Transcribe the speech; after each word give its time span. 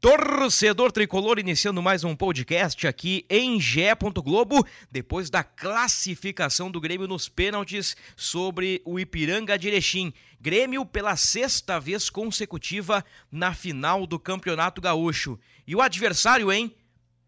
Torcedor 0.00 0.90
tricolor 0.90 1.38
iniciando 1.38 1.82
mais 1.82 2.04
um 2.04 2.16
podcast 2.16 2.86
aqui 2.86 3.26
em 3.28 3.60
Gé. 3.60 3.94
Globo, 3.94 4.66
depois 4.90 5.28
da 5.28 5.44
classificação 5.44 6.70
do 6.70 6.80
Grêmio 6.80 7.06
nos 7.06 7.28
pênaltis 7.28 7.94
sobre 8.16 8.80
o 8.86 8.98
Ipiranga 8.98 9.58
de 9.58 9.68
Erechim. 9.68 10.10
Grêmio 10.40 10.86
pela 10.86 11.16
sexta 11.16 11.78
vez 11.78 12.08
consecutiva 12.08 13.04
na 13.30 13.52
final 13.52 14.06
do 14.06 14.18
Campeonato 14.18 14.80
Gaúcho. 14.80 15.38
E 15.66 15.76
o 15.76 15.82
adversário, 15.82 16.50
hein? 16.50 16.74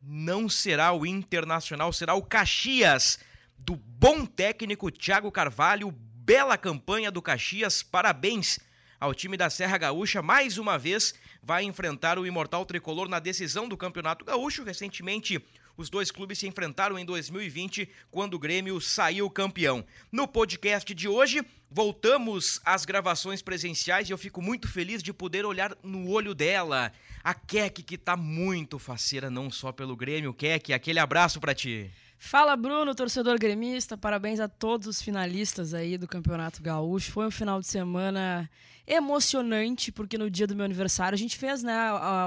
Não 0.01 0.49
será 0.49 0.95
o 0.95 1.05
Internacional, 1.05 1.93
será 1.93 2.15
o 2.15 2.23
Caxias, 2.23 3.19
do 3.59 3.77
bom 3.77 4.25
técnico 4.25 4.91
Thiago 4.91 5.31
Carvalho. 5.31 5.91
Bela 5.91 6.57
campanha 6.57 7.11
do 7.11 7.21
Caxias, 7.21 7.83
parabéns 7.83 8.59
ao 9.03 9.13
time 9.13 9.37
da 9.37 9.51
Serra 9.51 9.77
Gaúcha 9.77 10.23
mais 10.23 10.59
uma 10.59 10.79
vez 10.79 11.13
vai 11.43 11.65
enfrentar 11.65 12.19
o 12.19 12.27
Imortal 12.27 12.65
Tricolor 12.65 13.09
na 13.09 13.19
decisão 13.19 13.69
do 13.69 13.77
Campeonato 13.77 14.25
Gaúcho. 14.25 14.63
Recentemente, 14.63 15.45
os 15.77 15.91
dois 15.91 16.11
clubes 16.11 16.39
se 16.39 16.47
enfrentaram 16.47 16.99
em 16.99 17.05
2020, 17.05 17.89
quando 18.11 18.35
o 18.35 18.39
Grêmio 18.39 18.81
saiu 18.81 19.29
campeão. 19.29 19.85
No 20.11 20.29
podcast 20.29 20.95
de 20.95 21.09
hoje, 21.09 21.45
voltamos 21.71 22.61
às 22.65 22.85
gravações 22.85 23.43
presenciais 23.43 24.09
e 24.09 24.13
eu 24.13 24.19
fico 24.19 24.41
muito 24.41 24.69
feliz 24.69 25.03
de 25.03 25.13
poder 25.13 25.45
olhar 25.45 25.77
no 25.83 26.09
olho 26.11 26.35
dela. 26.35 26.93
A 27.25 27.35
Keck, 27.35 27.83
que 27.83 27.99
tá 27.99 28.17
muito 28.17 28.79
faceira, 28.79 29.31
não 29.31 29.51
só 29.51 29.73
pelo 29.73 29.97
Grêmio. 29.97 30.35
Keck, 30.35 30.73
aquele 30.73 30.99
abraço 30.99 31.41
para 31.41 31.55
ti. 31.55 31.91
Fala 32.25 32.55
Bruno, 32.57 32.95
torcedor 32.95 33.37
gremista, 33.37 33.99
parabéns 33.99 34.39
a 34.39 34.47
todos 34.47 34.87
os 34.87 35.03
finalistas 35.03 35.75
aí 35.75 35.99
do 35.99 36.07
Campeonato 36.07 36.63
Gaúcho. 36.63 37.11
Foi 37.11 37.27
um 37.27 37.33
final 37.33 37.59
de 37.59 37.67
semana 37.67 38.49
emocionante, 38.87 39.91
porque 39.91 40.17
no 40.17 40.31
dia 40.31 40.47
do 40.47 40.55
meu 40.55 40.65
aniversário 40.65 41.17
a 41.17 41.19
gente 41.19 41.37
fez, 41.37 41.65
né, 41.65 41.77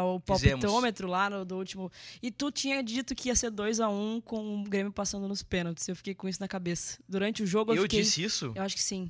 o 0.04 0.20
palpitômetro 0.20 1.08
lá 1.08 1.30
no 1.30 1.46
do 1.46 1.56
último. 1.56 1.90
E 2.22 2.30
tu 2.30 2.52
tinha 2.52 2.84
dito 2.84 3.16
que 3.16 3.30
ia 3.30 3.36
ser 3.36 3.50
2 3.50 3.80
a 3.80 3.88
1 3.88 3.94
um, 3.94 4.22
com 4.22 4.62
o 4.62 4.64
Grêmio 4.66 4.92
passando 4.92 5.30
nos 5.30 5.42
pênaltis. 5.42 5.88
Eu 5.88 5.96
fiquei 5.96 6.14
com 6.14 6.28
isso 6.28 6.42
na 6.42 6.48
cabeça. 6.48 7.00
Durante 7.08 7.42
o 7.42 7.48
jogo 7.48 7.72
eu, 7.72 7.78
eu 7.78 7.84
fiquei. 7.84 8.02
disse 8.02 8.22
isso? 8.22 8.52
Eu 8.54 8.64
acho 8.64 8.76
que 8.76 8.84
sim. 8.84 9.10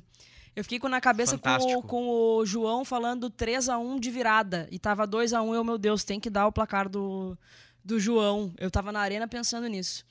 Eu 0.54 0.62
fiquei 0.62 0.78
com 0.78 0.88
na 0.88 1.00
cabeça 1.00 1.36
com 1.36 1.50
o, 1.50 1.82
com 1.82 2.08
o, 2.08 2.46
João 2.46 2.84
falando 2.84 3.28
3 3.28 3.68
a 3.68 3.76
1 3.76 3.98
de 3.98 4.10
virada. 4.12 4.68
E 4.70 4.78
tava 4.78 5.04
2 5.04 5.32
a 5.32 5.42
1 5.42 5.52
eu, 5.52 5.64
meu 5.64 5.78
Deus, 5.78 6.04
tem 6.04 6.20
que 6.20 6.30
dar 6.30 6.46
o 6.46 6.52
placar 6.52 6.88
do, 6.88 7.36
do 7.84 7.98
João. 7.98 8.54
Eu 8.56 8.70
tava 8.70 8.92
na 8.92 9.00
arena 9.00 9.26
pensando 9.26 9.66
nisso. 9.66 10.04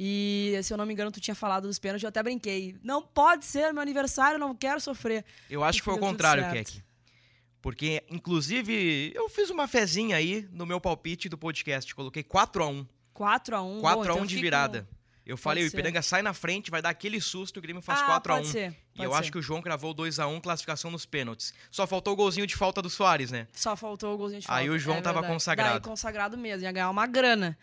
E, 0.00 0.56
se 0.62 0.72
eu 0.72 0.78
não 0.78 0.86
me 0.86 0.92
engano, 0.92 1.10
tu 1.10 1.20
tinha 1.20 1.34
falado 1.34 1.66
dos 1.66 1.76
pênaltis, 1.76 2.04
eu 2.04 2.08
até 2.08 2.22
brinquei. 2.22 2.76
Não 2.84 3.02
pode 3.02 3.44
ser 3.44 3.72
meu 3.72 3.82
aniversário, 3.82 4.38
não 4.38 4.54
quero 4.54 4.80
sofrer. 4.80 5.24
Eu 5.50 5.64
acho 5.64 5.80
que 5.80 5.84
foi 5.84 5.94
o 5.94 5.98
contrário, 5.98 6.48
Keck. 6.52 6.80
Porque, 7.60 8.04
inclusive, 8.08 9.12
eu 9.12 9.28
fiz 9.28 9.50
uma 9.50 9.66
fezinha 9.66 10.16
aí 10.16 10.48
no 10.52 10.64
meu 10.64 10.80
palpite 10.80 11.28
do 11.28 11.36
podcast. 11.36 11.92
Coloquei 11.96 12.22
4x1. 12.22 12.86
4x1? 13.12 13.80
4x1 13.80 14.02
então 14.02 14.24
de 14.24 14.36
virada. 14.36 14.82
Com... 14.82 14.98
Eu 15.26 15.36
falei, 15.36 15.64
pode 15.64 15.74
o 15.74 15.76
Ipiranga 15.76 16.00
ser. 16.00 16.08
sai 16.08 16.22
na 16.22 16.32
frente, 16.32 16.70
vai 16.70 16.80
dar 16.80 16.88
aquele 16.88 17.20
susto, 17.20 17.58
o 17.58 17.60
Grêmio 17.60 17.82
faz 17.82 18.00
ah, 18.00 18.18
4x1. 18.18 18.22
Pode 18.22 18.46
ser, 18.46 18.70
pode 18.70 18.78
e 18.94 19.02
eu 19.02 19.10
ser. 19.10 19.18
acho 19.18 19.32
que 19.32 19.36
o 19.36 19.42
João 19.42 19.60
cravou 19.60 19.94
2x1, 19.94 20.40
classificação 20.40 20.90
nos 20.90 21.04
pênaltis. 21.04 21.52
Só 21.70 21.86
faltou 21.86 22.14
o 22.14 22.16
golzinho 22.16 22.46
de 22.46 22.56
falta 22.56 22.80
do 22.80 22.88
Soares, 22.88 23.30
né? 23.30 23.46
Só 23.52 23.76
faltou 23.76 24.14
o 24.14 24.16
golzinho 24.16 24.40
de 24.40 24.46
falta. 24.46 24.62
Aí 24.62 24.70
o 24.70 24.78
João 24.78 24.98
é 24.98 25.00
tava 25.02 25.16
verdade. 25.16 25.34
consagrado. 25.34 25.80
Daí 25.80 25.80
consagrado 25.80 26.38
mesmo, 26.38 26.64
ia 26.64 26.72
ganhar 26.72 26.88
uma 26.88 27.06
grana. 27.06 27.58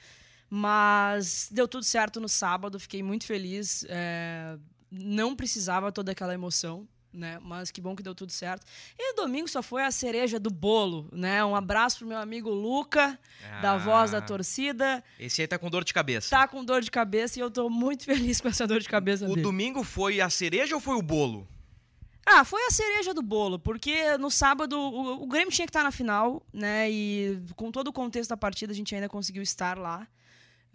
Mas 0.50 1.50
deu 1.52 1.68
tudo 1.68 1.84
certo 1.84 2.20
no 2.20 2.30
sábado, 2.30 2.80
fiquei 2.80 3.02
muito 3.02 3.26
feliz. 3.26 3.86
É, 3.90 4.58
não 4.92 5.36
precisava 5.36 5.92
toda 5.92 6.12
aquela 6.12 6.34
emoção, 6.34 6.88
né? 7.12 7.40
Mas 7.42 7.72
que 7.72 7.82
bom 7.82 7.96
que 7.96 8.04
deu 8.04 8.14
tudo 8.14 8.32
certo. 8.32 8.66
E 8.98 9.16
domingo 9.16 9.48
só 9.48 9.64
foi 9.64 9.84
a 9.84 9.92
cereja 9.92 10.40
do 10.40 10.50
bolo, 10.50 11.10
né? 11.12 11.44
Um 11.44 11.56
abraço 11.56 12.00
pro 12.00 12.08
meu 12.08 12.18
amigo 12.18 12.50
Luca, 12.50 13.20
ah, 13.44 13.62
da 13.62 13.78
voz 13.78 14.12
da 14.12 14.22
torcida. 14.22 15.04
Esse 15.20 15.42
aí 15.42 15.48
tá 15.48 15.58
com 15.58 15.70
dor 15.70 15.84
de 15.84 15.94
cabeça. 15.94 16.30
Tá 16.30 16.48
com 16.48 16.64
dor 16.64 16.82
de 16.82 16.92
cabeça 16.92 17.40
e 17.40 17.42
eu 17.42 17.50
tô 17.50 17.70
muito 17.70 18.04
feliz 18.06 18.40
com 18.40 18.48
essa 18.48 18.68
dor 18.68 18.80
de 18.80 18.90
cabeça 18.90 19.26
o 19.26 19.30
dele. 19.30 19.42
domingo 19.42 19.84
foi 19.84 20.22
a 20.22 20.30
cereja 20.30 20.76
ou 20.76 20.82
foi 20.82 20.96
o 20.96 21.02
bolo? 21.02 21.48
Ah, 22.28 22.44
foi 22.44 22.66
a 22.66 22.72
cereja 22.72 23.14
do 23.14 23.22
bolo, 23.22 23.60
porque 23.60 24.18
no 24.18 24.32
sábado 24.32 24.80
o, 24.80 25.24
o 25.24 25.28
Grêmio 25.28 25.52
tinha 25.52 25.68
que 25.68 25.70
estar 25.70 25.84
na 25.84 25.92
final, 25.92 26.44
né? 26.52 26.90
E 26.90 27.40
com 27.56 27.72
todo 27.72 27.90
o 27.90 27.94
contexto 27.94 28.30
da 28.30 28.38
partida 28.38 28.74
a 28.74 28.76
gente 28.76 28.96
ainda 28.96 29.08
conseguiu 29.08 29.44
estar 29.44 29.78
lá 29.78 30.08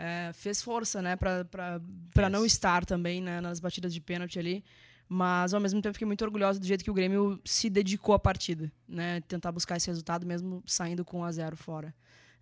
é, 0.01 0.33
fez 0.33 0.63
força, 0.63 1.03
né, 1.03 1.15
para 1.15 2.31
não 2.31 2.47
estar 2.47 2.87
também 2.87 3.21
né, 3.21 3.41
nas 3.41 3.61
batidas 3.61 3.93
de 3.93 4.01
pênalti 4.01 4.39
ali. 4.39 4.65
Mas 5.07 5.53
ao 5.53 5.61
mesmo 5.61 5.83
tempo 5.83 5.95
fiquei 5.95 6.07
muito 6.07 6.25
orgulhosa 6.25 6.59
do 6.59 6.67
jeito 6.67 6.85
que 6.85 6.91
o 6.91 6.95
Grêmio 6.95 7.41
se 7.45 7.69
dedicou 7.69 8.15
à 8.15 8.19
partida, 8.19 8.71
né? 8.89 9.21
Tentar 9.23 9.51
buscar 9.51 9.77
esse 9.77 9.89
resultado 9.89 10.25
mesmo 10.25 10.63
saindo 10.65 11.05
com 11.05 11.19
1 11.23 11.25
a 11.25 11.33
0 11.33 11.57
fora 11.57 11.93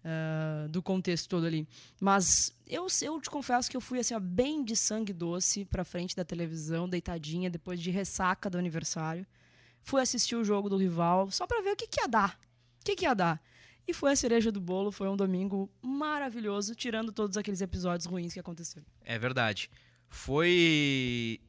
uh, 0.05 0.69
do 0.69 0.83
contexto 0.83 1.31
todo 1.31 1.47
ali. 1.47 1.67
Mas 1.99 2.55
eu, 2.67 2.87
eu 3.01 3.19
te 3.23 3.31
confesso 3.31 3.71
que 3.71 3.77
eu 3.77 3.81
fui 3.81 3.99
assim, 3.99 4.15
ó, 4.15 4.21
bem 4.21 4.63
de 4.63 4.77
sangue 4.77 5.15
doce 5.15 5.65
para 5.65 5.83
frente 5.83 6.15
da 6.15 6.27
televisão, 6.27 6.87
deitadinha, 6.87 7.49
depois 7.49 7.81
de 7.81 7.91
ressaca 7.91 8.51
do 8.51 8.59
aniversário. 8.59 9.27
Fui 9.81 10.03
assistir 10.03 10.37
o 10.37 10.45
jogo 10.45 10.69
do 10.69 10.77
rival 10.77 11.31
só 11.31 11.47
para 11.47 11.63
ver 11.63 11.73
o 11.73 11.77
que, 11.77 11.87
que 11.87 12.03
ia 12.03 12.07
dar. 12.07 12.39
O 12.83 12.85
que, 12.85 12.97
que 12.97 13.07
ia 13.07 13.15
dar. 13.15 13.41
E 13.89 13.95
foi 13.95 14.13
a 14.13 14.17
cereja 14.17 14.53
do 14.53 14.61
bolo, 14.61 14.93
foi 14.93 15.09
um 15.09 15.17
domingo 15.17 15.73
maravilhoso, 15.81 16.75
tirando 16.75 17.11
todos 17.11 17.39
aqueles 17.39 17.63
episódios 17.63 18.05
ruins 18.05 18.35
que 18.35 18.39
aconteceram. 18.39 18.87
É 19.03 19.19
verdade. 19.19 19.71
Foi 20.11 21.41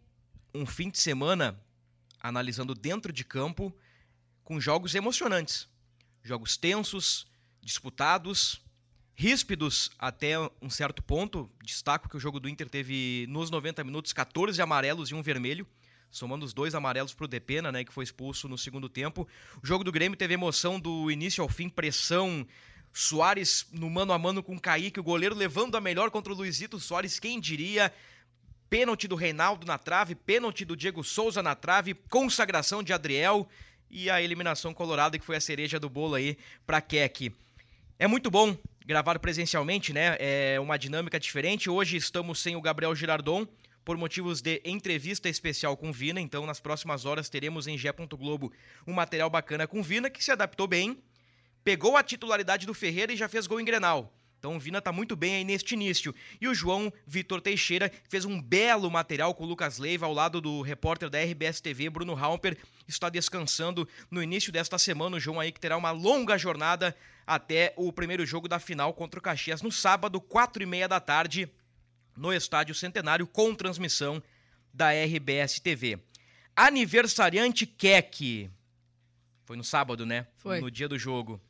um 0.56 0.66
fim 0.66 0.90
de 0.90 0.98
semana 1.00 1.60
analisando 2.22 2.74
dentro 2.74 3.12
de 3.12 3.26
campo 3.26 3.76
com 4.42 4.58
jogos 4.58 4.96
emocionantes. 4.96 5.68
Jogos 6.24 6.56
tensos, 6.56 7.28
disputados, 7.62 8.62
ríspidos 9.14 9.92
até 10.00 10.36
um 10.62 10.70
certo 10.70 11.04
ponto. 11.04 11.50
Destaco 11.62 12.08
que 12.08 12.16
o 12.16 12.22
jogo 12.22 12.40
do 12.40 12.48
Inter 12.48 12.70
teve 12.70 13.26
nos 13.28 13.52
90 13.52 13.84
minutos 13.84 14.14
14 14.14 14.62
amarelos 14.62 15.10
e 15.10 15.14
um 15.14 15.22
vermelho 15.22 15.68
somando 16.12 16.46
os 16.46 16.54
dois 16.54 16.74
amarelos 16.76 17.14
para 17.14 17.26
o 17.26 17.28
Depena, 17.28 17.72
né, 17.72 17.84
que 17.84 17.94
foi 17.94 18.04
expulso 18.04 18.48
no 18.48 18.58
segundo 18.58 18.90
tempo. 18.90 19.28
O 19.62 19.66
jogo 19.66 19.84
do 19.84 19.92
Grêmio 19.92 20.18
teve 20.18 20.34
emoção 20.34 20.80
do 20.80 21.10
início 21.12 21.42
ao 21.42 21.50
fim, 21.50 21.70
pressão. 21.70 22.46
Soares 22.92 23.68
no 23.72 23.88
mano 23.90 24.14
a 24.14 24.18
mano 24.18 24.42
com 24.42 24.56
o 24.56 24.60
Kaique, 24.60 25.00
o 25.00 25.04
goleiro 25.04 25.36
levando 25.36 25.76
a 25.76 25.82
melhor 25.82 26.10
contra 26.10 26.34
o 26.34 26.36
Luizito 26.36 26.80
Soares, 26.80 27.20
quem 27.20 27.40
diria? 27.40 27.94
Pênalti 28.68 29.08
do 29.08 29.16
Reinaldo 29.16 29.66
na 29.66 29.78
trave, 29.78 30.16
pênalti 30.16 30.66
do 30.66 30.76
Diego 30.76 31.04
Souza 31.04 31.44
na 31.44 31.54
trave, 31.54 31.94
consagração 31.94 32.82
de 32.82 32.92
Adriel 32.92 33.48
e 33.90 34.10
a 34.10 34.22
eliminação 34.22 34.74
colorada 34.74 35.18
que 35.20 35.26
foi 35.26 35.36
a 35.36 35.42
cereja 35.42 35.80
do 35.80 35.90
bolo 35.90 36.16
aí 36.16 36.38
para 36.66 36.82
Keck. 36.82 37.32
É 37.98 38.08
muito 38.08 38.32
bom 38.32 38.58
gravar 38.86 39.20
presencialmente, 39.20 39.94
né? 39.94 40.18
É 40.20 40.60
uma 40.60 40.78
dinâmica 40.78 41.20
diferente. 41.20 41.70
Hoje 41.70 41.98
estamos 41.98 42.40
sem 42.40 42.56
o 42.56 42.62
Gabriel 42.62 42.96
Girardon, 42.96 43.48
por 43.90 43.98
motivos 43.98 44.40
de 44.40 44.62
entrevista 44.64 45.28
especial 45.28 45.76
com 45.76 45.92
Vina. 45.92 46.22
Então, 46.22 46.46
nas 46.46 46.60
próximas 46.60 47.06
horas, 47.06 47.28
teremos 47.28 47.66
em 47.66 47.76
Gé. 47.76 47.92
Globo 47.92 48.54
um 48.86 48.94
material 48.94 49.32
bacana 49.32 49.66
com 49.66 49.82
Vina, 49.82 50.12
que 50.12 50.24
se 50.24 50.30
adaptou 50.30 50.68
bem, 50.68 51.02
pegou 51.64 51.98
a 51.98 52.04
titularidade 52.04 52.68
do 52.68 52.74
Ferreira 52.76 53.12
e 53.12 53.18
já 53.18 53.28
fez 53.28 53.48
gol 53.48 53.60
em 53.60 53.66
Grenal. 53.66 54.14
Então 54.38 54.56
o 54.56 54.60
Vina 54.60 54.80
tá 54.80 54.92
muito 54.92 55.16
bem 55.16 55.38
aí 55.38 55.44
neste 55.44 55.74
início. 55.74 56.14
E 56.40 56.48
o 56.48 56.54
João 56.54 56.94
Vitor 57.08 57.42
Teixeira 57.42 57.92
fez 58.08 58.26
um 58.26 58.40
belo 58.40 58.92
material 58.92 59.34
com 59.34 59.44
o 59.44 59.48
Lucas 59.48 59.80
Leiva 59.80 60.06
ao 60.06 60.14
lado 60.14 60.40
do 60.40 60.62
repórter 60.62 61.10
da 61.10 61.20
RBS 61.20 61.60
TV, 61.60 61.90
Bruno 61.90 62.14
Halper, 62.14 62.60
está 62.88 63.10
descansando 63.10 63.90
no 64.12 64.22
início 64.22 64.52
desta 64.52 64.78
semana. 64.78 65.18
O 65.18 65.20
João 65.20 65.40
aí 65.40 65.52
que 65.52 65.60
terá 65.60 65.76
uma 65.76 65.90
longa 65.90 66.38
jornada 66.38 66.96
até 67.26 67.74
o 67.76 67.92
primeiro 67.92 68.24
jogo 68.24 68.48
da 68.48 68.60
final 68.60 68.94
contra 68.94 69.20
o 69.20 69.24
Caxias 69.24 69.64
no 69.64 69.72
sábado, 69.72 70.22
quatro 70.22 70.62
e 70.62 70.66
meia 70.68 70.88
da 70.88 71.00
tarde, 71.00 71.50
no 72.20 72.34
Estádio 72.34 72.76
Centenário 72.76 73.26
com 73.26 73.56
transmissão 73.56 74.22
da 74.74 74.92
RBS 74.92 75.60
TV. 75.62 75.98
Aniversariante 76.54 77.66
Keck. 77.66 78.50
Foi 79.46 79.56
no 79.56 79.64
sábado, 79.64 80.06
né? 80.06 80.28
Foi. 80.36 80.60
No 80.60 80.70
dia 80.70 80.90
do 80.90 81.00
jogo. 81.00 81.42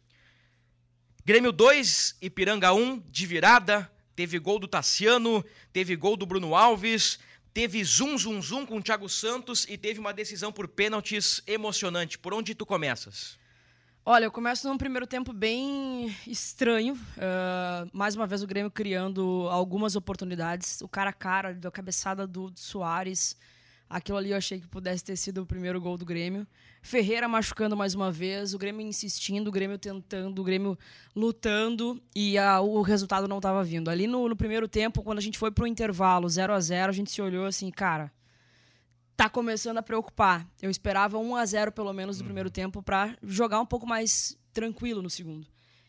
Grêmio 1.25 1.51
2, 1.51 2.17
Ipiranga 2.21 2.71
1, 2.71 2.99
de 3.09 3.25
virada. 3.25 3.91
Teve 4.15 4.37
gol 4.37 4.59
do 4.59 4.67
Tassiano, 4.67 5.43
teve 5.73 5.95
gol 5.95 6.15
do 6.15 6.25
Bruno 6.25 6.53
Alves, 6.53 7.19
teve 7.53 7.83
zum, 7.83 8.17
zum, 8.17 8.41
zum 8.41 8.65
com 8.65 8.77
o 8.77 8.83
Thiago 8.83 9.09
Santos 9.09 9.65
e 9.67 9.77
teve 9.77 9.99
uma 9.99 10.13
decisão 10.13 10.51
por 10.51 10.67
pênaltis 10.67 11.41
emocionante. 11.47 12.19
Por 12.19 12.33
onde 12.33 12.53
tu 12.53 12.65
começas? 12.65 13.38
Olha, 14.05 14.25
eu 14.25 14.31
começo 14.31 14.67
num 14.67 14.77
primeiro 14.77 15.05
tempo 15.05 15.33
bem 15.33 16.15
estranho. 16.25 16.93
Uh, 16.95 17.89
mais 17.93 18.15
uma 18.15 18.25
vez 18.25 18.41
o 18.41 18.47
Grêmio 18.47 18.71
criando 18.71 19.47
algumas 19.51 19.95
oportunidades. 19.95 20.81
O 20.81 20.87
cara 20.87 21.11
a 21.11 21.13
cara, 21.13 21.53
da 21.53 21.69
cabeçada 21.69 22.25
do 22.25 22.51
Soares. 22.55 23.37
Aquilo 23.89 24.17
ali 24.17 24.31
eu 24.31 24.37
achei 24.37 24.59
que 24.59 24.67
pudesse 24.67 25.03
ter 25.03 25.15
sido 25.15 25.41
o 25.41 25.45
primeiro 25.45 25.81
gol 25.81 25.97
do 25.97 26.05
Grêmio. 26.05 26.47
Ferreira 26.81 27.27
machucando 27.27 27.75
mais 27.75 27.93
uma 27.93 28.11
vez, 28.11 28.53
o 28.53 28.57
Grêmio 28.57 28.85
insistindo, 28.85 29.47
o 29.47 29.51
Grêmio 29.51 29.77
tentando, 29.77 30.39
o 30.39 30.43
Grêmio 30.43 30.77
lutando 31.15 32.01
e 32.15 32.37
a, 32.37 32.61
o 32.61 32.81
resultado 32.81 33.27
não 33.27 33.37
estava 33.37 33.63
vindo. 33.63 33.89
Ali 33.89 34.07
no, 34.07 34.29
no, 34.29 34.35
primeiro 34.35 34.67
tempo, 34.67 35.01
quando 35.03 35.17
a 35.17 35.21
gente 35.21 35.37
foi 35.37 35.51
pro 35.51 35.67
intervalo 35.67 36.29
0 36.29 36.53
a 36.53 36.59
0 36.59 36.89
a 36.89 36.93
gente 36.93 37.11
se 37.11 37.21
olhou 37.21 37.45
assim, 37.45 37.69
cara, 37.71 38.11
tá 39.19 39.27
começando 39.29 39.77
a 39.77 39.81
preocupar. 39.83 40.47
Eu 40.61 40.71
esperava 40.71 41.17
1 41.17 41.35
a 41.35 41.45
0 41.45 41.71
pelo 41.73 41.91
menos 41.91 42.19
no 42.19 42.23
primeiro 42.23 42.49
tempo 42.49 42.81
para 42.81 43.17
jogar 43.21 43.59
um 43.59 43.65
pouco 43.65 43.85
mais 43.85 44.37
tranquilo 44.53 45.01
no 45.01 45.09
segundo. 45.09 45.45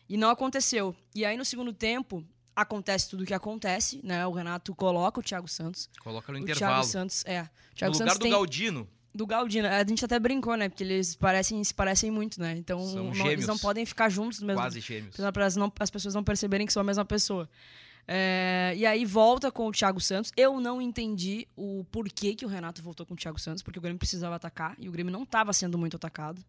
E 0.09 0.17
não 0.17 0.29
aconteceu. 0.29 0.93
E 1.15 1.23
aí 1.23 1.37
no 1.37 1.45
segundo 1.45 1.71
tempo, 1.71 2.25
acontece 2.53 3.09
tudo 3.09 3.23
o 3.23 3.25
que 3.25 3.33
acontece, 3.33 4.01
né? 4.03 4.27
O 4.27 4.31
Renato 4.33 4.75
coloca 4.75 5.21
o 5.21 5.23
Thiago 5.23 5.47
Santos. 5.47 5.89
Coloca 6.01 6.29
no 6.33 6.39
o 6.39 6.41
intervalo. 6.41 6.73
Thiago 6.73 6.87
Santos, 6.87 7.23
é. 7.25 7.43
O 7.43 7.75
Thiago 7.75 7.93
no 7.93 7.99
lugar 7.99 8.07
Santos 8.09 8.17
do 8.17 8.21
tem... 8.23 8.31
Galdino. 8.31 8.89
Do 9.15 9.25
Galdino. 9.25 9.67
A 9.69 9.85
gente 9.87 10.03
até 10.03 10.19
brincou, 10.19 10.57
né? 10.57 10.67
Porque 10.67 10.83
eles 10.83 11.15
parecem, 11.15 11.63
se 11.63 11.73
parecem 11.73 12.11
muito, 12.11 12.37
né? 12.37 12.57
Então 12.57 12.85
não- 12.93 13.31
eles 13.31 13.47
não 13.47 13.57
podem 13.57 13.85
ficar 13.85 14.09
juntos 14.09 14.41
no 14.41 14.47
mesmo 14.47 14.61
Quase 14.61 14.81
gêmeos. 14.81 15.15
para 15.31 15.45
as, 15.45 15.55
não- 15.55 15.71
as 15.79 15.89
pessoas 15.89 16.13
não 16.13 16.23
perceberem 16.23 16.67
que 16.67 16.73
são 16.73 16.81
a 16.81 16.83
mesma 16.83 17.05
pessoa. 17.05 17.49
É, 18.07 18.73
e 18.75 18.85
aí 18.85 19.05
volta 19.05 19.51
com 19.51 19.67
o 19.67 19.71
Thiago 19.71 19.99
Santos. 19.99 20.31
Eu 20.35 20.59
não 20.59 20.81
entendi 20.81 21.47
o 21.55 21.85
porquê 21.91 22.35
que 22.35 22.45
o 22.45 22.49
Renato 22.49 22.81
voltou 22.81 23.05
com 23.05 23.13
o 23.13 23.17
Thiago 23.17 23.39
Santos, 23.39 23.63
porque 23.63 23.79
o 23.79 23.81
Grêmio 23.81 23.99
precisava 23.99 24.35
atacar 24.35 24.75
e 24.79 24.89
o 24.89 24.91
Grêmio 24.91 25.11
não 25.11 25.23
estava 25.23 25.53
sendo 25.53 25.77
muito 25.77 25.95
atacado. 25.95 26.43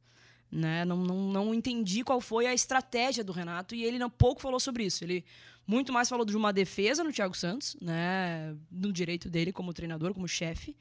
Né? 0.50 0.84
Não, 0.84 0.98
não, 0.98 1.16
não 1.32 1.54
entendi 1.54 2.04
qual 2.04 2.20
foi 2.20 2.46
a 2.46 2.52
estratégia 2.52 3.24
do 3.24 3.32
Renato 3.32 3.74
e 3.74 3.84
ele 3.84 3.98
não 3.98 4.10
pouco 4.10 4.42
falou 4.42 4.60
sobre 4.60 4.84
isso. 4.84 5.02
Ele 5.02 5.24
muito 5.66 5.92
mais 5.92 6.08
falou 6.08 6.26
de 6.26 6.36
uma 6.36 6.52
defesa 6.52 7.02
no 7.02 7.12
Thiago 7.12 7.36
Santos, 7.36 7.76
né? 7.80 8.54
no 8.70 8.92
direito 8.92 9.30
dele 9.30 9.52
como 9.52 9.72
treinador, 9.72 10.12
como 10.12 10.28
chefe, 10.28 10.76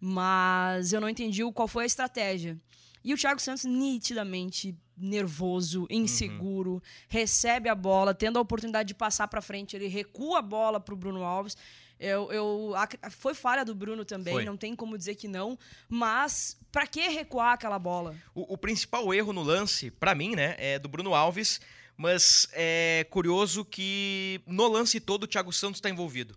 mas 0.00 0.92
eu 0.92 1.00
não 1.00 1.08
entendi 1.08 1.42
qual 1.52 1.68
foi 1.68 1.84
a 1.84 1.86
estratégia. 1.86 2.58
E 3.04 3.12
o 3.12 3.16
Thiago 3.16 3.40
Santos 3.40 3.64
nitidamente 3.64 4.76
nervoso, 4.96 5.86
inseguro, 5.90 6.82
recebe 7.08 7.68
a 7.68 7.74
bola, 7.74 8.14
tendo 8.14 8.38
a 8.38 8.42
oportunidade 8.42 8.88
de 8.88 8.94
passar 8.94 9.26
para 9.28 9.40
frente, 9.42 9.74
ele 9.74 9.88
recua 9.88 10.38
a 10.38 10.42
bola 10.42 10.78
pro 10.78 10.94
Bruno 10.96 11.22
Alves. 11.24 11.56
Eu, 11.98 12.32
eu, 12.32 12.74
ac- 12.76 12.98
foi 13.10 13.32
falha 13.32 13.64
do 13.64 13.74
Bruno 13.74 14.04
também, 14.04 14.34
Foi. 14.34 14.44
não 14.44 14.56
tem 14.56 14.74
como 14.74 14.98
dizer 14.98 15.14
que 15.14 15.28
não. 15.28 15.56
Mas 15.88 16.56
para 16.72 16.86
que 16.86 17.00
recuar 17.08 17.52
aquela 17.52 17.78
bola? 17.78 18.16
O, 18.34 18.54
o 18.54 18.58
principal 18.58 19.12
erro 19.14 19.32
no 19.32 19.42
lance, 19.42 19.90
pra 19.90 20.14
mim, 20.14 20.34
né, 20.34 20.56
é 20.58 20.78
do 20.80 20.88
Bruno 20.88 21.14
Alves, 21.14 21.60
mas 21.96 22.48
é 22.52 23.06
curioso 23.10 23.64
que 23.64 24.40
no 24.46 24.66
lance 24.66 24.98
todo 24.98 25.24
o 25.24 25.26
Thiago 25.28 25.52
Santos 25.52 25.80
tá 25.80 25.88
envolvido. 25.88 26.36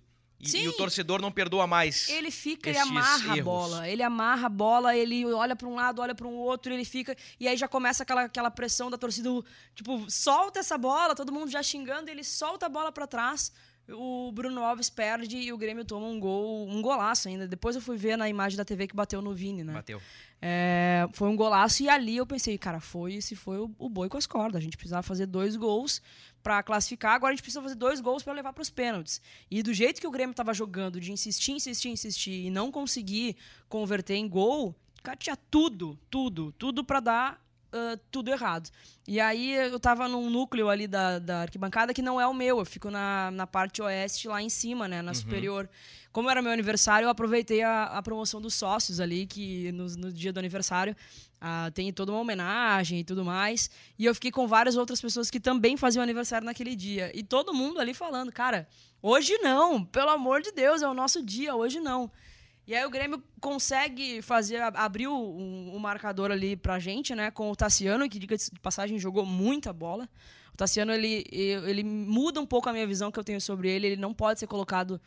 E, 0.54 0.64
e 0.64 0.68
o 0.68 0.74
torcedor 0.74 1.22
não 1.22 1.32
perdoa 1.32 1.66
mais. 1.66 2.10
Ele 2.10 2.30
fica, 2.32 2.70
ele 2.70 2.78
esses 2.78 2.90
amarra 2.90 3.34
a 3.34 3.38
erros. 3.38 3.44
bola. 3.46 3.90
Ele 3.90 4.04
amarra 4.04 4.46
a 4.48 4.50
bola, 4.50 4.96
ele 4.96 5.26
olha 5.26 5.56
para 5.56 5.68
um 5.68 5.76
lado, 5.76 6.02
olha 6.02 6.14
para 6.14 6.28
um 6.28 6.36
outro, 6.36 6.74
ele 6.74 6.86
fica. 6.86 7.16
E 7.40 7.48
aí 7.48 7.58
já 7.58 7.68
começa 7.68 8.04
aquela, 8.04 8.24
aquela 8.24 8.52
pressão 8.52 8.90
da 8.90 8.98
torcida, 8.98 9.30
tipo, 9.74 10.06
solta 10.10 10.60
essa 10.60 10.78
bola, 10.78 11.16
todo 11.16 11.32
mundo 11.32 11.50
já 11.50 11.64
xingando, 11.64 12.10
ele 12.10 12.24
solta 12.24 12.66
a 12.66 12.70
bola 12.70 12.92
para 12.92 13.08
trás. 13.08 13.52
O 13.88 14.32
Bruno 14.32 14.64
Alves 14.64 14.90
perde 14.90 15.38
e 15.38 15.54
o 15.54 15.58
Grêmio 15.58 15.86
toma 15.86 16.08
um 16.08 16.20
gol, 16.20 16.68
um 16.68 16.82
golaço 16.82 17.28
ainda. 17.28 17.48
Depois 17.48 17.76
eu 17.76 17.82
fui 17.82 17.98
ver 17.98 18.18
na 18.18 18.28
imagem 18.28 18.58
da 18.58 18.66
TV 18.66 18.88
que 18.88 18.96
bateu 18.96 19.22
no 19.22 19.34
Vini, 19.34 19.64
né? 19.64 19.74
Bateu. 19.74 20.02
É, 20.42 21.08
foi 21.14 21.30
um 21.30 21.36
golaço 21.36 21.84
e 21.84 21.90
ali 21.90 22.18
eu 22.18 22.26
pensei, 22.26 22.58
cara, 22.58 22.80
foi 22.80 23.16
esse 23.16 23.36
foi 23.36 23.58
o, 23.60 23.70
o 23.78 23.88
boi 23.88 24.10
com 24.10 24.18
as 24.18 24.26
cordas. 24.26 24.60
A 24.60 24.64
gente 24.64 24.76
precisava 24.76 25.04
fazer 25.04 25.28
dois 25.28 25.56
gols 25.56 26.02
para 26.46 26.62
classificar, 26.62 27.16
agora 27.16 27.32
a 27.32 27.36
gente 27.36 27.42
precisa 27.42 27.60
fazer 27.60 27.74
dois 27.74 28.00
gols 28.00 28.22
para 28.22 28.32
levar 28.32 28.54
para 28.54 28.62
os 28.62 28.70
pênaltis. 28.70 29.20
E 29.50 29.64
do 29.64 29.74
jeito 29.74 30.00
que 30.00 30.06
o 30.06 30.12
Grêmio 30.12 30.30
estava 30.30 30.54
jogando, 30.54 31.02
de 31.02 31.12
insistir, 31.12 31.54
insistir, 31.54 31.90
insistir 31.90 32.46
e 32.46 32.52
não 32.52 32.72
conseguir 32.72 33.36
converter 33.68 34.14
em 34.14 34.30
gol, 34.30 34.76
cara, 35.02 35.18
tinha 35.18 35.36
tudo, 35.36 35.98
tudo, 36.08 36.52
tudo 36.52 36.84
para 36.84 37.00
dar 37.00 37.46
ah, 37.74 37.98
tudo 38.12 38.30
errado. 38.30 38.70
E 39.08 39.20
aí 39.20 39.54
eu 39.54 39.80
tava 39.80 40.08
num 40.08 40.30
núcleo 40.30 40.70
ali 40.70 40.88
da, 40.88 41.18
da 41.18 41.42
arquibancada 41.42 41.96
que 41.96 42.02
não 42.02 42.22
é 42.22 42.26
o 42.26 42.34
meu, 42.34 42.60
eu 42.60 42.66
fico 42.66 42.90
na, 42.90 43.32
na 43.32 43.46
parte 43.46 43.82
oeste 43.82 44.28
lá 44.28 44.40
em 44.40 44.50
cima, 44.50 44.88
né, 44.88 45.02
na 45.02 45.14
superior. 45.16 45.68
Como 46.16 46.30
era 46.30 46.42
meu 46.42 46.54
aniversário, 46.54 47.08
eu 47.08 47.10
aproveitei 47.10 47.62
a, 47.62 47.88
a 47.98 48.02
promoção 48.02 48.40
dos 48.40 48.54
sócios 48.54 49.02
ali, 49.02 49.26
que 49.28 49.70
no, 49.74 49.86
no 49.98 50.14
dia 50.14 50.32
do 50.32 50.38
aniversário 50.40 50.96
ah, 51.42 51.70
tem 51.74 51.92
toda 51.92 52.14
uma 52.14 52.22
homenagem 52.22 53.02
e 53.02 53.04
tudo 53.04 53.26
mais. 53.26 53.70
E 54.00 54.06
eu 54.06 54.16
fiquei 54.16 54.32
com 54.32 54.48
várias 54.48 54.78
outras 54.78 55.02
pessoas 55.02 55.30
que 55.30 55.42
também 55.42 55.76
faziam 55.76 56.02
aniversário 56.02 56.46
naquele 56.46 56.74
dia. 56.74 57.12
E 57.14 57.22
todo 57.22 57.54
mundo 57.54 57.82
ali 57.82 57.94
falando, 57.94 58.32
cara, 58.32 58.66
hoje 59.02 59.38
não, 59.40 59.84
pelo 59.84 60.10
amor 60.10 60.42
de 60.42 60.54
Deus, 60.54 60.82
é 60.82 60.88
o 60.88 60.94
nosso 60.94 61.22
dia, 61.22 61.54
hoje 61.54 61.82
não. 61.82 62.10
E 62.66 62.74
aí 62.74 62.86
o 62.86 62.90
Grêmio 62.90 63.22
consegue 63.42 64.22
fazer, 64.22 64.62
ab- 64.62 64.78
abriu 64.78 65.12
um, 65.14 65.76
um 65.76 65.80
marcador 65.80 66.32
ali 66.32 66.56
pra 66.56 66.80
gente, 66.80 67.14
né? 67.14 67.30
Com 67.30 67.52
o 67.52 67.56
Tassiano, 67.58 68.08
que 68.08 68.18
diga 68.18 68.38
de 68.38 68.50
passagem 68.62 68.98
jogou 68.98 69.26
muita 69.26 69.74
bola. 69.74 70.08
O 70.54 70.56
Tassiano, 70.56 70.94
ele, 70.94 71.26
ele 71.30 71.84
muda 71.84 72.40
um 72.40 72.46
pouco 72.46 72.70
a 72.70 72.72
minha 72.72 72.88
visão 72.88 73.12
que 73.12 73.20
eu 73.20 73.24
tenho 73.26 73.42
sobre 73.42 73.70
ele. 73.70 73.88
Ele 73.88 73.98
não 73.98 74.14
pode 74.14 74.40
ser 74.40 74.48
colocado 74.48 75.02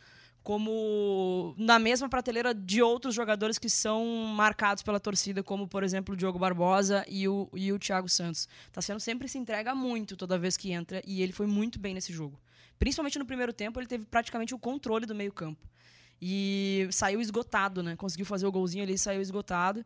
como 0.48 1.54
na 1.58 1.78
mesma 1.78 2.08
prateleira 2.08 2.54
de 2.54 2.80
outros 2.80 3.14
jogadores 3.14 3.58
que 3.58 3.68
são 3.68 4.02
marcados 4.34 4.82
pela 4.82 4.98
torcida, 4.98 5.42
como, 5.42 5.68
por 5.68 5.84
exemplo, 5.84 6.14
o 6.14 6.16
Diogo 6.16 6.38
Barbosa 6.38 7.04
e 7.06 7.28
o, 7.28 7.50
e 7.52 7.70
o 7.70 7.78
Thiago 7.78 8.08
Santos. 8.08 8.48
Tassiano 8.72 8.98
sempre 8.98 9.28
se 9.28 9.36
entrega 9.36 9.74
muito 9.74 10.16
toda 10.16 10.38
vez 10.38 10.56
que 10.56 10.72
entra 10.72 11.02
e 11.06 11.20
ele 11.20 11.34
foi 11.34 11.46
muito 11.46 11.78
bem 11.78 11.92
nesse 11.92 12.14
jogo. 12.14 12.40
Principalmente 12.78 13.18
no 13.18 13.26
primeiro 13.26 13.52
tempo, 13.52 13.78
ele 13.78 13.86
teve 13.86 14.06
praticamente 14.06 14.54
o 14.54 14.58
controle 14.58 15.04
do 15.04 15.14
meio 15.14 15.30
campo. 15.30 15.68
E 16.18 16.88
saiu 16.92 17.20
esgotado, 17.20 17.82
né? 17.82 17.94
Conseguiu 17.94 18.24
fazer 18.24 18.46
o 18.46 18.50
golzinho 18.50 18.84
ali 18.84 18.96
saiu 18.96 19.20
esgotado. 19.20 19.84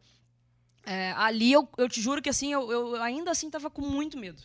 É, 0.87 1.11
ali 1.17 1.51
eu, 1.51 1.69
eu 1.77 1.89
te 1.89 2.01
juro 2.01 2.23
que 2.23 2.31
assim, 2.31 2.53
eu, 2.53 2.71
eu 2.71 3.03
ainda 3.03 3.33
assim 3.33 3.51
tava 3.51 3.69
com 3.69 3.83
muito 3.83 4.17
medo. 4.17 4.41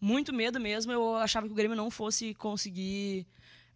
Muito 0.00 0.32
medo 0.32 0.58
mesmo. 0.58 0.90
Eu 0.90 1.16
achava 1.16 1.46
que 1.46 1.52
o 1.52 1.56
Grêmio 1.56 1.76
não 1.76 1.90
fosse 1.90 2.32
conseguir 2.32 3.26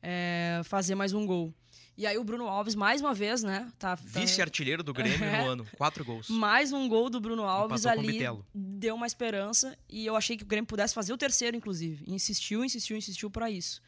é, 0.00 0.62
fazer 0.64 0.94
mais 0.94 1.12
um 1.12 1.26
gol. 1.26 1.52
E 1.96 2.06
aí 2.06 2.18
o 2.18 2.24
Bruno 2.24 2.48
Alves, 2.48 2.74
mais 2.74 3.00
uma 3.00 3.14
vez, 3.14 3.42
né? 3.44 3.70
Tá, 3.78 3.96
tá- 3.96 4.02
Vice-artilheiro 4.04 4.82
do 4.82 4.92
Grêmio 4.92 5.16
É. 5.24 5.42
no 5.44 5.50
ano. 5.50 5.66
Quatro 5.76 6.04
gols. 6.04 6.28
mais 6.28 6.72
um 6.72 6.88
gol 6.88 7.08
do 7.08 7.20
Bruno 7.20 7.44
Alves 7.44 7.84
Empatou 7.84 8.00
ali 8.02 8.18
deu 8.52 8.96
uma 8.96 9.06
esperança 9.06 9.78
e 9.88 10.04
eu 10.04 10.16
achei 10.16 10.36
que 10.36 10.42
o 10.42 10.46
Grêmio 10.46 10.66
pudesse 10.66 10.92
fazer 10.92 11.12
o 11.12 11.16
terceiro, 11.16 11.56
inclusive. 11.56 12.04
E 12.06 12.12
insistiu, 12.12 12.64
insistiu, 12.64 12.96
insistiu 12.96 13.30
para 13.30 13.48
isso. 13.50 13.80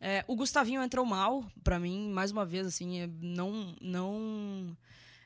É, 0.00 0.24
o 0.28 0.36
Gustavinho 0.36 0.82
entrou 0.82 1.04
mal, 1.06 1.44
pra 1.64 1.78
mim, 1.80 2.10
mais 2.10 2.30
uma 2.30 2.44
vez, 2.44 2.66
assim, 2.66 3.00
é, 3.00 3.08
não, 3.20 3.74
não 3.80 4.76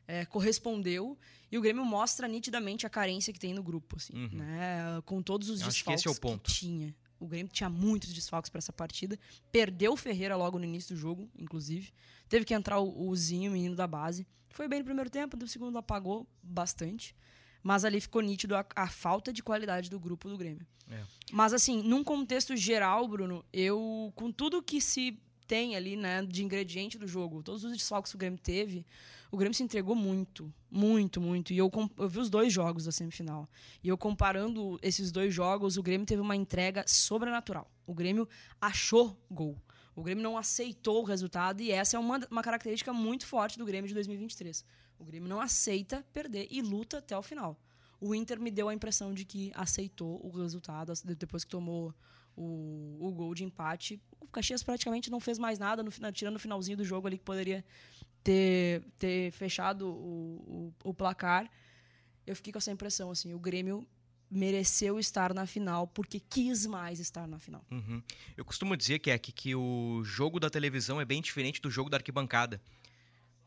é, 0.06 0.24
correspondeu. 0.24 1.18
E 1.50 1.58
o 1.58 1.60
Grêmio 1.60 1.84
mostra 1.84 2.26
nitidamente 2.28 2.86
a 2.86 2.88
carência 2.90 3.32
que 3.32 3.38
tem 3.38 3.52
no 3.52 3.62
grupo, 3.62 3.96
assim, 3.96 4.14
Uhum. 4.14 4.28
né? 4.32 5.02
Com 5.04 5.20
todos 5.20 5.50
os 5.50 5.60
Eu 5.60 5.66
que 5.66 5.72
desfalques 5.72 6.06
esse 6.06 6.16
é 6.16 6.20
ponto. 6.20 6.50
tinha. 6.50 6.94
O 7.22 7.26
Grêmio 7.28 7.52
tinha 7.52 7.70
muitos 7.70 8.12
desfalques 8.12 8.50
para 8.50 8.58
essa 8.58 8.72
partida. 8.72 9.18
Perdeu 9.50 9.92
o 9.92 9.96
Ferreira 9.96 10.36
logo 10.36 10.58
no 10.58 10.64
início 10.64 10.94
do 10.94 11.00
jogo, 11.00 11.30
inclusive. 11.38 11.92
Teve 12.28 12.44
que 12.44 12.52
entrar 12.52 12.80
o, 12.80 13.08
o 13.08 13.14
Zinho, 13.14 13.50
o 13.50 13.54
menino 13.54 13.76
da 13.76 13.86
base. 13.86 14.26
Foi 14.50 14.66
bem 14.66 14.80
no 14.80 14.84
primeiro 14.84 15.08
tempo, 15.08 15.36
no 15.36 15.46
segundo 15.46 15.78
apagou 15.78 16.26
bastante. 16.42 17.14
Mas 17.62 17.84
ali 17.84 18.00
ficou 18.00 18.20
nítido 18.20 18.56
a, 18.56 18.66
a 18.74 18.88
falta 18.88 19.32
de 19.32 19.42
qualidade 19.42 19.88
do 19.88 20.00
grupo 20.00 20.28
do 20.28 20.36
Grêmio. 20.36 20.66
É. 20.90 21.00
Mas 21.30 21.52
assim, 21.52 21.82
num 21.82 22.02
contexto 22.02 22.56
geral, 22.56 23.06
Bruno, 23.06 23.44
eu, 23.52 24.12
com 24.16 24.32
tudo 24.32 24.62
que 24.62 24.80
se 24.80 25.18
tem 25.52 25.76
ali, 25.76 25.96
né, 25.96 26.22
de 26.22 26.42
ingrediente 26.42 26.96
do 26.96 27.06
jogo, 27.06 27.42
todos 27.42 27.62
os 27.62 27.72
desfalques 27.72 28.10
que 28.10 28.16
o 28.16 28.18
Grêmio 28.18 28.38
teve, 28.38 28.86
o 29.30 29.36
Grêmio 29.36 29.54
se 29.54 29.62
entregou 29.62 29.94
muito, 29.94 30.50
muito, 30.70 31.20
muito. 31.20 31.52
E 31.52 31.58
eu, 31.58 31.70
eu 31.98 32.08
vi 32.08 32.20
os 32.20 32.30
dois 32.30 32.50
jogos 32.50 32.86
da 32.86 32.90
semifinal. 32.90 33.46
E 33.84 33.88
eu 33.88 33.98
comparando 33.98 34.78
esses 34.80 35.12
dois 35.12 35.34
jogos, 35.34 35.76
o 35.76 35.82
Grêmio 35.82 36.06
teve 36.06 36.22
uma 36.22 36.34
entrega 36.34 36.84
sobrenatural. 36.88 37.70
O 37.86 37.92
Grêmio 37.92 38.26
achou 38.58 39.14
gol. 39.30 39.60
O 39.94 40.02
Grêmio 40.02 40.24
não 40.24 40.38
aceitou 40.38 41.02
o 41.02 41.04
resultado 41.04 41.60
e 41.60 41.70
essa 41.70 41.98
é 41.98 42.00
uma, 42.00 42.18
uma 42.30 42.42
característica 42.42 42.90
muito 42.90 43.26
forte 43.26 43.58
do 43.58 43.66
Grêmio 43.66 43.88
de 43.88 43.92
2023. 43.92 44.64
O 44.98 45.04
Grêmio 45.04 45.28
não 45.28 45.38
aceita 45.38 46.02
perder 46.14 46.48
e 46.50 46.62
luta 46.62 46.96
até 46.96 47.14
o 47.14 47.22
final. 47.22 47.60
O 48.00 48.14
Inter 48.14 48.40
me 48.40 48.50
deu 48.50 48.70
a 48.70 48.74
impressão 48.74 49.12
de 49.12 49.26
que 49.26 49.52
aceitou 49.54 50.18
o 50.24 50.30
resultado 50.30 50.94
depois 51.18 51.44
que 51.44 51.50
tomou 51.50 51.94
o, 52.42 53.08
o 53.08 53.12
gol 53.12 53.34
de 53.34 53.44
empate. 53.44 54.00
O 54.20 54.26
Caxias 54.26 54.62
praticamente 54.62 55.10
não 55.10 55.20
fez 55.20 55.38
mais 55.38 55.58
nada, 55.58 55.82
no, 55.82 55.90
tirando 56.12 56.36
o 56.36 56.38
finalzinho 56.38 56.76
do 56.76 56.84
jogo 56.84 57.06
ali 57.06 57.18
que 57.18 57.24
poderia 57.24 57.64
ter, 58.22 58.82
ter 58.98 59.30
fechado 59.32 59.88
o, 59.88 60.72
o, 60.84 60.90
o 60.90 60.94
placar. 60.94 61.50
Eu 62.26 62.36
fiquei 62.36 62.52
com 62.52 62.58
essa 62.58 62.70
impressão, 62.70 63.10
assim, 63.10 63.34
o 63.34 63.38
Grêmio 63.38 63.86
mereceu 64.30 64.98
estar 64.98 65.34
na 65.34 65.44
final 65.44 65.86
porque 65.86 66.18
quis 66.18 66.64
mais 66.64 66.98
estar 66.98 67.28
na 67.28 67.38
final. 67.38 67.62
Uhum. 67.70 68.02
Eu 68.36 68.44
costumo 68.44 68.76
dizer 68.76 68.98
que 68.98 69.10
é 69.10 69.18
que, 69.18 69.30
que 69.30 69.54
o 69.54 70.02
jogo 70.04 70.40
da 70.40 70.48
televisão 70.48 71.00
é 71.00 71.04
bem 71.04 71.20
diferente 71.20 71.60
do 71.60 71.70
jogo 71.70 71.90
da 71.90 71.98
arquibancada. 71.98 72.60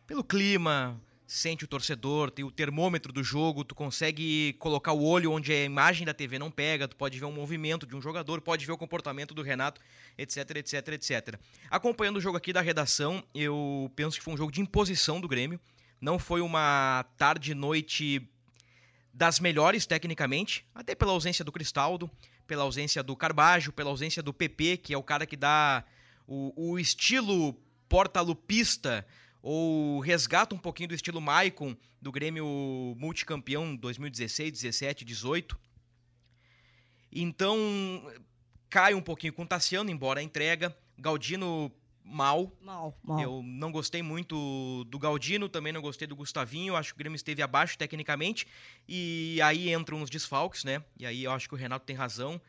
Pelo 0.05 0.23
clima, 0.23 1.01
sente 1.27 1.65
o 1.65 1.67
torcedor, 1.67 2.29
tem 2.29 2.45
o 2.45 2.51
termômetro 2.51 3.11
do 3.11 3.23
jogo, 3.23 3.63
tu 3.63 3.73
consegue 3.73 4.53
colocar 4.53 4.93
o 4.93 5.03
olho 5.03 5.31
onde 5.31 5.51
a 5.51 5.63
imagem 5.63 6.05
da 6.05 6.13
TV 6.13 6.37
não 6.37 6.51
pega, 6.51 6.87
tu 6.87 6.95
pode 6.95 7.17
ver 7.17 7.25
um 7.25 7.31
movimento 7.31 7.87
de 7.87 7.95
um 7.95 8.01
jogador, 8.01 8.41
pode 8.41 8.65
ver 8.65 8.71
o 8.71 8.77
comportamento 8.77 9.33
do 9.33 9.41
Renato, 9.41 9.81
etc, 10.17 10.57
etc, 10.57 10.87
etc. 10.89 11.39
Acompanhando 11.69 12.17
o 12.17 12.21
jogo 12.21 12.37
aqui 12.37 12.53
da 12.53 12.61
redação, 12.61 13.23
eu 13.33 13.91
penso 13.95 14.17
que 14.17 14.23
foi 14.23 14.33
um 14.33 14.37
jogo 14.37 14.51
de 14.51 14.61
imposição 14.61 15.19
do 15.19 15.27
Grêmio. 15.27 15.59
Não 15.99 16.19
foi 16.19 16.41
uma 16.41 17.05
tarde 17.17 17.55
noite 17.55 18.21
das 19.13 19.39
melhores 19.39 19.85
tecnicamente, 19.85 20.65
até 20.75 20.93
pela 20.93 21.13
ausência 21.13 21.43
do 21.43 21.51
Cristaldo, 21.51 22.11
pela 22.45 22.63
ausência 22.63 23.01
do 23.01 23.15
Carbajo, 23.15 23.71
pela 23.71 23.89
ausência 23.89 24.21
do 24.21 24.33
PP, 24.33 24.77
que 24.77 24.93
é 24.93 24.97
o 24.97 25.01
cara 25.01 25.25
que 25.25 25.37
dá 25.37 25.83
o, 26.27 26.71
o 26.71 26.79
estilo 26.79 27.53
porta-lupista 27.87 29.05
ou 29.47 29.99
resgata 29.99 30.55
um 30.55 30.57
pouquinho 30.57 30.89
do 30.89 30.95
estilo 30.95 31.21
Maicon 31.21 31.77
do 32.01 32.11
Grêmio 32.11 32.95
multicampeão 32.97 33.75
2016, 33.75 34.51
17, 34.51 35.05
18. 35.05 35.55
Então 37.11 37.55
cai 38.67 38.95
um 38.95 39.01
pouquinho 39.03 39.31
com 39.33 39.43
o 39.43 39.47
Tassiano, 39.47 39.91
embora 39.91 40.19
a 40.19 40.23
entrega. 40.23 40.75
Galdino 40.97 41.71
mal. 42.03 42.51
Mal, 42.59 42.99
mal. 43.03 43.21
Eu 43.21 43.43
não 43.43 43.71
gostei 43.71 44.01
muito 44.01 44.83
do 44.85 44.97
Galdino, 44.97 45.47
também 45.47 45.71
não 45.71 45.81
gostei 45.81 46.07
do 46.07 46.15
Gustavinho, 46.15 46.75
acho 46.75 46.95
que 46.95 46.97
o 46.97 47.03
Grêmio 47.03 47.15
esteve 47.15 47.43
abaixo 47.43 47.77
tecnicamente. 47.77 48.47
E 48.87 49.39
aí 49.43 49.71
entram 49.71 50.01
os 50.01 50.09
desfalques, 50.09 50.63
né? 50.63 50.83
E 50.97 51.05
aí 51.05 51.23
eu 51.23 51.31
acho 51.31 51.47
que 51.47 51.53
o 51.53 51.57
Renato 51.57 51.85
tem 51.85 51.95
razão 51.95 52.41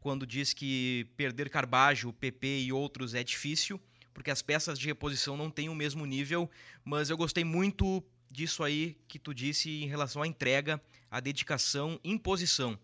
quando 0.00 0.26
diz 0.26 0.54
que 0.54 1.06
perder 1.14 1.50
Carbajo, 1.50 2.10
PP 2.10 2.60
e 2.60 2.72
outros 2.72 3.12
é 3.12 3.22
difícil, 3.22 3.78
porque 4.18 4.32
as 4.32 4.42
peças 4.42 4.76
de 4.76 4.88
reposição 4.88 5.36
não 5.36 5.48
têm 5.48 5.68
o 5.68 5.74
mesmo 5.76 6.04
nível, 6.04 6.50
mas 6.84 7.08
eu 7.08 7.16
gostei 7.16 7.44
muito 7.44 8.02
disso 8.28 8.64
aí 8.64 8.98
que 9.06 9.16
tu 9.16 9.32
disse 9.32 9.70
em 9.70 9.86
relação 9.86 10.20
à 10.20 10.26
entrega, 10.26 10.82
à 11.08 11.20
dedicação, 11.20 12.00
imposição. 12.02 12.76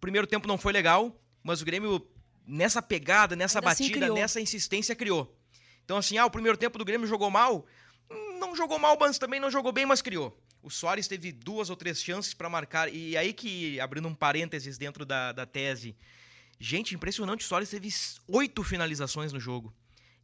Primeiro 0.00 0.26
tempo 0.26 0.48
não 0.48 0.58
foi 0.58 0.72
legal, 0.72 1.16
mas 1.40 1.62
o 1.62 1.64
Grêmio 1.64 2.04
nessa 2.44 2.82
pegada, 2.82 3.36
nessa 3.36 3.60
Ainda 3.60 3.70
assim 3.70 3.84
batida, 3.84 4.06
criou. 4.06 4.16
nessa 4.16 4.40
insistência 4.40 4.96
criou. 4.96 5.38
Então 5.84 5.96
assim, 5.96 6.18
ah, 6.18 6.26
o 6.26 6.30
primeiro 6.32 6.58
tempo 6.58 6.78
do 6.78 6.84
Grêmio 6.84 7.06
jogou 7.06 7.30
mal? 7.30 7.64
Não 8.40 8.56
jogou 8.56 8.80
mal, 8.80 8.96
mas 8.98 9.18
também 9.18 9.38
não 9.38 9.52
jogou 9.52 9.70
bem, 9.70 9.86
mas 9.86 10.02
criou. 10.02 10.36
O 10.60 10.68
Soares 10.68 11.06
teve 11.06 11.30
duas 11.30 11.70
ou 11.70 11.76
três 11.76 12.02
chances 12.02 12.34
para 12.34 12.50
marcar. 12.50 12.92
E 12.92 13.16
aí 13.16 13.32
que, 13.32 13.78
abrindo 13.78 14.08
um 14.08 14.14
parênteses 14.16 14.76
dentro 14.76 15.06
da, 15.06 15.30
da 15.30 15.46
tese, 15.46 15.96
gente, 16.58 16.92
impressionante, 16.92 17.44
o 17.44 17.48
Soares 17.48 17.70
teve 17.70 17.88
oito 18.26 18.64
finalizações 18.64 19.32
no 19.32 19.38
jogo. 19.38 19.72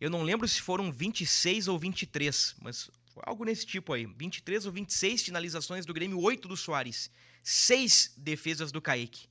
Eu 0.00 0.10
não 0.10 0.22
lembro 0.22 0.46
se 0.46 0.60
foram 0.60 0.92
26 0.92 1.66
ou 1.66 1.78
23, 1.78 2.54
mas 2.60 2.90
algo 3.24 3.44
nesse 3.44 3.66
tipo 3.66 3.92
aí. 3.92 4.06
23 4.06 4.66
ou 4.66 4.72
26 4.72 5.22
finalizações 5.22 5.84
do 5.84 5.92
Grêmio, 5.92 6.20
oito 6.20 6.46
do 6.46 6.56
Soares. 6.56 7.10
Seis 7.42 8.12
defesas 8.16 8.70
do 8.70 8.80
Kaique. 8.80 9.28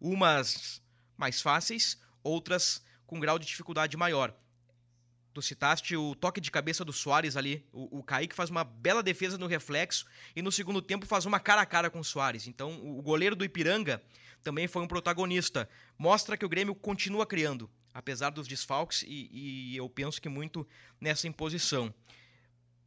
Umas 0.00 0.82
mais 1.16 1.40
fáceis, 1.40 1.98
outras 2.22 2.82
com 3.06 3.20
grau 3.20 3.38
de 3.38 3.46
dificuldade 3.46 3.96
maior. 3.96 4.34
Tu 5.32 5.40
citaste 5.40 5.96
o 5.96 6.14
toque 6.14 6.40
de 6.40 6.50
cabeça 6.50 6.84
do 6.84 6.92
Soares 6.92 7.36
ali. 7.36 7.66
O, 7.72 8.00
o 8.00 8.02
Kaique 8.02 8.34
faz 8.34 8.50
uma 8.50 8.64
bela 8.64 9.02
defesa 9.02 9.38
no 9.38 9.46
reflexo 9.46 10.04
e 10.36 10.42
no 10.42 10.52
segundo 10.52 10.82
tempo 10.82 11.06
faz 11.06 11.24
uma 11.24 11.40
cara 11.40 11.62
a 11.62 11.66
cara 11.66 11.88
com 11.88 12.00
o 12.00 12.04
Soares. 12.04 12.46
Então, 12.46 12.72
o 12.84 13.00
goleiro 13.00 13.34
do 13.34 13.44
Ipiranga 13.44 14.02
também 14.42 14.68
foi 14.68 14.82
um 14.82 14.88
protagonista. 14.88 15.68
Mostra 15.96 16.36
que 16.36 16.44
o 16.44 16.48
Grêmio 16.48 16.74
continua 16.74 17.24
criando, 17.24 17.70
apesar 17.92 18.30
dos 18.30 18.48
desfalques, 18.48 19.02
e, 19.02 19.28
e 19.32 19.76
eu 19.76 19.88
penso 19.88 20.20
que 20.20 20.28
muito 20.28 20.66
nessa 21.00 21.26
imposição. 21.26 21.92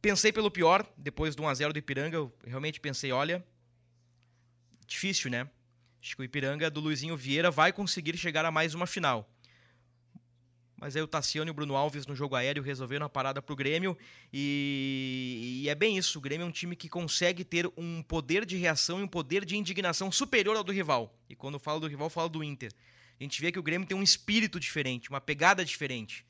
Pensei 0.00 0.32
pelo 0.32 0.50
pior, 0.50 0.86
depois 0.96 1.34
do 1.34 1.42
1x0 1.42 1.72
do 1.72 1.78
Ipiranga, 1.78 2.16
eu 2.16 2.32
realmente 2.44 2.80
pensei, 2.80 3.12
olha, 3.12 3.44
difícil, 4.86 5.30
né? 5.30 5.48
Acho 6.00 6.14
que 6.14 6.22
o 6.22 6.24
Ipiranga 6.24 6.70
do 6.70 6.80
Luizinho 6.80 7.16
Vieira 7.16 7.50
vai 7.50 7.72
conseguir 7.72 8.16
chegar 8.16 8.44
a 8.44 8.50
mais 8.50 8.74
uma 8.74 8.86
final. 8.86 9.28
Mas 10.78 10.94
aí 10.94 11.02
o 11.02 11.08
Tassiano 11.08 11.48
e 11.48 11.52
o 11.52 11.54
Bruno 11.54 11.74
Alves 11.74 12.06
no 12.06 12.14
jogo 12.14 12.36
aéreo 12.36 12.62
resolveram 12.62 13.06
a 13.06 13.08
parada 13.08 13.40
pro 13.40 13.56
Grêmio. 13.56 13.96
E, 14.30 15.62
e 15.64 15.68
é 15.68 15.74
bem 15.74 15.96
isso. 15.96 16.18
O 16.18 16.20
Grêmio 16.20 16.44
é 16.44 16.46
um 16.46 16.52
time 16.52 16.76
que 16.76 16.88
consegue 16.88 17.44
ter 17.44 17.66
um 17.76 18.02
poder 18.02 18.44
de 18.44 18.56
reação 18.56 19.00
e 19.00 19.02
um 19.02 19.08
poder 19.08 19.44
de 19.44 19.56
indignação 19.56 20.12
superior 20.12 20.54
ao 20.54 20.62
do 20.62 20.72
rival. 20.72 21.18
E 21.30 21.34
quando 21.34 21.58
falo 21.58 21.80
do 21.80 21.86
rival, 21.86 22.10
falo 22.10 22.28
do 22.28 22.44
Inter. 22.44 22.70
A 23.18 23.22
gente 23.24 23.40
vê 23.40 23.50
que 23.50 23.58
o 23.58 23.62
Grêmio 23.62 23.86
tem 23.86 23.96
um 23.96 24.02
espírito 24.02 24.58
diferente, 24.60 25.08
uma 25.10 25.20
pegada 25.20 25.64
diferente. 25.64 26.24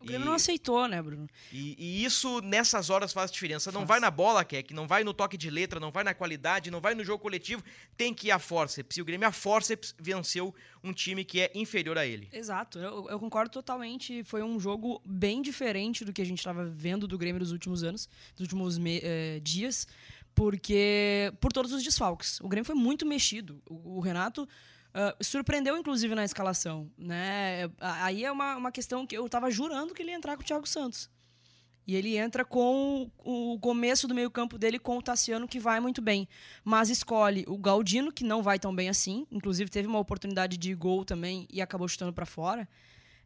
O 0.00 0.04
Grêmio 0.04 0.24
E- 0.24 0.26
não 0.26 0.32
aceitou, 0.34 0.88
né, 0.88 1.00
Bruno? 1.00 1.28
e, 1.52 1.76
e 1.78 2.04
isso 2.04 2.40
nessas 2.40 2.90
horas 2.90 3.12
faz 3.12 3.30
diferença. 3.30 3.70
Não 3.70 3.82
Faz. 3.82 3.88
vai 3.88 4.00
na 4.00 4.10
bola, 4.10 4.44
que 4.44 4.74
não 4.74 4.84
vai 4.88 5.04
no 5.04 5.14
toque 5.14 5.36
de 5.36 5.48
letra, 5.48 5.78
não 5.78 5.92
vai 5.92 6.02
na 6.02 6.12
qualidade, 6.12 6.72
não 6.72 6.80
vai 6.80 6.92
no 6.92 7.04
jogo 7.04 7.22
coletivo. 7.22 7.62
Tem 7.96 8.12
que 8.12 8.26
ir 8.26 8.30
a 8.32 8.40
forceps. 8.40 8.96
E 8.96 9.00
o 9.00 9.04
Grêmio, 9.04 9.28
a 9.28 9.30
forceps, 9.30 9.94
venceu 10.00 10.52
um 10.82 10.92
time 10.92 11.24
que 11.24 11.40
é 11.42 11.52
inferior 11.54 11.96
a 11.96 12.04
ele. 12.04 12.28
Exato, 12.32 12.80
eu, 12.80 13.08
eu 13.10 13.20
concordo 13.20 13.52
totalmente. 13.52 14.24
Foi 14.24 14.42
um 14.42 14.58
jogo 14.58 15.00
bem 15.06 15.40
diferente 15.40 16.04
do 16.04 16.12
que 16.12 16.20
a 16.20 16.26
gente 16.26 16.38
estava 16.38 16.64
vendo 16.64 17.06
do 17.06 17.16
Grêmio 17.16 17.38
nos 17.38 17.52
últimos 17.52 17.84
anos, 17.84 18.08
nos 18.32 18.40
últimos 18.40 18.78
me- 18.78 18.98
eh, 19.04 19.38
dias, 19.40 19.86
porque 20.34 21.32
por 21.40 21.52
todos 21.52 21.72
os 21.72 21.82
desfalques. 21.84 22.40
O 22.40 22.48
Grêmio 22.48 22.64
foi 22.66 22.74
muito 22.74 23.06
mexido. 23.06 23.62
O, 23.68 23.98
o 23.98 24.00
Renato 24.00 24.48
ah, 24.94 25.16
surpreendeu, 25.20 25.76
inclusive, 25.76 26.14
na 26.14 26.24
escalação. 26.24 26.90
Né? 26.98 27.70
Aí 27.78 28.24
é 28.24 28.30
uma, 28.32 28.56
uma 28.56 28.72
questão 28.72 29.06
que 29.06 29.16
eu 29.16 29.26
estava 29.26 29.50
jurando 29.50 29.94
que 29.94 30.02
ele 30.02 30.10
ia 30.10 30.16
entrar 30.16 30.36
com 30.36 30.42
o 30.42 30.46
Thiago 30.46 30.66
Santos. 30.66 31.10
E 31.84 31.96
ele 31.96 32.16
entra 32.16 32.44
com 32.44 33.10
o 33.24 33.58
começo 33.60 34.06
do 34.06 34.14
meio-campo 34.14 34.56
dele 34.56 34.78
com 34.78 34.98
o 34.98 35.02
Tassiano, 35.02 35.48
que 35.48 35.58
vai 35.58 35.80
muito 35.80 36.00
bem. 36.00 36.28
Mas 36.62 36.88
escolhe 36.90 37.44
o 37.48 37.58
Galdino, 37.58 38.12
que 38.12 38.22
não 38.22 38.40
vai 38.40 38.56
tão 38.56 38.72
bem 38.72 38.88
assim. 38.88 39.26
Inclusive, 39.32 39.68
teve 39.68 39.88
uma 39.88 39.98
oportunidade 39.98 40.56
de 40.56 40.72
gol 40.76 41.04
também 41.04 41.44
e 41.50 41.60
acabou 41.60 41.88
chutando 41.88 42.12
para 42.12 42.24
fora. 42.24 42.68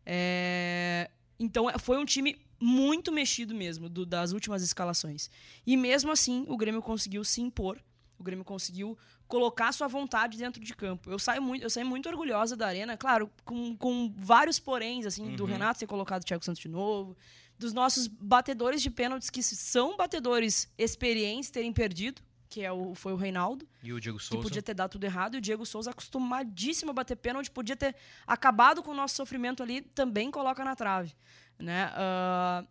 É, 0.05 1.11
Então, 1.39 1.69
é- 1.69 1.77
foi 1.79 1.99
um 1.99 2.05
time 2.07 2.35
muito 2.59 3.13
mexido 3.13 3.55
mesmo, 3.55 3.91
do- 3.91 4.07
das 4.07 4.33
últimas 4.33 4.63
escalações. 4.63 5.29
E 5.67 5.77
mesmo 5.77 6.11
assim, 6.11 6.47
o 6.49 6.57
Grêmio 6.57 6.81
conseguiu 6.81 7.23
se 7.25 7.43
impor. 7.43 7.79
O 8.19 8.23
Grêmio 8.23 8.45
conseguiu 8.45 8.97
colocar 9.29 9.73
sua 9.73 9.89
vontade 9.89 10.39
dentro 10.39 10.63
de 10.63 10.75
campo. 10.75 11.11
Eu 11.11 11.19
saio 11.19 11.43
muito, 11.43 11.63
eu 11.63 11.71
saio 11.71 11.87
muito 11.87 12.09
orgulhosa 12.09 12.57
da 12.57 12.67
arena, 12.67 12.97
claro, 12.97 13.31
com, 13.45 13.77
com 13.77 14.13
vários 14.17 14.59
poréns, 14.59 15.05
assim, 15.07 15.35
do 15.37 15.45
Renato 15.45 15.81
ter 15.81 15.87
colocado 15.87 16.23
o 16.23 16.25
Thiago 16.25 16.45
Santos 16.45 16.61
de 16.63 16.69
novo, 16.69 17.17
dos 17.59 17.73
nossos 17.73 18.07
batedores 18.07 18.83
de 18.83 18.91
pênaltis, 18.91 19.31
que 19.31 19.43
são 19.43 19.97
batedores 19.97 20.73
experientes, 20.79 21.51
terem 21.51 21.73
perdido, 21.73 22.23
que 22.49 22.63
é 22.63 22.71
o, 22.71 22.95
foi 22.95 23.13
o 23.13 23.17
Reinaldo, 23.17 23.67
E 23.83 23.93
o 23.93 24.01
Diego 24.01 24.19
que 24.19 24.25
Souza. 24.25 24.43
podia 24.43 24.63
ter 24.63 24.75
dado 24.75 24.93
tudo 24.93 25.05
errado, 25.05 25.35
e 25.35 25.39
o 25.39 25.41
Diego 25.41 25.67
Souza 25.67 25.91
acostumadíssimo 25.91 26.91
a 26.91 26.95
bater 26.95 27.17
pênalti, 27.17 27.51
podia 27.51 27.77
ter 27.77 27.97
acabado 28.27 28.83
com 28.83 28.93
o 28.93 28.95
nosso 28.95 29.17
sofrimento 29.17 29.63
ali, 29.63 29.81
também 29.81 30.31
coloca 30.31 30.65
na 30.65 30.77
trave, 30.77 31.15
né? 31.59 31.91
Ah, 31.95 32.65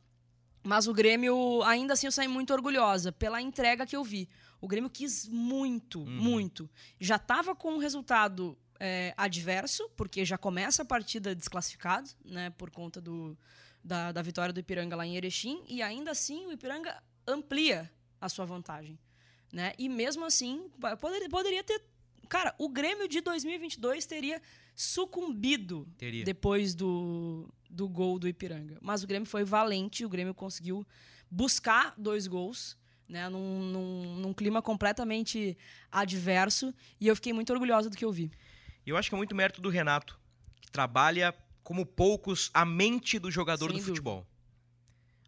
mas 0.63 0.87
o 0.87 0.93
Grêmio, 0.93 1.61
ainda 1.63 1.93
assim, 1.93 2.07
eu 2.07 2.11
saí 2.11 2.27
muito 2.27 2.51
orgulhosa 2.53 3.11
pela 3.11 3.39
entrega 3.39 3.85
que 3.85 3.95
eu 3.95 4.03
vi. 4.03 4.27
O 4.65 4.67
Grêmio 4.67 4.89
quis 4.89 5.27
muito, 5.27 6.03
muito. 6.07 6.67
Já 6.99 7.17
estava 7.17 7.55
com 7.55 7.75
um 7.75 7.77
resultado 7.77 8.57
é, 8.79 9.13
adverso, 9.15 9.87
porque 9.95 10.25
já 10.25 10.39
começa 10.39 10.81
a 10.81 10.85
partida 10.85 11.35
desclassificado, 11.35 12.09
né? 12.25 12.49
Por 12.49 12.71
conta 12.71 12.99
do, 12.99 13.37
da, 13.83 14.11
da 14.11 14.23
vitória 14.23 14.51
do 14.51 14.59
Ipiranga 14.59 14.95
lá 14.95 15.05
em 15.05 15.15
Erechim. 15.15 15.63
E 15.67 15.83
ainda 15.83 16.09
assim, 16.09 16.47
o 16.47 16.51
Ipiranga 16.51 16.99
amplia 17.27 17.91
a 18.19 18.27
sua 18.27 18.43
vantagem. 18.43 18.97
Né? 19.53 19.73
E 19.77 19.87
mesmo 19.87 20.25
assim, 20.25 20.67
poderia, 20.99 21.29
poderia 21.29 21.63
ter. 21.63 21.79
Cara, 22.27 22.55
o 22.57 22.67
Grêmio 22.67 23.07
de 23.07 23.21
2022 23.21 24.07
teria 24.07 24.41
sucumbido 24.75 25.87
Teria. 25.95 26.25
depois 26.25 26.73
do, 26.73 27.47
do 27.69 27.87
gol 27.87 28.17
do 28.17 28.27
Ipiranga. 28.27 28.79
Mas 28.81 29.03
o 29.03 29.07
Grêmio 29.07 29.29
foi 29.29 29.43
valente, 29.43 30.03
o 30.03 30.09
Grêmio 30.09 30.33
conseguiu 30.33 30.83
buscar 31.29 31.93
dois 31.95 32.25
gols, 32.25 32.75
né, 33.07 33.29
num, 33.29 33.61
num, 33.63 34.15
num 34.15 34.33
clima 34.33 34.61
completamente 34.61 35.57
adverso, 35.91 36.73
e 36.99 37.07
eu 37.07 37.15
fiquei 37.15 37.33
muito 37.33 37.51
orgulhosa 37.53 37.89
do 37.89 37.95
que 37.97 38.05
eu 38.05 38.11
vi. 38.11 38.31
E 38.85 38.89
eu 38.89 38.97
acho 38.97 39.09
que 39.09 39.15
é 39.15 39.17
muito 39.17 39.35
mérito 39.35 39.61
do 39.61 39.69
Renato, 39.69 40.19
que 40.61 40.71
trabalha 40.71 41.33
como 41.63 41.85
poucos 41.85 42.49
a 42.53 42.63
mente 42.65 43.17
do 43.17 43.31
jogador 43.31 43.65
Sem 43.67 43.73
do 43.73 43.73
dúvida. 43.77 43.91
futebol. 43.95 44.27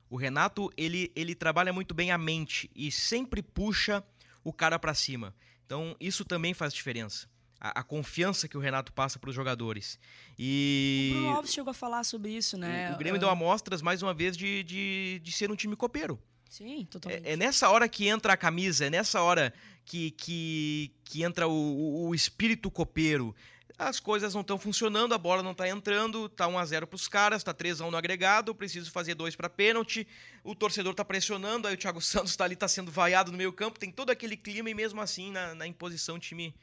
O 0.10 0.16
Renato, 0.16 0.72
ele, 0.78 1.12
ele 1.16 1.36
trabalha 1.36 1.74
muito 1.74 1.94
bem 1.94 2.12
a 2.12 2.18
mente 2.18 2.70
e 2.76 2.92
sempre 2.92 3.42
puxa 3.42 4.04
o 4.44 4.54
cara 4.54 4.80
pra 4.80 4.94
cima. 4.94 5.36
Então, 5.66 5.96
isso 6.00 6.24
também 6.24 6.54
faz 6.54 6.74
diferença. 6.74 7.28
A, 7.60 7.80
a 7.82 7.84
confiança 7.84 8.48
que 8.48 8.56
o 8.56 8.60
Renato 8.60 8.94
passa 8.94 9.20
pros 9.20 9.36
jogadores. 9.36 10.00
E 10.40 11.10
O 11.12 11.16
Bruno 11.16 11.36
Alves 11.36 11.52
chegou 11.52 11.72
a 11.72 11.74
falar 11.74 12.04
sobre 12.06 12.32
isso, 12.32 12.56
né? 12.58 12.92
o, 12.92 12.96
o 12.96 12.98
Grêmio 12.98 13.18
Ah, 13.18 13.20
deu 13.20 13.30
amostras, 13.30 13.82
mais 13.82 14.02
uma 14.02 14.14
vez, 14.14 14.38
de, 14.38 14.64
de, 14.64 15.20
de 15.22 15.32
ser 15.32 15.52
um 15.52 15.56
time 15.56 15.76
copeiro. 15.76 16.22
Sim, 16.50 16.88
totalmente. 16.90 17.28
É, 17.28 17.34
é 17.34 17.38
nessa 17.38 17.70
hora 17.70 17.88
que 17.88 18.08
entra 18.08 18.34
a 18.34 18.38
camisa, 18.38 18.86
é 18.86 18.90
nessa 18.90 19.22
hora 19.22 19.54
que, 19.86 20.12
que, 20.12 20.92
que 21.04 21.24
entra 21.24 21.48
o, 21.48 21.52
o, 21.52 22.08
o 22.10 22.16
espírito 22.16 22.70
copeiro. 22.70 23.36
As 23.80 24.00
coisas 24.00 24.34
não 24.34 24.42
estão 24.42 24.58
funcionando, 24.58 25.14
a 25.14 25.20
bola 25.20 25.44
não 25.44 25.52
está 25.52 25.70
entrando, 25.70 26.28
tá 26.28 26.48
1 26.48 26.58
a 26.58 26.66
0 26.66 26.88
para 26.88 26.96
os 26.96 27.08
caras, 27.08 27.44
tá 27.44 27.54
3 27.54 27.80
a 27.82 27.86
1 27.86 27.92
no 27.92 27.98
agregado, 27.98 28.56
preciso 28.56 28.92
fazer 28.92 29.14
dois 29.14 29.36
para 29.36 29.50
pênalti. 29.50 30.08
O 30.44 30.56
torcedor 30.56 30.96
tá 30.96 31.06
pressionando, 31.06 31.68
aí 31.68 31.76
o 31.76 31.78
Thiago 31.78 32.02
Santos 32.02 32.36
tá 32.36 32.44
ali, 32.44 32.56
tá 32.56 32.68
sendo 32.68 32.92
vaiado 32.92 33.32
no 33.32 33.38
meio-campo, 33.38 33.80
tem 33.80 33.92
todo 33.92 34.10
aquele 34.10 34.36
clima 34.36 34.70
e 34.70 34.74
mesmo 34.74 35.00
assim 35.00 35.32
na, 35.32 35.54
na 35.54 35.68
imposição 35.68 36.16
o 36.16 36.20
time 36.20 36.56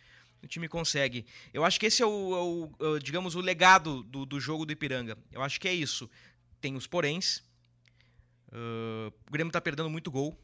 o 0.43 0.47
time 0.47 0.69
consegue. 0.69 1.25
Eu 1.55 1.65
acho 1.65 1.81
que 1.81 1.87
esse 1.87 2.03
é 2.03 2.07
o, 2.07 2.71
é 2.79 2.85
o 2.85 2.99
digamos, 2.99 3.35
o 3.35 3.41
legado 3.41 4.03
do, 4.03 4.27
do 4.27 4.39
jogo 4.39 4.67
do 4.67 4.73
Ipiranga. 4.73 5.17
Eu 5.33 5.43
acho 5.43 5.59
que 5.59 5.67
é 5.67 5.73
isso. 5.73 6.11
Tem 6.61 6.77
os 6.77 6.87
poréns. 6.87 7.43
Uh, 8.55 9.13
o 9.27 9.31
Grêmio 9.31 9.53
tá 9.53 9.61
perdendo 9.61 9.91
muito 9.91 10.11
gol. 10.11 10.39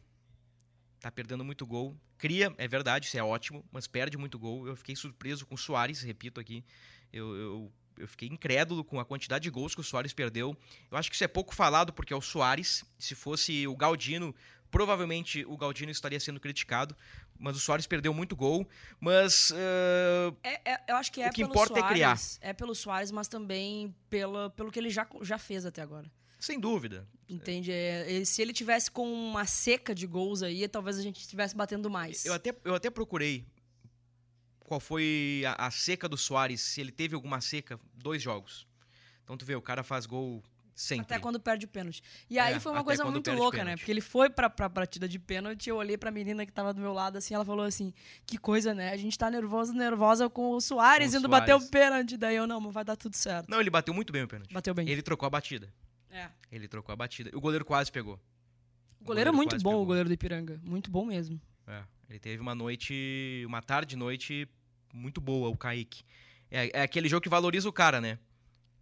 Tá 1.01 1.11
perdendo 1.11 1.45
muito 1.45 1.67
gol. 1.67 1.97
Cria, 2.19 2.53
é 2.59 2.69
verdade, 2.69 3.07
isso 3.07 3.17
é 3.17 3.23
ótimo, 3.23 3.65
mas 3.73 3.87
perde 3.87 4.19
muito 4.19 4.39
gol. 4.39 4.67
Eu 4.67 4.77
fiquei 4.77 4.95
surpreso 4.95 5.47
com 5.47 5.55
o 5.55 5.59
Soares, 5.59 6.03
repito 6.03 6.39
aqui. 6.39 6.63
Eu, 7.13 7.35
eu, 7.35 7.73
eu 7.97 8.09
fiquei 8.09 8.29
incrédulo 8.29 8.85
com 8.85 9.01
a 9.01 9.05
quantidade 9.05 9.45
de 9.45 9.51
gols 9.51 9.75
que 9.75 9.81
o 9.81 9.85
Soares 9.85 10.13
perdeu. 10.13 10.55
Eu 10.91 10.99
acho 10.99 11.09
que 11.09 11.15
isso 11.15 11.25
é 11.25 11.29
pouco 11.29 11.55
falado 11.55 11.93
porque 11.93 12.13
é 12.13 12.17
o 12.17 12.21
Soares. 12.21 12.85
Se 12.99 13.15
fosse 13.15 13.67
o 13.67 13.75
Galdino, 13.75 14.35
provavelmente 14.71 15.45
o 15.47 15.57
Galdino 15.57 15.91
estaria 15.91 16.21
sendo 16.21 16.39
criticado 16.39 16.95
mas 17.41 17.57
o 17.57 17.59
Soares 17.59 17.87
perdeu 17.87 18.13
muito 18.13 18.37
gol. 18.37 18.69
Mas. 19.01 19.51
Uh, 19.51 20.37
é, 20.43 20.73
é, 20.73 20.81
eu 20.89 20.97
acho 20.97 21.11
que 21.11 21.23
é 21.23 21.29
o 21.29 21.31
que 21.31 21.41
pelo 21.41 21.51
importa 21.51 21.75
Soares, 21.75 21.91
é 21.91 21.95
criar. 21.95 22.19
É 22.43 22.53
pelo 22.53 22.75
Soares, 22.75 23.11
mas 23.11 23.27
também 23.27 23.95
pela, 24.11 24.51
pelo 24.51 24.71
que 24.71 24.79
ele 24.79 24.91
já, 24.91 25.07
já 25.23 25.39
fez 25.39 25.65
até 25.65 25.81
agora. 25.81 26.11
Sem 26.41 26.59
dúvida. 26.59 27.07
Entende? 27.29 27.71
É, 27.71 28.25
se 28.25 28.41
ele 28.41 28.53
tivesse 28.53 28.91
com 28.91 29.13
uma 29.13 29.45
seca 29.45 29.95
de 29.95 30.07
gols 30.07 30.43
aí, 30.43 30.67
talvez 30.67 30.99
a 30.99 31.03
gente 31.03 31.21
estivesse 31.21 31.55
batendo 31.55 31.91
mais. 31.91 32.25
Eu 32.25 32.33
até, 32.33 32.57
eu 32.65 32.75
até 32.75 32.89
procurei 32.91 33.45
qual 34.59 34.81
foi 34.81 35.45
a, 35.47 35.67
a 35.67 35.71
seca 35.71 36.09
do 36.09 36.17
Soares, 36.17 36.61
se 36.61 36.81
ele 36.81 36.91
teve 36.91 37.15
alguma 37.15 37.41
seca, 37.41 37.79
dois 37.95 38.23
jogos. 38.23 38.67
Então 39.23 39.37
tu 39.37 39.45
vê, 39.45 39.55
o 39.55 39.63
cara 39.63 39.83
faz 39.83 40.07
gol 40.07 40.43
Sempre. 40.81 41.03
Até 41.03 41.19
quando 41.19 41.39
perde 41.39 41.67
o 41.67 41.69
pênalti. 41.69 42.03
E 42.31 42.39
aí 42.39 42.55
É, 42.55 42.59
foi 42.59 42.73
uma 42.73 42.83
coisa 42.83 43.05
muito 43.05 43.31
louca, 43.33 43.63
né? 43.63 43.77
Porque 43.77 43.91
ele 43.91 44.01
foi 44.01 44.31
pra, 44.31 44.49
pra 44.49 44.67
batida 44.67 45.07
de 45.07 45.19
pênalti, 45.19 45.69
eu 45.69 45.77
olhei 45.77 45.99
pra 45.99 46.11
menina 46.11 46.47
que 46.47 46.53
tava 46.53 46.73
do 46.73 46.81
meu 46.81 46.95
lado, 46.95 47.19
assim, 47.19 47.35
ela 47.35 47.45
falou 47.45 47.67
assim, 47.67 47.93
que 48.25 48.39
coisa, 48.39 48.73
né? 48.73 48.91
A 48.91 48.97
gente 48.97 49.19
tá 49.19 49.31
nervoso, 49.31 49.75
nervosa 49.75 50.31
com 50.31 50.53
o 50.53 50.61
Soares 50.61 51.13
Com 51.13 51.19
indo 51.19 51.29
bater 51.29 51.55
o 51.55 51.61
pênalti. 51.69 52.17
Daí 52.17 52.37
eu, 52.37 52.47
não, 52.47 52.59
mas 52.63 52.73
vai 52.73 52.83
dar 52.83 52.97
tudo 52.97 53.15
certo. 53.15 53.51
Não, 53.51 53.61
ele 53.61 53.69
bateu 53.69 53.93
muito 53.93 54.11
bem 54.11 54.23
o 54.23 54.29
pênalti. 54.29 54.55
Bateu 54.55 54.73
bem. 54.73 54.89
Ele 54.89 55.03
trocou 55.03 55.27
a 55.27 55.31
batida. 55.31 55.71
É. 56.11 56.29
Ele 56.51 56.69
trocou 56.69 56.93
a 56.93 56.97
batida. 56.97 57.31
O 57.37 57.41
goleiro 57.41 57.65
quase 57.65 57.91
pegou. 57.91 58.19
O 59.01 59.05
goleiro 59.05 59.31
é 59.31 59.33
muito 59.33 59.51
quase 59.51 59.63
bom, 59.63 59.71
pegou. 59.71 59.83
o 59.83 59.87
goleiro 59.87 60.09
do 60.09 60.13
Ipiranga. 60.13 60.61
Muito 60.63 60.91
bom 60.91 61.07
mesmo. 61.07 61.41
É, 61.67 61.83
ele 62.09 62.19
teve 62.19 62.43
uma 62.43 62.55
noite, 62.55 63.45
uma 63.47 63.63
tarde 63.63 63.95
e 63.95 63.99
noite 63.99 64.49
muito 64.93 65.21
boa, 65.21 65.49
o 65.49 65.57
Kaique. 65.57 66.03
É, 66.51 66.81
é 66.81 66.83
aquele 66.83 67.09
jogo 67.09 67.23
que 67.23 67.29
valoriza 67.29 67.69
o 67.69 67.73
cara, 67.73 68.01
né? 68.01 68.19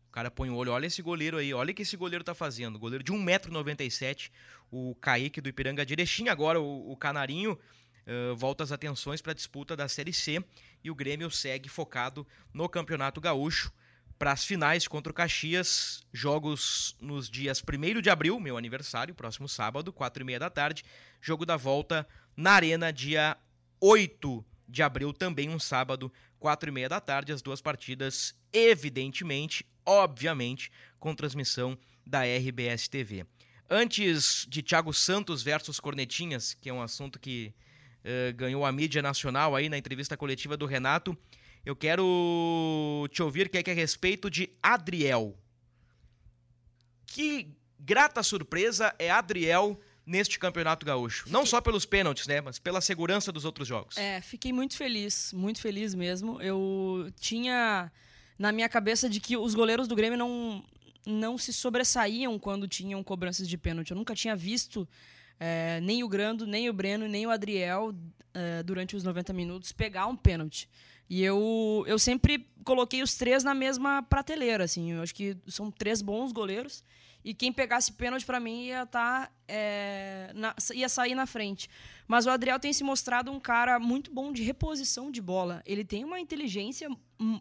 O 0.08 0.10
cara 0.10 0.30
põe 0.30 0.48
o 0.48 0.54
olho, 0.54 0.72
olha 0.72 0.86
esse 0.86 1.02
goleiro 1.02 1.36
aí, 1.36 1.52
olha 1.52 1.70
o 1.70 1.74
que 1.74 1.82
esse 1.82 1.96
goleiro 1.96 2.24
tá 2.24 2.34
fazendo. 2.34 2.78
Goleiro 2.78 3.04
de 3.04 3.12
1,97m, 3.12 4.30
o 4.70 4.94
Kaique 4.94 5.40
do 5.40 5.48
Ipiranga 5.48 5.84
direitinho 5.84 6.32
agora, 6.32 6.58
o, 6.58 6.90
o 6.90 6.96
Canarinho 6.96 7.58
eh, 8.08 8.32
volta 8.34 8.64
as 8.64 8.72
atenções 8.72 9.20
para 9.20 9.32
a 9.32 9.34
disputa 9.34 9.76
da 9.76 9.86
Série 9.86 10.14
C 10.14 10.42
e 10.82 10.90
o 10.90 10.94
Grêmio 10.94 11.30
segue 11.30 11.68
focado 11.68 12.26
no 12.54 12.66
Campeonato 12.66 13.20
Gaúcho 13.20 13.70
para 14.18 14.32
as 14.32 14.44
finais 14.44 14.88
contra 14.88 15.10
o 15.10 15.14
Caxias, 15.14 16.04
jogos 16.12 16.96
nos 17.00 17.30
dias 17.30 17.62
1 17.62 18.00
de 18.00 18.10
abril, 18.10 18.40
meu 18.40 18.56
aniversário, 18.56 19.14
próximo 19.14 19.48
sábado, 19.48 19.92
4 19.92 20.22
e 20.22 20.26
meia 20.26 20.40
da 20.40 20.50
tarde, 20.50 20.84
jogo 21.20 21.46
da 21.46 21.56
volta 21.56 22.06
na 22.36 22.52
Arena, 22.52 22.92
dia 22.92 23.36
8 23.80 24.44
de 24.68 24.82
abril, 24.82 25.12
também 25.12 25.48
um 25.48 25.58
sábado, 25.58 26.12
4 26.40 26.68
e 26.68 26.72
meia 26.72 26.88
da 26.88 27.00
tarde, 27.00 27.32
as 27.32 27.40
duas 27.40 27.60
partidas, 27.60 28.34
evidentemente, 28.52 29.64
obviamente, 29.86 30.70
com 30.98 31.14
transmissão 31.14 31.78
da 32.04 32.22
RBS 32.22 32.88
TV. 32.88 33.24
Antes 33.70 34.46
de 34.48 34.62
Thiago 34.62 34.92
Santos 34.92 35.42
versus 35.42 35.78
Cornetinhas, 35.78 36.54
que 36.54 36.68
é 36.68 36.72
um 36.72 36.82
assunto 36.82 37.20
que 37.20 37.54
eh, 38.02 38.32
ganhou 38.32 38.64
a 38.64 38.72
mídia 38.72 39.02
nacional 39.02 39.54
aí 39.54 39.68
na 39.68 39.78
entrevista 39.78 40.16
coletiva 40.16 40.56
do 40.56 40.66
Renato, 40.66 41.16
eu 41.64 41.76
quero 41.76 43.08
te 43.10 43.22
ouvir 43.22 43.48
que 43.48 43.58
é 43.58 43.62
que 43.62 43.70
é 43.70 43.72
a 43.72 43.76
respeito 43.76 44.30
de 44.30 44.50
Adriel. 44.62 45.36
Que 47.06 47.54
grata 47.78 48.22
surpresa 48.22 48.94
é 48.98 49.10
Adriel 49.10 49.78
neste 50.04 50.38
Campeonato 50.38 50.86
Gaúcho. 50.86 51.26
Não 51.28 51.44
só 51.44 51.60
pelos 51.60 51.84
pênaltis, 51.84 52.26
né, 52.26 52.40
mas 52.40 52.58
pela 52.58 52.80
segurança 52.80 53.30
dos 53.30 53.44
outros 53.44 53.68
jogos. 53.68 53.96
É, 53.98 54.20
fiquei 54.22 54.52
muito 54.52 54.76
feliz, 54.76 55.32
muito 55.34 55.60
feliz 55.60 55.94
mesmo. 55.94 56.40
Eu 56.40 57.12
tinha 57.20 57.92
na 58.38 58.50
minha 58.52 58.68
cabeça 58.68 59.08
de 59.08 59.20
que 59.20 59.36
os 59.36 59.54
goleiros 59.54 59.86
do 59.86 59.94
Grêmio 59.94 60.18
não, 60.18 60.64
não 61.06 61.36
se 61.36 61.52
sobressaíam 61.52 62.38
quando 62.38 62.66
tinham 62.66 63.02
cobranças 63.04 63.46
de 63.46 63.58
pênalti. 63.58 63.90
Eu 63.90 63.96
nunca 63.96 64.14
tinha 64.14 64.34
visto 64.34 64.88
é, 65.38 65.80
nem 65.82 66.02
o 66.02 66.08
Grando, 66.08 66.46
nem 66.46 66.70
o 66.70 66.72
Breno, 66.72 67.06
nem 67.06 67.26
o 67.26 67.30
Adriel 67.30 67.94
é, 68.32 68.62
durante 68.62 68.96
os 68.96 69.04
90 69.04 69.32
minutos 69.32 69.72
pegar 69.72 70.06
um 70.06 70.16
pênalti. 70.16 70.68
E 71.08 71.22
eu, 71.22 71.84
eu 71.86 71.98
sempre 71.98 72.46
coloquei 72.64 73.02
os 73.02 73.14
três 73.14 73.42
na 73.42 73.54
mesma 73.54 74.02
prateleira, 74.02 74.64
assim. 74.64 74.92
Eu 74.92 75.02
acho 75.02 75.14
que 75.14 75.36
são 75.46 75.70
três 75.70 76.02
bons 76.02 76.32
goleiros. 76.32 76.84
E 77.24 77.34
quem 77.34 77.52
pegasse 77.52 77.92
pênalti 77.92 78.24
pra 78.24 78.38
mim 78.38 78.66
ia 78.66 78.86
tá, 78.86 79.30
é, 79.46 80.30
na- 80.34 80.54
ia 80.74 80.88
sair 80.88 81.14
na 81.14 81.26
frente. 81.26 81.68
Mas 82.06 82.26
o 82.26 82.30
Adriel 82.30 82.60
tem 82.60 82.72
se 82.72 82.84
mostrado 82.84 83.30
um 83.30 83.40
cara 83.40 83.78
muito 83.80 84.12
bom 84.12 84.32
de 84.32 84.42
reposição 84.42 85.10
de 85.10 85.20
bola. 85.20 85.62
Ele 85.66 85.84
tem 85.84 86.04
uma 86.04 86.20
inteligência 86.20 86.88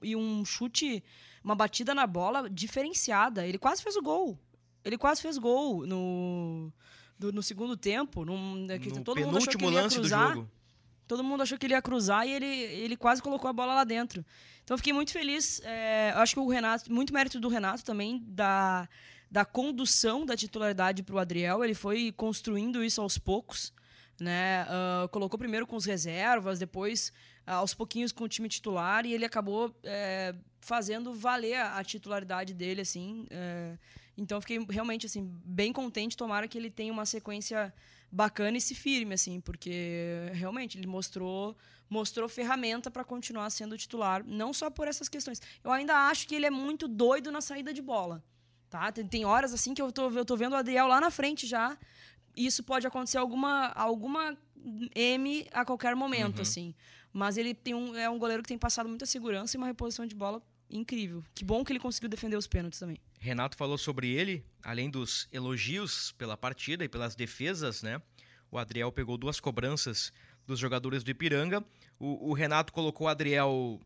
e 0.01 0.15
um 0.15 0.43
chute, 0.43 1.03
uma 1.43 1.55
batida 1.55 1.93
na 1.93 2.07
bola 2.07 2.49
diferenciada. 2.49 3.45
Ele 3.45 3.57
quase 3.57 3.83
fez 3.83 3.95
o 3.95 4.01
gol. 4.01 4.37
Ele 4.83 4.97
quase 4.97 5.21
fez 5.21 5.37
gol 5.37 5.85
no, 5.85 6.71
do- 7.19 7.31
no 7.31 7.43
segundo 7.43 7.77
tempo. 7.77 8.25
Num, 8.25 8.65
que 8.79 8.89
no 8.99 9.03
todo 9.03 9.15
mundo 9.25 9.33
achou 9.37 9.51
que 9.59 9.65
ele 9.65 9.75
ia 9.75 9.81
lance 9.83 9.95
do 9.95 10.01
cruzar. 10.01 10.31
Todo 11.07 11.23
mundo 11.23 11.41
achou 11.41 11.57
que 11.57 11.65
ele 11.65 11.73
ia 11.73 11.81
cruzar 11.81 12.27
e 12.27 12.33
ele, 12.33 12.45
ele 12.45 12.97
quase 12.97 13.21
colocou 13.21 13.49
a 13.49 13.53
bola 13.53 13.73
lá 13.73 13.83
dentro. 13.83 14.25
Então 14.63 14.75
eu 14.75 14.77
fiquei 14.77 14.91
muito 14.91 15.13
feliz. 15.13 15.61
É, 15.63 16.11
acho 16.15 16.33
que 16.33 16.39
o 16.39 16.47
Renato, 16.49 16.91
muito 16.91 17.13
mérito 17.13 17.39
do 17.39 17.47
Renato 17.47 17.83
também, 17.85 18.21
da, 18.27 18.89
da 19.31 19.45
condução 19.45 20.25
da 20.25 20.35
titularidade 20.35 21.03
para 21.03 21.15
o 21.15 21.19
Adriel. 21.19 21.63
Ele 21.63 21.73
foi 21.73 22.11
construindo 22.11 22.83
isso 22.83 23.01
aos 23.01 23.17
poucos. 23.17 23.73
Né? 24.19 24.65
Ah, 24.67 25.07
colocou 25.11 25.37
primeiro 25.37 25.65
com 25.65 25.75
os 25.75 25.85
reservas, 25.85 26.59
depois 26.59 27.13
ah, 27.45 27.55
aos 27.55 27.73
pouquinhos 27.73 28.11
com 28.11 28.23
o 28.23 28.27
time 28.27 28.49
titular 28.49 29.05
e 29.05 29.13
ele 29.13 29.23
acabou 29.23 29.73
é, 29.83 30.33
fazendo 30.59 31.13
valer 31.13 31.55
a, 31.55 31.83
titularidade 31.83 32.53
dele. 32.53 32.81
assim. 32.81 33.25
é. 33.29 33.77
então 34.17 34.41
fiquei 34.41 34.59
realmente 34.69 35.05
assim, 35.05 35.31
bem 35.45 35.71
contente. 35.71 36.17
Tomara 36.17 36.47
que 36.47 36.57
ele 36.57 36.69
tenha 36.69 36.91
uma 36.91 37.05
sequência 37.05 37.73
bacana 38.11 38.57
e 38.57 38.61
se 38.61 38.73
firme, 38.73 39.13
assim, 39.13 39.39
porque 39.41 40.29
realmente 40.33 40.77
ele 40.77 40.87
mostrou 40.87 41.55
mostrou 41.89 42.27
ferramenta 42.27 42.91
para 42.91 43.03
continuar 43.03 43.49
sendo 43.49 43.77
titular, 43.77 44.21
não 44.25 44.51
só 44.51 44.69
por 44.69 44.89
essas 44.89 45.07
questões. 45.07 45.41
Eu 45.63 45.71
ainda 45.71 45.95
acho 46.09 46.27
que 46.27 46.35
ele 46.35 46.45
é 46.45 46.49
muito 46.49 46.85
doido 46.85 47.31
na 47.31 47.39
saída 47.39 47.73
de 47.73 47.81
bola. 47.81 48.21
Tá? 48.69 48.91
Tem, 48.91 49.07
tem 49.07 49.25
horas 49.25 49.53
assim 49.53 49.73
que 49.73 49.81
eu 49.81 49.89
tô, 49.91 50.09
eu 50.11 50.25
tô 50.25 50.35
vendo 50.35 50.51
o 50.51 50.57
Adriel 50.57 50.87
lá 50.87 50.99
na 50.99 51.09
frente 51.09 51.47
já. 51.47 51.77
E 52.35 52.45
isso 52.45 52.61
pode 52.63 52.85
acontecer 52.85 53.17
alguma 53.17 53.67
alguma 53.69 54.37
M 54.93 55.47
a 55.53 55.63
qualquer 55.63 55.95
momento, 55.95 56.41
assim. 56.41 56.75
Mas 57.13 57.37
ele 57.37 57.53
tem 57.53 57.73
um, 57.73 57.95
é 57.95 58.09
um 58.09 58.19
goleiro 58.19 58.43
que 58.43 58.49
tem 58.49 58.57
passado 58.57 58.89
muita 58.89 59.05
segurança 59.05 59.55
e 59.55 59.57
uma 59.57 59.67
reposição 59.67 60.05
de 60.05 60.13
bola 60.13 60.41
incrível. 60.69 61.23
Que 61.33 61.45
bom 61.45 61.63
que 61.63 61.71
ele 61.71 61.79
conseguiu 61.79 62.09
defender 62.09 62.35
os 62.35 62.47
pênaltis 62.47 62.79
também. 62.79 62.99
Renato 63.17 63.57
falou 63.57 63.77
sobre 63.77 64.11
ele, 64.11 64.45
além 64.63 64.89
dos 64.89 65.27
elogios 65.31 66.11
pela 66.13 66.37
partida 66.37 66.85
e 66.85 66.89
pelas 66.89 67.15
defesas, 67.15 67.81
né? 67.81 68.01
O 68.49 68.57
Adriel 68.57 68.91
pegou 68.91 69.17
duas 69.17 69.39
cobranças 69.39 70.13
dos 70.45 70.59
jogadores 70.59 71.03
do 71.03 71.11
Ipiranga. 71.11 71.63
O, 71.99 72.29
o 72.29 72.33
Renato 72.33 72.71
colocou 72.71 73.07
o 73.07 73.09
Adriel 73.09 73.81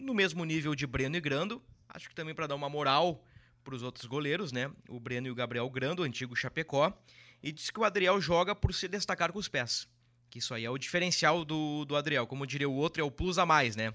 no 0.00 0.14
mesmo 0.14 0.44
nível 0.44 0.74
de 0.74 0.86
Breno 0.86 1.16
e 1.16 1.20
Grando. 1.20 1.62
Acho 1.88 2.08
que 2.08 2.14
também 2.14 2.34
para 2.34 2.46
dar 2.46 2.54
uma 2.54 2.68
moral 2.68 3.24
para 3.64 3.74
os 3.74 3.82
outros 3.82 4.06
goleiros, 4.06 4.52
né? 4.52 4.70
O 4.88 5.00
Breno 5.00 5.26
e 5.26 5.30
o 5.30 5.34
Gabriel 5.34 5.68
Grando, 5.68 6.04
antigo 6.04 6.36
Chapecó. 6.36 6.96
E 7.42 7.50
disse 7.50 7.72
que 7.72 7.80
o 7.80 7.84
Adriel 7.84 8.20
joga 8.20 8.54
por 8.54 8.72
se 8.72 8.86
destacar 8.86 9.32
com 9.32 9.38
os 9.38 9.48
pés. 9.48 9.88
Que 10.30 10.38
isso 10.38 10.54
aí 10.54 10.64
é 10.64 10.70
o 10.70 10.78
diferencial 10.78 11.44
do, 11.44 11.84
do 11.84 11.96
Adriel. 11.96 12.26
Como 12.26 12.46
diria 12.46 12.68
o 12.68 12.74
outro, 12.74 13.00
é 13.00 13.04
o 13.04 13.10
plus 13.10 13.38
a 13.38 13.46
mais, 13.46 13.74
né? 13.74 13.92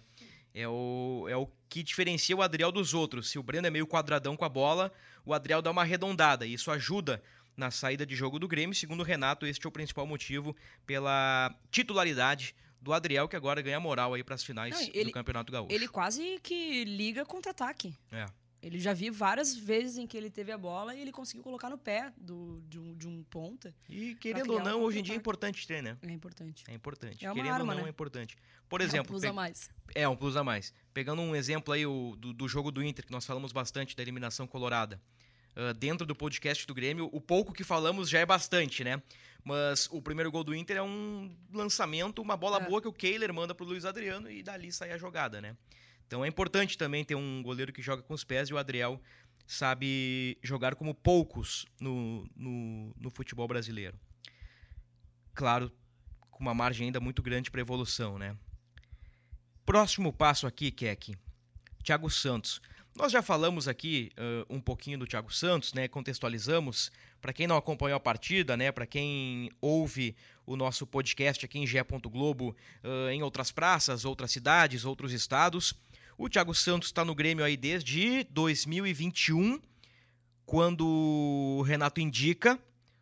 É 0.54 0.68
o, 0.68 1.26
é 1.30 1.36
o 1.36 1.48
que 1.70 1.82
diferencia 1.82 2.36
o 2.36 2.42
Adriel 2.42 2.72
dos 2.72 2.94
outros. 2.94 3.30
Se 3.30 3.40
o 3.40 3.44
Breno 3.44 3.68
é 3.68 3.70
meio 3.70 3.88
quadradão 3.88 4.36
com 4.36 4.44
a 4.44 4.50
bola, 4.50 4.92
o 5.26 5.34
Adriel 5.34 5.62
dá 5.62 5.72
uma 5.72 5.82
arredondada. 5.82 6.46
E 6.46 6.54
isso 6.54 6.70
ajuda 6.72 7.22
na 7.56 7.72
saída 7.72 8.06
de 8.06 8.16
jogo 8.16 8.38
do 8.40 8.48
Grêmio. 8.48 8.76
Segundo 8.76 9.00
o 9.02 9.04
Renato, 9.04 9.46
este 9.46 9.66
é 9.66 9.70
o 9.70 9.72
principal 9.72 10.06
motivo 10.06 10.56
pela 10.86 11.54
titularidade 11.70 12.56
do 12.82 12.92
Adriel, 12.94 13.28
que 13.28 13.36
agora 13.36 13.62
ganha 13.62 13.80
moral 13.80 14.14
aí 14.14 14.24
para 14.24 14.36
as 14.36 14.44
finais 14.44 14.74
Não, 14.74 14.82
ele- 14.94 15.06
do 15.06 15.12
Campeonato 15.12 15.52
Gaúcho. 15.52 15.72
Ele 15.72 15.88
quase 15.88 16.40
que 16.42 16.84
liga 16.84 17.24
contra-ataque. 17.26 17.94
É. 18.12 18.26
Ele 18.62 18.80
já 18.80 18.94
vi 18.94 19.10
várias 19.10 19.56
vezes 19.56 19.98
em 19.98 20.06
que 20.06 20.16
ele 20.16 20.30
teve 20.30 20.52
a 20.52 20.58
bola 20.58 20.94
e 20.94 21.02
ele 21.02 21.12
conseguiu 21.12 21.44
colocar 21.44 21.70
no 21.70 21.78
pé 21.78 22.14
do, 22.16 22.62
de, 22.68 22.80
um, 22.80 22.94
de 22.96 23.08
um 23.08 23.24
ponta. 23.24 23.74
E 23.90 24.14
querendo 24.16 24.54
ou 24.54 24.60
não, 24.62 24.82
hoje 24.82 25.00
em 25.00 25.04
dia 25.04 25.16
é 25.16 25.18
importante 25.18 25.66
ter, 25.66 25.82
né? 25.82 25.98
É 26.02 26.12
importante. 26.12 26.64
É 26.68 26.74
importante. 26.74 27.26
É 27.26 27.34
querendo 27.34 27.54
arma, 27.54 27.74
ou 27.74 27.78
não, 27.78 27.84
né? 27.84 27.88
é 27.88 27.90
importante. 27.90 28.38
Por 28.70 28.80
exemplo, 28.80 29.16
é 29.16 29.18
um 29.18 29.20
plus 29.20 29.24
a 29.24 29.34
mais. 29.34 29.70
É, 29.96 30.08
um 30.08 30.16
plus 30.16 30.36
a 30.36 30.44
mais. 30.44 30.74
Pegando 30.94 31.22
um 31.22 31.36
exemplo 31.36 31.74
aí 31.74 31.86
o, 31.86 32.16
do, 32.16 32.34
do 32.34 32.48
jogo 32.48 32.72
do 32.72 32.84
Inter, 32.84 33.06
que 33.06 33.12
nós 33.12 33.26
falamos 33.26 33.52
bastante 33.52 33.96
da 33.96 34.04
eliminação 34.04 34.46
colorada. 34.46 35.02
Ah, 35.56 35.74
dentro 35.74 36.06
do 36.06 36.16
podcast 36.16 36.66
do 36.66 36.74
Grêmio, 36.74 37.10
o 37.12 37.20
pouco 37.20 37.54
que 37.54 37.64
falamos 37.64 38.10
já 38.10 38.20
é 38.20 38.26
bastante, 38.26 38.84
né? 38.84 39.02
Mas 39.44 39.88
o 39.92 40.02
primeiro 40.02 40.32
gol 40.32 40.44
do 40.44 40.56
Inter 40.56 40.78
é 40.78 40.84
um 40.84 41.36
lançamento, 41.52 42.22
uma 42.22 42.38
bola 42.38 42.58
É. 42.58 42.66
boa 42.68 42.82
que 42.82 42.88
o 42.88 42.94
Kehler 42.94 43.34
manda 43.34 43.56
pro 43.56 43.66
Luiz 43.66 43.86
Adriano 43.86 44.30
e 44.30 44.44
dali 44.44 44.72
sai 44.72 44.92
a 44.92 44.98
jogada, 44.98 45.42
né? 45.42 45.58
Então 46.12 46.26
é 46.26 46.28
importante 46.28 46.78
também 46.78 47.06
ter 47.06 47.16
um 47.16 47.42
goleiro 47.42 47.72
que 47.72 47.82
joga 47.82 48.04
com 48.04 48.14
os 48.14 48.22
pés 48.22 48.50
e 48.50 48.54
o 48.54 48.58
Adriel 48.58 49.02
sabe 49.48 50.38
jogar 50.44 50.76
como 50.76 50.94
poucos 50.94 51.66
no, 51.80 52.30
no, 52.36 52.94
no 52.98 53.10
futebol 53.10 53.48
brasileiro. 53.48 53.98
Claro, 55.34 55.72
com 56.30 56.44
uma 56.44 56.54
margem 56.54 56.88
ainda 56.88 57.00
muito 57.00 57.24
grande 57.24 57.50
para 57.50 57.62
evolução, 57.62 58.20
né? 58.20 58.36
Próximo 59.66 60.12
passo 60.12 60.46
aqui, 60.46 60.70
Keck. 60.70 61.16
Thiago 61.82 62.10
Santos. 62.10 62.62
Nós 62.94 63.10
já 63.10 63.22
falamos 63.22 63.70
aqui 63.70 64.12
ah, 64.18 64.46
um 64.50 64.60
pouquinho 64.60 65.00
do 65.00 65.08
Thiago 65.08 65.34
Santos, 65.34 65.74
né? 65.74 65.88
Contextualizamos. 65.88 66.92
Para 67.22 67.32
quem 67.32 67.48
não 67.48 67.56
acompanhou 67.56 67.96
a 67.96 68.02
partida, 68.02 68.58
né? 68.58 68.70
Para 68.70 68.86
quem 68.86 69.50
ouve 69.62 70.14
o 70.46 70.58
nosso 70.58 70.86
podcast 70.86 71.46
aqui 71.46 71.58
em 71.58 71.66
Gé. 71.66 71.82
Globo, 72.04 72.54
ah, 72.84 73.14
em 73.14 73.24
outras 73.24 73.50
praças, 73.50 74.04
outras 74.04 74.30
cidades, 74.30 74.84
outros 74.84 75.14
estados. 75.14 75.74
O 76.24 76.30
Thiago 76.30 76.54
Santos 76.54 76.90
está 76.90 77.04
no 77.04 77.16
Grêmio 77.16 77.44
aí 77.44 77.58
desde 77.58 78.24
2021, 78.26 79.60
quando 80.46 80.86
o 80.86 81.64
Renato 81.64 82.00
indica. 82.00 82.60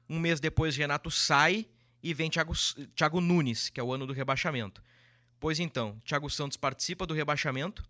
Um 0.09 0.17
mês 0.17 0.39
depois, 0.39 0.77
Renato 0.77 1.11
sai 1.11 1.67
e 2.01 2.13
vem 2.13 2.29
Thiago, 2.29 2.53
Thiago 2.95 3.19
Nunes, 3.19 3.67
que 3.67 3.77
é 3.77 3.83
o 3.83 3.91
ano 3.91 4.07
do 4.07 4.13
rebaixamento. 4.13 4.81
Pois 5.37 5.59
então, 5.59 5.99
Thiago 6.05 6.29
Santos 6.29 6.55
participa 6.55 7.05
do 7.05 7.13
rebaixamento. 7.13 7.83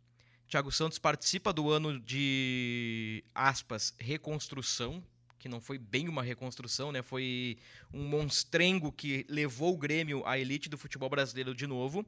Thiago 0.47 0.71
Santos 0.71 0.97
participa 0.97 1.53
do 1.53 1.69
ano 1.69 1.99
de 1.99 3.23
aspas 3.35 3.93
reconstrução, 3.99 5.03
que 5.37 5.47
não 5.47 5.61
foi 5.61 5.77
bem 5.77 6.09
uma 6.09 6.23
reconstrução, 6.23 6.91
né? 6.91 7.03
Foi 7.03 7.55
um 7.93 8.03
monstrengo 8.07 8.91
que 8.91 9.27
levou 9.29 9.75
o 9.75 9.77
Grêmio 9.77 10.25
à 10.25 10.39
elite 10.39 10.67
do 10.69 10.77
futebol 10.77 11.07
brasileiro 11.07 11.53
de 11.53 11.67
novo. 11.67 12.03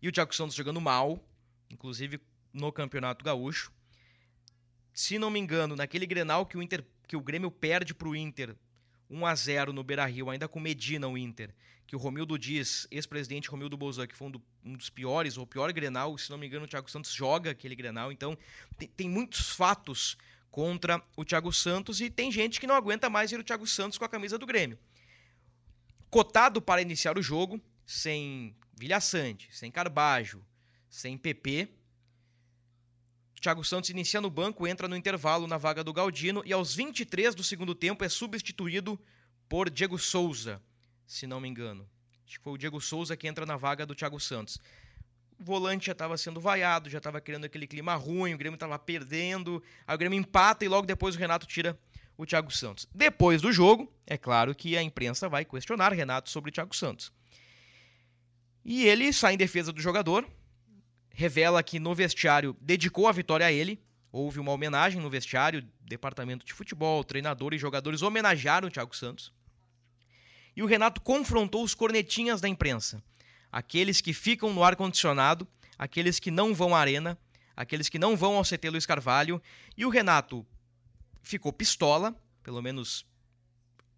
E 0.00 0.06
o 0.06 0.12
Thiago 0.12 0.32
Santos 0.32 0.54
jogando 0.54 0.80
mal, 0.80 1.20
inclusive 1.68 2.20
no 2.52 2.72
Campeonato 2.72 3.24
Gaúcho. 3.24 3.72
Se 4.92 5.18
não 5.18 5.30
me 5.30 5.38
engano, 5.38 5.76
naquele 5.76 6.06
Grenal 6.06 6.44
que 6.46 6.56
o 6.58 6.62
Inter, 6.62 6.84
que 7.06 7.16
o 7.16 7.20
Grêmio 7.20 7.50
perde 7.50 7.94
para 7.94 8.08
o 8.08 8.16
Inter 8.16 8.56
1 9.08 9.26
a 9.26 9.34
0 9.34 9.72
no 9.72 9.82
Beira-Rio, 9.82 10.30
ainda 10.30 10.48
com 10.48 10.60
Medina 10.60 11.08
o 11.08 11.16
Inter, 11.16 11.54
que 11.86 11.96
o 11.96 11.98
Romildo 11.98 12.38
diz, 12.38 12.86
ex-presidente 12.90 13.48
Romildo 13.48 13.76
Bolzan, 13.76 14.06
que 14.06 14.14
foi 14.16 14.28
um, 14.28 14.30
do- 14.30 14.42
um 14.64 14.76
dos 14.76 14.90
piores, 14.90 15.36
ou 15.36 15.46
pior 15.46 15.72
Grenal, 15.72 16.16
se 16.18 16.30
não 16.30 16.38
me 16.38 16.46
engano, 16.46 16.64
o 16.64 16.68
Thiago 16.68 16.90
Santos 16.90 17.12
joga 17.12 17.50
aquele 17.50 17.74
Grenal, 17.74 18.12
então 18.12 18.36
tem, 18.78 18.88
tem 18.88 19.08
muitos 19.10 19.50
fatos 19.50 20.16
contra 20.50 21.02
o 21.16 21.24
Thiago 21.24 21.52
Santos 21.52 22.00
e 22.00 22.10
tem 22.10 22.30
gente 22.30 22.60
que 22.60 22.66
não 22.66 22.74
aguenta 22.74 23.08
mais 23.10 23.30
ver 23.30 23.40
o 23.40 23.44
Thiago 23.44 23.66
Santos 23.66 23.98
com 23.98 24.04
a 24.04 24.08
camisa 24.08 24.36
do 24.38 24.46
Grêmio. 24.46 24.78
Cotado 26.08 26.60
para 26.60 26.82
iniciar 26.82 27.16
o 27.16 27.22
jogo, 27.22 27.60
sem 27.86 28.54
Vilha 28.76 29.00
Sante, 29.00 29.48
sem 29.52 29.70
Carbajo, 29.70 30.44
sem 30.88 31.16
PP, 31.16 31.68
Thiago 33.40 33.64
Santos 33.64 33.88
inicia 33.88 34.20
no 34.20 34.28
banco, 34.28 34.66
entra 34.66 34.86
no 34.86 34.94
intervalo 34.94 35.46
na 35.46 35.56
vaga 35.56 35.82
do 35.82 35.94
Galdino 35.94 36.42
e 36.44 36.52
aos 36.52 36.74
23 36.74 37.34
do 37.34 37.42
segundo 37.42 37.74
tempo 37.74 38.04
é 38.04 38.08
substituído 38.08 39.00
por 39.48 39.70
Diego 39.70 39.98
Souza, 39.98 40.60
se 41.06 41.26
não 41.26 41.40
me 41.40 41.48
engano. 41.48 41.88
Acho 42.26 42.38
que 42.38 42.44
foi 42.44 42.52
o 42.52 42.58
Diego 42.58 42.80
Souza 42.80 43.16
que 43.16 43.26
entra 43.26 43.46
na 43.46 43.56
vaga 43.56 43.86
do 43.86 43.94
Thiago 43.94 44.20
Santos. 44.20 44.58
O 45.38 45.42
volante 45.42 45.86
já 45.86 45.92
estava 45.92 46.18
sendo 46.18 46.38
vaiado, 46.38 46.90
já 46.90 46.98
estava 46.98 47.18
criando 47.18 47.46
aquele 47.46 47.66
clima 47.66 47.94
ruim, 47.94 48.34
o 48.34 48.38
Grêmio 48.38 48.56
estava 48.56 48.78
perdendo, 48.78 49.62
aí 49.86 49.94
o 49.94 49.98
Grêmio 49.98 50.18
empata 50.18 50.62
e 50.62 50.68
logo 50.68 50.86
depois 50.86 51.16
o 51.16 51.18
Renato 51.18 51.46
tira 51.46 51.78
o 52.18 52.26
Thiago 52.26 52.50
Santos. 52.50 52.86
Depois 52.94 53.40
do 53.40 53.50
jogo, 53.50 53.90
é 54.06 54.18
claro 54.18 54.54
que 54.54 54.76
a 54.76 54.82
imprensa 54.82 55.30
vai 55.30 55.46
questionar 55.46 55.94
Renato 55.94 56.28
sobre 56.28 56.50
o 56.50 56.52
Thiago 56.52 56.76
Santos. 56.76 57.10
E 58.62 58.86
ele 58.86 59.10
sai 59.14 59.32
em 59.32 59.38
defesa 59.38 59.72
do 59.72 59.80
jogador, 59.80 60.28
revela 61.20 61.62
que 61.62 61.78
no 61.78 61.94
vestiário 61.94 62.56
dedicou 62.58 63.06
a 63.06 63.12
vitória 63.12 63.44
a 63.44 63.52
ele. 63.52 63.78
Houve 64.10 64.40
uma 64.40 64.52
homenagem 64.52 65.02
no 65.02 65.10
vestiário, 65.10 65.68
departamento 65.82 66.46
de 66.46 66.54
futebol, 66.54 67.04
treinador 67.04 67.52
e 67.52 67.58
jogadores 67.58 68.00
homenagearam 68.00 68.68
o 68.68 68.70
Thiago 68.70 68.96
Santos. 68.96 69.30
E 70.56 70.62
o 70.62 70.66
Renato 70.66 70.98
confrontou 71.02 71.62
os 71.62 71.74
cornetinhas 71.74 72.40
da 72.40 72.48
imprensa. 72.48 73.02
Aqueles 73.52 74.00
que 74.00 74.14
ficam 74.14 74.54
no 74.54 74.64
ar-condicionado, 74.64 75.46
aqueles 75.76 76.18
que 76.18 76.30
não 76.30 76.54
vão 76.54 76.74
à 76.74 76.80
arena, 76.80 77.18
aqueles 77.54 77.90
que 77.90 77.98
não 77.98 78.16
vão 78.16 78.36
ao 78.36 78.42
CT 78.42 78.70
Luiz 78.70 78.86
Carvalho. 78.86 79.42
E 79.76 79.84
o 79.84 79.90
Renato 79.90 80.46
ficou 81.22 81.52
pistola, 81.52 82.18
pelo 82.42 82.62
menos 82.62 83.04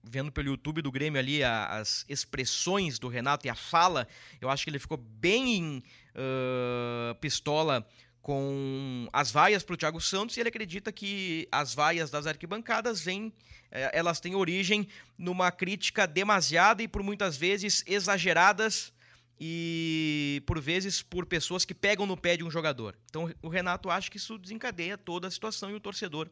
vendo 0.03 0.33
pelo 0.33 0.49
YouTube 0.49 0.83
do 0.83 0.91
Grêmio 0.91 1.19
ali 1.19 1.43
a- 1.45 1.67
as 1.67 2.05
expressões 2.09 2.99
do 2.99 3.09
Renato 3.09 3.47
e 3.47 3.51
a 3.51 3.55
fala, 3.55 4.07
eu 4.41 4.51
acho 4.51 4.65
que 4.65 4.71
ele 4.71 4.79
ficou 4.79 4.97
bem 4.99 5.83
ah, 6.15 7.15
pistola 7.21 7.87
com 8.21 9.09
as 9.13 9.33
vaias 9.33 9.63
para 9.65 9.75
o 9.75 9.77
Thiago 9.77 10.01
Santos 10.01 10.37
e 10.37 10.41
ele 10.41 10.49
acredita 10.49 10.93
que 10.93 11.49
as 11.51 11.75
vaias 11.75 12.09
das 12.11 12.27
arquibancadas 12.27 13.01
vêm, 13.01 13.33
eh, 13.71 13.91
elas 13.93 14.21
têm 14.21 14.37
origem 14.37 14.87
numa 15.19 15.51
crítica 15.51 16.07
demasiada 16.07 16.83
e 16.85 16.89
por 16.89 17.03
muitas 17.03 17.37
vezes 17.37 17.83
exageradas 17.85 18.93
e 19.41 20.41
por 20.47 20.61
vezes 20.61 21.03
por 21.03 21.27
pessoas 21.27 21.65
que 21.65 21.75
pegam 21.75 22.07
no 22.07 22.17
pé 22.17 22.37
de 22.37 22.45
um 22.45 22.51
jogador. 22.51 22.97
Então 23.07 23.29
o 23.43 23.49
Renato 23.49 23.91
acha 23.91 24.09
que 24.09 24.19
isso 24.19 24.39
desencadeia 24.39 24.97
toda 24.97 25.27
a 25.27 25.31
situação 25.31 25.69
e 25.71 25.75
o 25.75 25.81
torcedor 25.81 26.31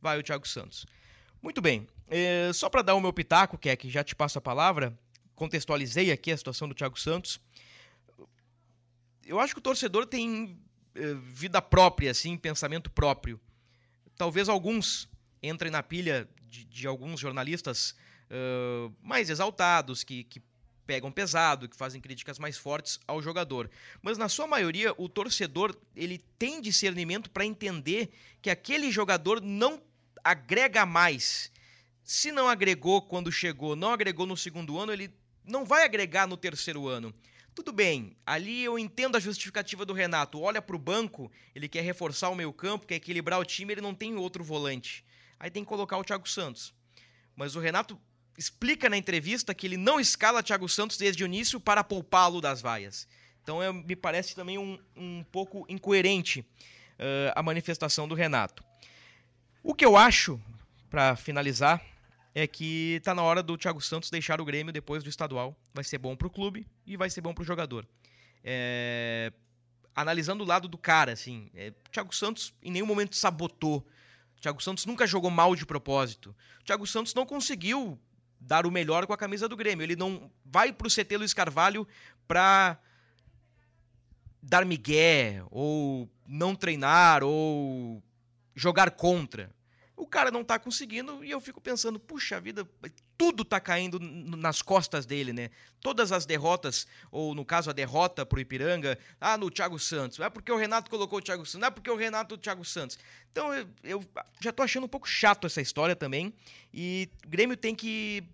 vai 0.00 0.16
o 0.18 0.22
Thiago 0.22 0.46
Santos. 0.46 0.86
Muito 1.44 1.60
bem, 1.60 1.86
eh, 2.08 2.50
só 2.54 2.70
para 2.70 2.80
dar 2.80 2.94
o 2.94 3.00
meu 3.02 3.12
pitaco, 3.12 3.58
que 3.58 3.68
é 3.68 3.76
que 3.76 3.90
já 3.90 4.02
te 4.02 4.16
passo 4.16 4.38
a 4.38 4.40
palavra, 4.40 4.98
contextualizei 5.34 6.10
aqui 6.10 6.32
a 6.32 6.36
situação 6.38 6.66
do 6.66 6.74
Thiago 6.74 6.98
Santos. 6.98 7.38
Eu 9.26 9.38
acho 9.38 9.52
que 9.52 9.58
o 9.58 9.62
torcedor 9.62 10.06
tem 10.06 10.58
eh, 10.94 11.14
vida 11.34 11.60
própria, 11.60 12.12
assim, 12.12 12.34
pensamento 12.38 12.90
próprio. 12.90 13.38
Talvez 14.16 14.48
alguns 14.48 15.06
entrem 15.42 15.70
na 15.70 15.82
pilha 15.82 16.26
de, 16.48 16.64
de 16.64 16.86
alguns 16.86 17.20
jornalistas 17.20 17.94
eh, 18.30 18.90
mais 19.02 19.28
exaltados, 19.28 20.02
que, 20.02 20.24
que 20.24 20.42
pegam 20.86 21.12
pesado, 21.12 21.68
que 21.68 21.76
fazem 21.76 22.00
críticas 22.00 22.38
mais 22.38 22.56
fortes 22.56 22.98
ao 23.06 23.20
jogador. 23.20 23.70
Mas 24.00 24.16
na 24.16 24.30
sua 24.30 24.46
maioria, 24.46 24.94
o 24.96 25.10
torcedor 25.10 25.76
ele 25.94 26.24
tem 26.38 26.62
discernimento 26.62 27.28
para 27.30 27.44
entender 27.44 28.08
que 28.40 28.48
aquele 28.48 28.90
jogador 28.90 29.42
não 29.42 29.78
agrega 30.24 30.86
mais. 30.86 31.52
Se 32.02 32.32
não 32.32 32.48
agregou 32.48 33.02
quando 33.02 33.30
chegou, 33.30 33.76
não 33.76 33.90
agregou 33.90 34.26
no 34.26 34.36
segundo 34.36 34.78
ano, 34.78 34.92
ele 34.92 35.12
não 35.44 35.64
vai 35.64 35.84
agregar 35.84 36.26
no 36.26 36.36
terceiro 36.36 36.88
ano. 36.88 37.14
Tudo 37.54 37.72
bem, 37.72 38.16
ali 38.26 38.64
eu 38.64 38.78
entendo 38.78 39.16
a 39.16 39.20
justificativa 39.20 39.86
do 39.86 39.92
Renato. 39.92 40.40
Olha 40.40 40.60
para 40.60 40.74
o 40.74 40.78
banco, 40.78 41.30
ele 41.54 41.68
quer 41.68 41.82
reforçar 41.82 42.30
o 42.30 42.34
meio 42.34 42.52
campo, 42.52 42.86
quer 42.86 42.96
equilibrar 42.96 43.38
o 43.38 43.44
time, 43.44 43.72
ele 43.74 43.80
não 43.80 43.94
tem 43.94 44.16
outro 44.16 44.42
volante. 44.42 45.04
Aí 45.38 45.50
tem 45.50 45.62
que 45.62 45.68
colocar 45.68 45.96
o 45.98 46.04
Thiago 46.04 46.28
Santos. 46.28 46.74
Mas 47.36 47.54
o 47.54 47.60
Renato 47.60 48.00
explica 48.36 48.88
na 48.88 48.96
entrevista 48.96 49.54
que 49.54 49.66
ele 49.66 49.76
não 49.76 50.00
escala 50.00 50.42
Thiago 50.42 50.68
Santos 50.68 50.96
desde 50.96 51.22
o 51.22 51.26
início 51.26 51.60
para 51.60 51.84
poupá-lo 51.84 52.40
das 52.40 52.60
vaias. 52.60 53.06
Então 53.42 53.62
é, 53.62 53.72
me 53.72 53.94
parece 53.94 54.34
também 54.34 54.58
um, 54.58 54.78
um 54.96 55.22
pouco 55.30 55.64
incoerente 55.68 56.44
eh, 56.98 57.32
a 57.34 57.42
manifestação 57.42 58.08
do 58.08 58.14
Renato. 58.14 58.64
O 59.66 59.74
que 59.74 59.86
eu 59.86 59.96
acho, 59.96 60.38
para 60.90 61.16
finalizar, 61.16 61.82
é 62.34 62.46
que 62.46 63.00
tá 63.02 63.14
na 63.14 63.22
hora 63.22 63.42
do 63.42 63.56
Thiago 63.56 63.80
Santos 63.80 64.10
deixar 64.10 64.38
o 64.38 64.44
Grêmio 64.44 64.70
depois 64.70 65.02
do 65.02 65.08
estadual. 65.08 65.56
Vai 65.72 65.82
ser 65.82 65.96
bom 65.96 66.14
pro 66.14 66.28
clube 66.28 66.66
e 66.86 66.98
vai 66.98 67.08
ser 67.08 67.22
bom 67.22 67.32
pro 67.32 67.42
jogador. 67.42 67.88
É, 68.44 69.32
Analisando 69.96 70.44
o 70.44 70.46
lado 70.46 70.68
do 70.68 70.76
cara, 70.76 71.12
assim, 71.12 71.48
é, 71.54 71.72
Thiago 71.90 72.14
Santos 72.14 72.52
em 72.62 72.70
nenhum 72.70 72.84
momento 72.84 73.16
sabotou. 73.16 73.78
O 74.36 74.40
Thiago 74.42 74.62
Santos 74.62 74.84
nunca 74.84 75.06
jogou 75.06 75.30
mal 75.30 75.56
de 75.56 75.64
propósito. 75.64 76.36
O 76.60 76.64
Thiago 76.64 76.86
Santos 76.86 77.14
não 77.14 77.24
conseguiu 77.24 77.98
dar 78.38 78.66
o 78.66 78.70
melhor 78.70 79.06
com 79.06 79.14
a 79.14 79.16
camisa 79.16 79.48
do 79.48 79.56
Grêmio. 79.56 79.82
Ele 79.82 79.96
não 79.96 80.30
vai 80.44 80.74
pro 80.74 80.90
CT 80.90 81.16
Luiz 81.16 81.32
Carvalho 81.32 81.88
pra 82.28 82.76
dar 84.42 84.66
migué, 84.66 85.42
ou 85.50 86.06
não 86.28 86.54
treinar, 86.54 87.22
ou 87.22 88.02
jogar 88.54 88.90
contra. 88.90 89.53
O 89.96 90.06
cara 90.06 90.30
não 90.30 90.42
tá 90.42 90.58
conseguindo 90.58 91.24
e 91.24 91.30
eu 91.30 91.40
fico 91.40 91.60
pensando, 91.60 92.00
puxa 92.00 92.40
vida, 92.40 92.68
tudo 93.16 93.44
tá 93.44 93.60
caindo 93.60 93.98
nas 94.00 94.60
costas 94.60 95.06
dele, 95.06 95.32
né? 95.32 95.50
Todas 95.80 96.10
as 96.10 96.26
derrotas, 96.26 96.86
ou 97.12 97.34
no 97.34 97.44
caso 97.44 97.70
a 97.70 97.72
derrota 97.72 98.26
pro 98.26 98.40
Ipiranga, 98.40 98.98
ah, 99.20 99.38
no 99.38 99.50
Thiago 99.50 99.78
Santos. 99.78 100.18
É 100.18 100.28
porque 100.28 100.50
o 100.50 100.56
Renato 100.56 100.90
colocou 100.90 101.20
o 101.20 101.22
Thiago 101.22 101.46
Santos, 101.46 101.60
não 101.60 101.68
é 101.68 101.70
porque 101.70 101.90
o 101.90 101.96
Renato 101.96 102.34
o 102.34 102.38
Thiago 102.38 102.64
Santos. 102.64 102.98
Então 103.30 103.54
eu, 103.54 103.68
eu 103.84 104.04
já 104.40 104.52
tô 104.52 104.62
achando 104.64 104.84
um 104.84 104.88
pouco 104.88 105.08
chato 105.08 105.46
essa 105.46 105.60
história 105.60 105.94
também. 105.94 106.34
E 106.72 107.08
o 107.24 107.28
Grêmio 107.28 107.56
tem 107.56 107.74
que 107.74 108.24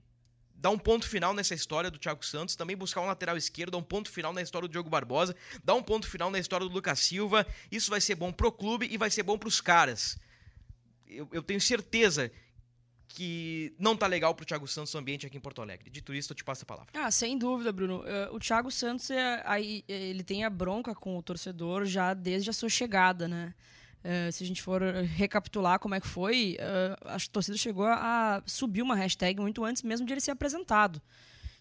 dar 0.60 0.70
um 0.70 0.78
ponto 0.78 1.08
final 1.08 1.32
nessa 1.32 1.54
história 1.54 1.90
do 1.90 1.98
Thiago 1.98 2.24
Santos, 2.24 2.54
também 2.54 2.76
buscar 2.76 3.00
um 3.00 3.06
lateral 3.06 3.36
esquerdo, 3.36 3.72
dar 3.72 3.78
um 3.78 3.82
ponto 3.82 4.10
final 4.10 4.32
na 4.32 4.42
história 4.42 4.68
do 4.68 4.72
Diogo 4.72 4.90
Barbosa, 4.90 5.34
dar 5.64 5.74
um 5.74 5.82
ponto 5.82 6.06
final 6.06 6.30
na 6.30 6.38
história 6.38 6.66
do 6.66 6.72
Lucas 6.72 7.00
Silva. 7.00 7.46
Isso 7.70 7.90
vai 7.90 8.00
ser 8.00 8.14
bom 8.14 8.30
pro 8.30 8.52
clube 8.52 8.86
e 8.90 8.98
vai 8.98 9.10
ser 9.10 9.22
bom 9.22 9.38
pros 9.38 9.60
caras. 9.60 10.18
Eu, 11.10 11.28
eu 11.32 11.42
tenho 11.42 11.60
certeza 11.60 12.30
que 13.08 13.74
não 13.78 13.96
tá 13.96 14.06
legal 14.06 14.34
pro 14.34 14.46
Thiago 14.46 14.68
Santos 14.68 14.94
o 14.94 14.98
ambiente 14.98 15.26
aqui 15.26 15.36
em 15.36 15.40
Porto 15.40 15.60
Alegre. 15.60 15.90
Dito 15.90 16.14
isso, 16.14 16.32
eu 16.32 16.36
te 16.36 16.44
passo 16.44 16.62
a 16.62 16.66
palavra. 16.66 16.90
Ah, 16.94 17.10
sem 17.10 17.36
dúvida, 17.36 17.72
Bruno. 17.72 18.04
Eh, 18.06 18.28
O 18.30 18.38
Thiago 18.38 18.70
Santos, 18.70 19.10
é, 19.10 19.42
aí, 19.44 19.84
eh, 19.88 20.10
ele 20.10 20.22
tem 20.22 20.44
a 20.44 20.50
bronca 20.50 20.94
com 20.94 21.18
o 21.18 21.22
torcedor 21.22 21.84
já 21.86 22.14
desde 22.14 22.50
a 22.50 22.52
sua 22.52 22.68
chegada, 22.68 23.26
né? 23.26 23.52
Se 24.32 24.42
a 24.42 24.46
gente 24.46 24.62
for 24.62 24.80
recapitular 24.80 25.78
como 25.78 25.94
é 25.94 26.00
que 26.00 26.06
foi, 26.06 26.56
a 27.04 27.18
torcida 27.30 27.54
chegou 27.58 27.84
a 27.84 28.42
subir 28.46 28.80
uma 28.80 28.94
hashtag 28.94 29.38
muito 29.38 29.62
antes 29.62 29.82
mesmo 29.82 30.06
de 30.06 30.14
ele 30.14 30.22
ser 30.22 30.30
apresentado. 30.30 31.02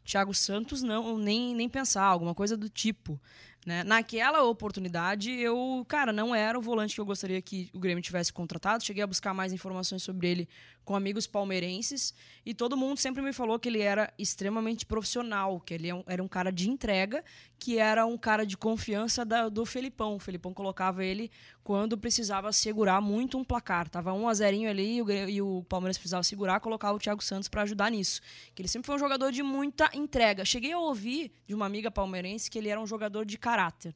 Thiago 0.06 0.34
Santos 0.34 0.82
não 0.82 1.18
nem, 1.18 1.54
nem 1.54 1.68
pensar, 1.68 2.04
alguma 2.06 2.34
coisa 2.34 2.56
do 2.56 2.70
tipo. 2.70 3.20
Né? 3.66 3.84
Naquela 3.84 4.42
oportunidade, 4.44 5.32
eu, 5.32 5.86
cara, 5.88 6.14
não 6.14 6.34
era 6.34 6.58
o 6.58 6.62
volante 6.62 6.96
que 6.96 7.02
eu 7.02 7.06
gostaria 7.06 7.42
que 7.42 7.70
o 7.74 7.80
Grêmio 7.80 8.02
tivesse 8.02 8.32
contratado. 8.32 8.84
Cheguei 8.84 9.04
a 9.04 9.08
buscar 9.08 9.34
mais 9.34 9.52
informações 9.52 10.02
sobre 10.02 10.28
ele 10.30 10.50
com 10.86 10.96
amigos 10.96 11.28
palmeirenses 11.28 12.16
e 12.44 12.52
todo 12.54 12.76
mundo 12.76 12.98
sempre 12.98 13.22
me 13.22 13.32
falou 13.32 13.60
que 13.60 13.70
ele 13.70 13.80
era 13.82 14.12
extremamente 14.18 14.86
profissional, 14.88 15.60
que 15.60 15.74
ele 15.76 15.88
é 15.90 15.94
um- 15.94 16.04
era 16.08 16.24
um 16.24 16.28
cara 16.28 16.52
de 16.52 16.68
entrega, 16.68 17.24
que 17.60 17.78
era 17.78 18.06
um 18.08 18.18
cara 18.18 18.44
de 18.44 18.58
confiança 18.58 19.24
da- 19.24 19.50
do 19.50 19.66
Felipão. 19.68 20.16
O 20.16 20.20
Felipão 20.20 20.52
colocava 20.52 21.04
ele 21.06 21.30
quando 21.64 21.96
precisava 21.96 22.52
segurar 22.52 23.02
muito 23.02 23.38
um 23.38 23.44
placar. 23.44 23.88
Tava 23.88 24.14
1 24.14 24.28
a 24.28 24.34
0 24.34 24.68
ali 24.68 24.96
e 24.98 25.02
o, 25.04 25.12
e 25.30 25.42
o 25.44 25.64
Palmeiras 25.70 25.98
precisava 25.98 26.24
segurar, 26.24 26.60
colocava 26.60 26.96
o 26.96 27.00
Thiago 27.00 27.24
Santos 27.24 27.48
para 27.50 27.62
ajudar 27.64 27.92
nisso. 27.92 28.20
Que 28.56 28.62
ele 28.64 28.70
sempre 28.70 28.88
foi 28.88 28.96
um 28.96 29.00
jogador 29.00 29.32
de 29.32 29.44
muita 29.44 29.92
entrega. 29.94 30.44
Cheguei 30.44 30.72
a 30.72 30.80
ouvir 30.80 31.32
de 31.46 31.54
uma 31.54 31.68
amiga 31.68 31.92
palmeirense 31.92 32.50
que 32.50 32.58
ele 32.58 32.70
era 32.70 32.82
um 32.82 32.88
jogador 32.88 33.26
de 33.26 33.38
caráter, 33.50 33.96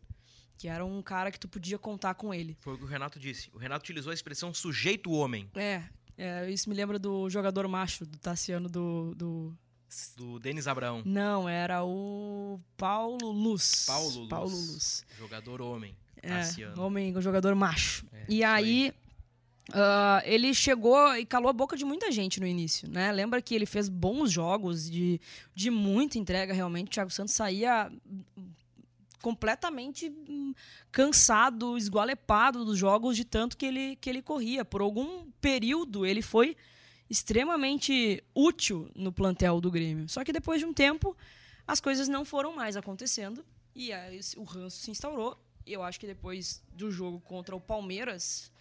que 0.57 0.67
era 0.67 0.83
um 0.85 1.01
cara 1.01 1.31
que 1.31 1.39
tu 1.39 1.47
podia 1.47 1.77
contar 1.77 2.13
com 2.15 2.33
ele. 2.33 2.57
Foi 2.61 2.73
o 2.73 2.77
que 2.77 2.83
o 2.83 2.87
Renato 2.87 3.19
disse. 3.19 3.49
O 3.53 3.57
Renato 3.57 3.83
utilizou 3.83 4.11
a 4.11 4.13
expressão 4.13 4.53
sujeito 4.53 5.11
homem, 5.11 5.49
É, 5.55 5.83
é, 6.17 6.49
isso 6.49 6.69
me 6.69 6.75
lembra 6.75 6.97
do 6.99 7.29
jogador 7.29 7.67
macho, 7.67 8.05
do 8.05 8.17
Tassiano 8.17 8.69
do. 8.69 9.13
do... 9.15 9.57
do 10.15 10.39
Denis 10.39 10.67
Abraão. 10.67 11.01
Não, 11.05 11.49
era 11.49 11.83
o 11.83 12.59
Paulo 12.77 13.31
Luz. 13.31 13.85
Paulo 13.85 14.19
Luz. 14.19 14.29
Paulo 14.29 14.49
Luz. 14.51 15.05
Jogador 15.17 15.61
homem. 15.61 15.95
É, 16.21 16.29
Tassiano. 16.29 16.81
homem, 16.81 17.19
jogador 17.21 17.53
macho. 17.55 18.05
É, 18.13 18.25
e 18.29 18.43
aí, 18.43 18.93
ah, 19.73 20.21
ele 20.23 20.53
chegou 20.53 21.15
e 21.17 21.25
calou 21.25 21.49
a 21.49 21.53
boca 21.53 21.75
de 21.75 21.83
muita 21.83 22.11
gente 22.11 22.39
no 22.39 22.47
início, 22.47 22.89
né? 22.89 23.11
Lembra 23.11 23.41
que 23.41 23.53
ele 23.55 23.65
fez 23.65 23.89
bons 23.89 24.31
jogos 24.31 24.89
de, 24.89 25.19
de 25.53 25.69
muita 25.69 26.17
entrega, 26.17 26.53
realmente. 26.53 26.87
O 26.87 26.91
Thiago 26.91 27.09
Santos 27.11 27.33
saía 27.33 27.91
completamente 29.23 30.09
hum, 30.27 30.53
cansado, 30.91 31.77
esgualepado 31.77 32.65
dos 32.65 32.77
jogos 32.77 33.15
de 33.15 33.23
tanto 33.23 33.55
que 33.55 33.65
ele, 33.65 33.95
que 33.95 34.09
ele 34.09 34.21
corria. 34.21 34.65
Por 34.65 34.81
algum 34.81 35.31
período, 35.39 36.05
ele 36.05 36.21
foi 36.21 36.57
extremamente 37.09 38.21
útil 38.35 38.91
no 38.93 39.13
plantel 39.13 39.61
do 39.61 39.71
Grêmio. 39.71 40.09
Só 40.09 40.25
que 40.25 40.33
depois 40.33 40.59
de 40.59 40.65
um 40.65 40.73
tempo, 40.73 41.15
as 41.65 41.79
coisas 41.79 42.09
não 42.09 42.25
foram 42.25 42.53
mais 42.53 42.75
acontecendo 42.75 43.45
e 43.73 43.93
aí 43.93 44.19
o 44.35 44.43
ranço 44.43 44.79
se 44.79 44.91
instaurou. 44.91 45.41
Eu 45.65 45.81
acho 45.83 45.97
que 45.97 46.05
depois 46.05 46.61
do 46.73 46.91
jogo 46.91 47.21
contra 47.21 47.55
o 47.55 47.61
Palmeiras, 47.61 48.51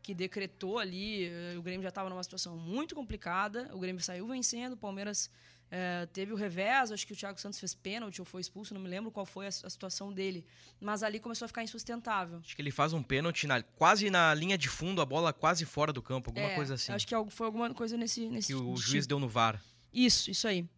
que 0.00 0.14
decretou 0.14 0.78
ali, 0.78 1.24
eh, 1.24 1.56
o 1.58 1.62
Grêmio 1.62 1.82
já 1.82 1.88
estava 1.88 2.08
numa 2.08 2.22
situação 2.22 2.56
muito 2.56 2.94
complicada, 2.94 3.68
o 3.74 3.80
Grêmio 3.80 4.00
saiu 4.00 4.28
vencendo, 4.28 4.74
o 4.74 4.76
Palmeiras 4.76 5.28
eh, 5.74 6.06
teve 6.12 6.32
o 6.34 6.36
revés, 6.36 6.92
acho 6.92 7.06
que 7.06 7.14
o 7.14 7.16
Thiago 7.16 7.40
Santos 7.40 7.58
fez 7.58 7.72
pênalti 7.72 8.20
ou 8.20 8.26
foi 8.26 8.42
expulso, 8.42 8.74
não 8.74 8.80
me 8.82 8.88
lembro 8.90 9.10
qual 9.10 9.24
foi 9.24 9.46
a, 9.46 9.48
a 9.48 9.70
situação 9.70 10.12
dele. 10.12 10.44
Mas 10.78 11.02
ali 11.02 11.18
começou 11.18 11.46
a 11.46 11.48
ficar 11.48 11.62
insustentável. 11.62 12.40
Acho 12.44 12.54
que 12.54 12.60
ele 12.60 12.70
faz 12.70 12.92
um 12.92 13.02
pênalti 13.02 13.46
na- 13.46 13.62
quase 13.62 14.10
na 14.10 14.34
linha 14.34 14.58
de 14.58 14.68
fundo, 14.68 15.00
a 15.00 15.06
bola 15.06 15.32
quase 15.32 15.64
fora 15.64 15.90
do 15.90 16.02
campo, 16.02 16.28
alguma 16.28 16.48
É, 16.48 16.54
coisa 16.54 16.74
assim. 16.74 16.92
Acho 16.92 17.06
que 17.06 17.14
foi 17.30 17.46
alguma 17.46 17.72
coisa 17.72 17.96
nesse, 17.96 18.28
nesse 18.28 18.48
Que 18.48 18.54
o 18.54 18.58
tipo. 18.74 18.76
juiz 18.76 19.06
deu 19.06 19.18
no 19.18 19.28
VAR. 19.28 19.62
Isso, 19.90 20.30
isso 20.30 20.46
aí. 20.46 20.68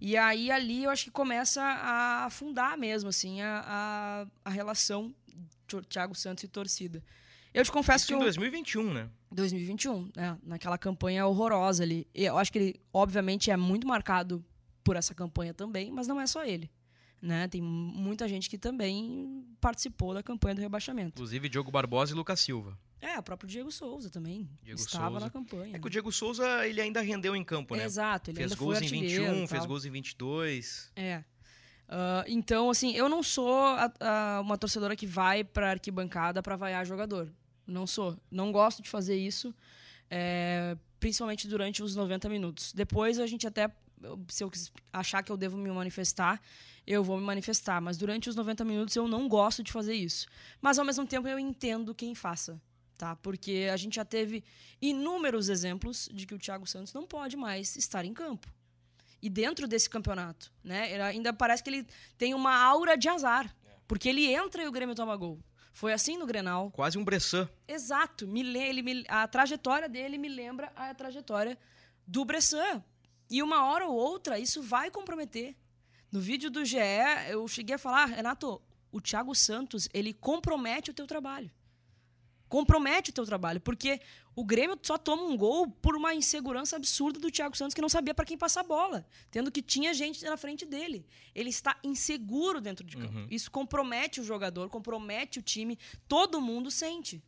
E 0.00 0.16
aí 0.16 0.50
ali 0.50 0.84
eu 0.84 0.90
acho 0.90 1.04
que 1.04 1.10
começa 1.10 1.60
a 1.62 2.24
afundar 2.26 2.76
mesmo, 2.78 3.08
assim, 3.08 3.40
a, 3.42 3.64
a, 3.66 4.26
a 4.44 4.50
relação 4.50 5.12
Thiago 5.88 6.14
Santos 6.14 6.44
e 6.44 6.48
torcida. 6.48 7.02
Eu 7.54 7.64
te 7.64 7.70
confesso 7.70 8.02
Isso 8.02 8.06
que 8.08 8.14
em 8.14 8.16
eu, 8.16 8.24
2021, 8.24 8.92
né? 8.92 9.08
2021, 9.30 10.10
né, 10.16 10.36
naquela 10.42 10.76
campanha 10.76 11.24
horrorosa 11.26 11.82
ali. 11.84 12.06
Eu 12.14 12.36
acho 12.36 12.50
que 12.52 12.58
ele, 12.58 12.80
obviamente, 12.92 13.50
é 13.50 13.56
muito 13.56 13.86
marcado 13.86 14.44
por 14.82 14.96
essa 14.96 15.14
campanha 15.14 15.54
também, 15.54 15.90
mas 15.92 16.06
não 16.08 16.20
é 16.20 16.26
só 16.26 16.44
ele. 16.44 16.68
Né? 17.22 17.48
Tem 17.48 17.62
muita 17.62 18.28
gente 18.28 18.50
que 18.50 18.58
também 18.58 19.46
participou 19.60 20.12
da 20.12 20.22
campanha 20.22 20.56
do 20.56 20.60
rebaixamento. 20.60 21.10
Inclusive 21.14 21.48
Diogo 21.48 21.70
Barbosa 21.70 22.12
e 22.12 22.14
Lucas 22.14 22.40
Silva. 22.40 22.76
É, 23.00 23.18
o 23.18 23.22
próprio 23.22 23.48
Diego 23.48 23.70
Souza 23.70 24.10
também 24.10 24.48
Diego 24.62 24.78
estava 24.80 25.10
Souza. 25.10 25.24
na 25.26 25.30
campanha. 25.30 25.76
É 25.76 25.78
que 25.78 25.86
o 25.86 25.90
Diego 25.90 26.10
Souza, 26.12 26.66
ele 26.66 26.80
ainda 26.80 27.00
rendeu 27.00 27.34
em 27.36 27.44
campo, 27.44 27.76
né? 27.76 27.84
Exato, 27.84 28.30
ele 28.30 28.36
fez 28.38 28.52
ainda 28.52 28.62
gols 28.62 28.78
em 28.80 28.84
artilheiro 28.84 29.24
21, 29.24 29.44
e 29.44 29.46
fez 29.46 29.64
gols 29.64 29.84
em 29.86 29.90
22. 29.90 30.90
É. 30.96 31.22
Ah, 31.88 32.24
então, 32.26 32.68
assim, 32.70 32.92
eu 32.94 33.08
não 33.08 33.22
sou 33.22 33.58
a- 33.58 33.92
a- 34.00 34.40
uma 34.42 34.56
torcedora 34.58 34.96
que 34.96 35.06
vai 35.06 35.44
pra 35.44 35.70
arquibancada 35.70 36.42
pra 36.42 36.56
vaiar 36.56 36.84
jogador. 36.84 37.32
Não 37.66 37.86
sou. 37.86 38.16
Não 38.30 38.52
gosto 38.52 38.82
de 38.82 38.88
fazer 38.88 39.16
isso, 39.16 39.54
é, 40.10 40.76
principalmente 41.00 41.48
durante 41.48 41.82
os 41.82 41.96
90 41.96 42.28
minutos. 42.28 42.72
Depois 42.72 43.18
a 43.18 43.26
gente 43.26 43.46
até, 43.46 43.70
se 44.28 44.44
eu 44.44 44.50
achar 44.92 45.22
que 45.22 45.32
eu 45.32 45.36
devo 45.36 45.56
me 45.56 45.70
manifestar, 45.70 46.40
eu 46.86 47.02
vou 47.02 47.18
me 47.18 47.24
manifestar. 47.24 47.80
Mas 47.80 47.96
durante 47.96 48.28
os 48.28 48.36
90 48.36 48.64
minutos 48.64 48.94
eu 48.96 49.08
não 49.08 49.28
gosto 49.28 49.62
de 49.62 49.72
fazer 49.72 49.94
isso. 49.94 50.26
Mas 50.60 50.78
ao 50.78 50.84
mesmo 50.84 51.06
tempo 51.06 51.26
eu 51.26 51.38
entendo 51.38 51.94
quem 51.94 52.14
faça. 52.14 52.60
Tá? 52.96 53.16
Porque 53.16 53.68
a 53.72 53.76
gente 53.76 53.96
já 53.96 54.04
teve 54.04 54.44
inúmeros 54.80 55.48
exemplos 55.48 56.08
de 56.12 56.26
que 56.26 56.34
o 56.34 56.38
Thiago 56.38 56.66
Santos 56.66 56.92
não 56.92 57.04
pode 57.06 57.36
mais 57.36 57.74
estar 57.76 58.04
em 58.04 58.14
campo 58.14 58.48
e 59.24 59.30
dentro 59.30 59.66
desse 59.66 59.88
campeonato, 59.88 60.52
né? 60.62 60.92
Ele 60.92 61.00
ainda 61.00 61.32
parece 61.32 61.62
que 61.64 61.70
ele 61.70 61.86
tem 62.18 62.34
uma 62.34 62.54
aura 62.54 62.94
de 62.94 63.08
azar, 63.08 63.56
porque 63.88 64.06
ele 64.06 64.26
entra 64.26 64.62
e 64.62 64.68
o 64.68 64.70
Grêmio 64.70 64.94
toma 64.94 65.16
gol. 65.16 65.40
Foi 65.74 65.92
assim 65.92 66.16
no 66.16 66.24
Grenal. 66.24 66.70
Quase 66.70 66.96
um 66.96 67.04
Bressan. 67.04 67.48
Exato. 67.68 68.26
Me, 68.28 68.42
le- 68.42 68.58
ele 68.62 68.80
me- 68.80 69.04
a 69.08 69.26
trajetória 69.28 69.88
dele 69.88 70.16
me 70.16 70.28
lembra 70.28 70.72
a 70.76 70.94
trajetória 70.94 71.58
do 72.06 72.24
Bressan. 72.24 72.82
E 73.28 73.42
uma 73.42 73.64
hora 73.66 73.86
ou 73.86 73.94
outra 73.94 74.38
isso 74.38 74.62
vai 74.62 74.88
comprometer. 74.90 75.56
No 76.12 76.20
vídeo 76.20 76.48
do 76.48 76.64
GE, 76.64 76.76
eu 77.28 77.46
cheguei 77.48 77.74
a 77.74 77.78
falar, 77.78 78.04
Renato, 78.06 78.62
o 78.92 79.00
Thiago 79.00 79.34
Santos, 79.34 79.88
ele 79.92 80.12
compromete 80.14 80.92
o 80.92 80.94
teu 80.94 81.06
trabalho. 81.08 81.50
Compromete 82.48 83.10
o 83.10 83.12
teu 83.12 83.24
trabalho, 83.24 83.60
porque 83.60 84.00
o 84.36 84.44
Grêmio 84.44 84.78
só 84.82 84.98
toma 84.98 85.22
um 85.22 85.36
gol 85.36 85.68
por 85.68 85.96
uma 85.96 86.14
insegurança 86.14 86.76
absurda 86.76 87.18
do 87.18 87.30
Thiago 87.30 87.56
Santos 87.56 87.74
que 87.74 87.80
não 87.80 87.88
sabia 87.88 88.14
para 88.14 88.24
quem 88.24 88.36
passar 88.36 88.60
a 88.60 88.64
bola, 88.64 89.06
tendo 89.30 89.50
que 89.50 89.62
tinha 89.62 89.94
gente 89.94 90.24
na 90.24 90.36
frente 90.36 90.64
dele. 90.64 91.06
Ele 91.34 91.50
está 91.50 91.76
inseguro 91.82 92.60
dentro 92.60 92.84
de 92.84 92.96
campo. 92.96 93.26
Isso 93.30 93.50
compromete 93.50 94.20
o 94.20 94.24
jogador, 94.24 94.68
compromete 94.68 95.38
o 95.38 95.42
time, 95.42 95.78
todo 96.08 96.40
mundo 96.40 96.70
sente. 96.70 97.22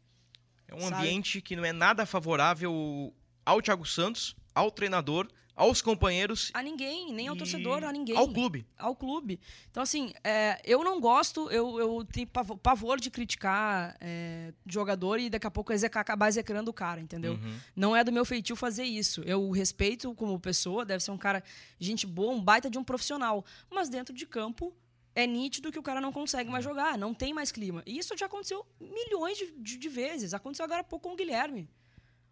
É 0.68 0.74
um 0.74 0.81
Sabe? 0.81 0.96
ambiente 0.96 1.40
que 1.40 1.55
não 1.55 1.64
é 1.64 1.72
nada 1.72 2.05
favorável 2.05 3.14
ao 3.44 3.62
Thiago 3.62 3.87
Santos, 3.87 4.35
ao 4.55 4.70
treinador, 4.70 5.29
aos 5.56 5.80
companheiros 5.80 6.50
A 6.52 6.62
ninguém, 6.62 7.10
nem 7.12 7.28
ao 7.28 7.34
torcedor, 7.34 7.82
a 7.82 7.90
ninguém. 7.90 8.14
Ao 8.16 8.28
clube. 8.28 8.66
Ao 8.76 8.94
clube. 8.94 9.40
Então, 9.70 9.82
assim, 9.82 10.12
é, 10.22 10.60
eu 10.64 10.84
não 10.84 11.00
gosto, 11.00 11.50
eu, 11.50 11.78
eu 11.78 12.04
tenho 12.04 12.26
pavo- 12.26 12.58
pavor 12.58 13.00
de 13.00 13.10
criticar 13.10 13.96
é, 14.00 14.52
jogador 14.66 15.18
e 15.18 15.30
daqui 15.30 15.46
a 15.46 15.50
pouco 15.50 15.72
execar, 15.72 16.02
acabar 16.02 16.28
execrando 16.28 16.70
o 16.70 16.74
cara, 16.74 17.00
entendeu? 17.00 17.32
Uhum. 17.32 17.58
Não 17.74 17.96
é 17.96 18.04
do 18.04 18.12
meu 18.12 18.24
feitio 18.26 18.54
fazer 18.54 18.84
isso. 18.84 19.22
Eu 19.22 19.42
o 19.42 19.50
respeito 19.50 20.14
como 20.14 20.38
pessoa, 20.38 20.84
deve 20.84 21.02
ser 21.02 21.10
um 21.10 21.18
cara, 21.18 21.42
gente 21.80 22.06
boa, 22.06 22.32
um 22.34 22.40
baita 22.42 22.68
de 22.68 22.76
um 22.78 22.84
profissional. 22.84 23.44
Mas 23.70 23.88
dentro 23.88 24.14
de 24.14 24.26
campo, 24.26 24.74
é 25.14 25.26
nítido 25.26 25.72
que 25.72 25.78
o 25.78 25.82
cara 25.82 25.98
não 26.02 26.12
consegue 26.12 26.50
mais 26.50 26.62
jogar, 26.62 26.98
não 26.98 27.14
tem 27.14 27.32
mais 27.32 27.50
clima. 27.50 27.82
E 27.86 27.96
isso 27.96 28.14
já 28.18 28.26
aconteceu 28.26 28.66
milhões 28.78 29.38
de, 29.38 29.50
de- 29.56 29.78
de 29.78 29.88
vezes. 29.88 30.34
Aconteceu 30.34 30.66
agora 30.66 30.82
há 30.82 30.84
pouco 30.84 31.08
com 31.08 31.14
o 31.14 31.16
Guilherme. 31.16 31.66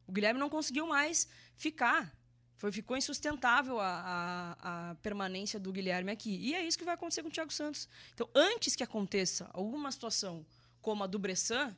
O 0.07 0.13
Guilherme 0.13 0.39
não 0.39 0.51
conseguiu 0.51 0.87
mais 0.87 1.27
ficar. 1.57 2.15
Foi, 2.57 2.71
ficou 2.71 2.97
insustentável 2.97 3.81
a, 3.81 4.57
a, 4.63 4.91
a 4.91 4.95
permanência 4.97 5.59
do 5.59 5.73
Guilherme 5.73 6.13
aqui. 6.13 6.37
E 6.37 6.55
é 6.55 6.65
isso 6.65 6.79
que 6.79 6.85
vai 6.85 6.95
acontecer 6.95 7.23
com 7.23 7.29
o 7.29 7.33
Thiago 7.33 7.53
Santos. 7.53 7.89
Então, 8.15 8.29
antes 8.35 8.77
que 8.77 8.83
aconteça 8.83 9.51
alguma 9.53 9.91
situação 9.91 10.47
como 10.81 11.03
a 11.03 11.07
do 11.07 11.19
Bressan, 11.19 11.77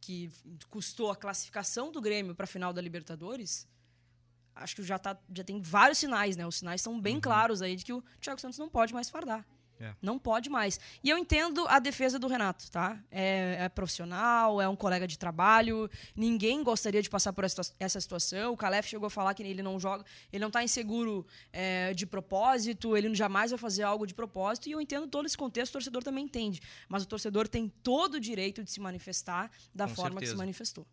que 0.00 0.30
custou 0.68 1.10
a 1.10 1.16
classificação 1.16 1.90
do 1.90 2.00
Grêmio 2.00 2.34
para 2.34 2.44
a 2.44 2.46
final 2.46 2.72
da 2.72 2.80
Libertadores, 2.80 3.66
acho 4.54 4.76
que 4.76 4.82
já, 4.82 4.98
tá, 4.98 5.18
já 5.32 5.42
tem 5.42 5.60
vários 5.60 5.98
sinais, 5.98 6.36
né? 6.36 6.46
Os 6.46 6.56
sinais 6.56 6.82
são 6.82 7.00
bem 7.00 7.20
claros 7.20 7.62
aí 7.62 7.76
de 7.76 7.84
que 7.84 7.92
o 7.92 8.02
Thiago 8.20 8.40
Santos 8.40 8.58
não 8.58 8.68
pode 8.68 8.92
mais 8.92 9.08
fardar. 9.08 9.46
É. 9.80 9.92
Não 10.00 10.18
pode 10.18 10.48
mais. 10.48 10.78
E 11.02 11.10
eu 11.10 11.18
entendo 11.18 11.66
a 11.68 11.78
defesa 11.78 12.18
do 12.18 12.26
Renato, 12.26 12.70
tá? 12.70 12.98
É, 13.10 13.56
é 13.60 13.68
profissional, 13.68 14.60
é 14.60 14.68
um 14.68 14.76
colega 14.76 15.06
de 15.06 15.18
trabalho. 15.18 15.90
Ninguém 16.14 16.62
gostaria 16.62 17.02
de 17.02 17.10
passar 17.10 17.32
por 17.32 17.44
essa, 17.44 17.62
essa 17.78 18.00
situação. 18.00 18.52
O 18.52 18.56
Calef 18.56 18.88
chegou 18.88 19.06
a 19.06 19.10
falar 19.10 19.34
que 19.34 19.42
ele 19.42 19.62
não 19.62 19.78
joga, 19.80 20.04
ele 20.32 20.42
não 20.42 20.50
tá 20.50 20.62
inseguro 20.62 21.26
é, 21.52 21.92
de 21.92 22.06
propósito, 22.06 22.96
ele 22.96 23.12
jamais 23.14 23.50
vai 23.50 23.58
fazer 23.58 23.82
algo 23.82 24.06
de 24.06 24.14
propósito. 24.14 24.68
E 24.68 24.72
eu 24.72 24.80
entendo 24.80 25.06
todo 25.06 25.26
esse 25.26 25.36
contexto, 25.36 25.70
o 25.70 25.72
torcedor 25.74 26.02
também 26.02 26.24
entende. 26.24 26.60
Mas 26.88 27.02
o 27.02 27.06
torcedor 27.06 27.48
tem 27.48 27.68
todo 27.82 28.14
o 28.14 28.20
direito 28.20 28.62
de 28.62 28.70
se 28.70 28.80
manifestar 28.80 29.50
da 29.74 29.88
Com 29.88 29.94
forma 29.94 30.20
que 30.20 30.26
se 30.26 30.30
certeza. 30.30 30.36
manifestou. 30.36 30.86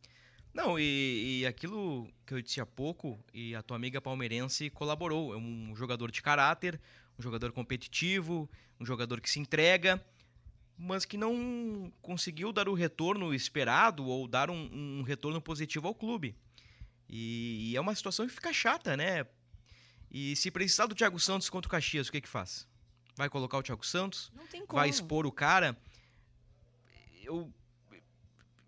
Não, 0.53 0.77
e, 0.77 1.39
e 1.41 1.45
aquilo 1.45 2.09
que 2.25 2.33
eu 2.33 2.41
disse 2.41 2.59
há 2.59 2.65
pouco, 2.65 3.17
e 3.33 3.55
a 3.55 3.61
tua 3.61 3.77
amiga 3.77 4.01
palmeirense 4.01 4.69
colaborou. 4.69 5.33
É 5.33 5.37
um 5.37 5.73
jogador 5.75 6.11
de 6.11 6.21
caráter, 6.21 6.79
um 7.21 7.23
jogador 7.23 7.51
competitivo, 7.51 8.49
um 8.79 8.85
jogador 8.85 9.21
que 9.21 9.29
se 9.29 9.39
entrega, 9.39 10.03
mas 10.75 11.05
que 11.05 11.15
não 11.15 11.93
conseguiu 12.01 12.51
dar 12.51 12.67
o 12.67 12.73
retorno 12.73 13.33
esperado 13.33 14.03
ou 14.05 14.27
dar 14.27 14.49
um, 14.49 14.99
um 14.99 15.03
retorno 15.03 15.39
positivo 15.39 15.87
ao 15.87 15.93
clube. 15.93 16.35
E, 17.07 17.71
e 17.71 17.77
é 17.77 17.81
uma 17.81 17.93
situação 17.93 18.25
que 18.25 18.33
fica 18.33 18.51
chata, 18.51 18.97
né? 18.97 19.27
E 20.09 20.35
se 20.35 20.49
precisar 20.49 20.87
do 20.87 20.95
Thiago 20.95 21.19
Santos 21.19 21.49
contra 21.49 21.67
o 21.67 21.71
Caxias, 21.71 22.07
o 22.07 22.11
que 22.11 22.21
que 22.21 22.27
faz? 22.27 22.67
Vai 23.15 23.29
colocar 23.29 23.59
o 23.59 23.63
Thiago 23.63 23.85
Santos? 23.85 24.31
Não 24.35 24.47
tem 24.47 24.65
como. 24.65 24.79
vai 24.79 24.89
expor 24.89 25.25
o 25.25 25.31
cara. 25.31 25.77
Eu, 27.23 27.53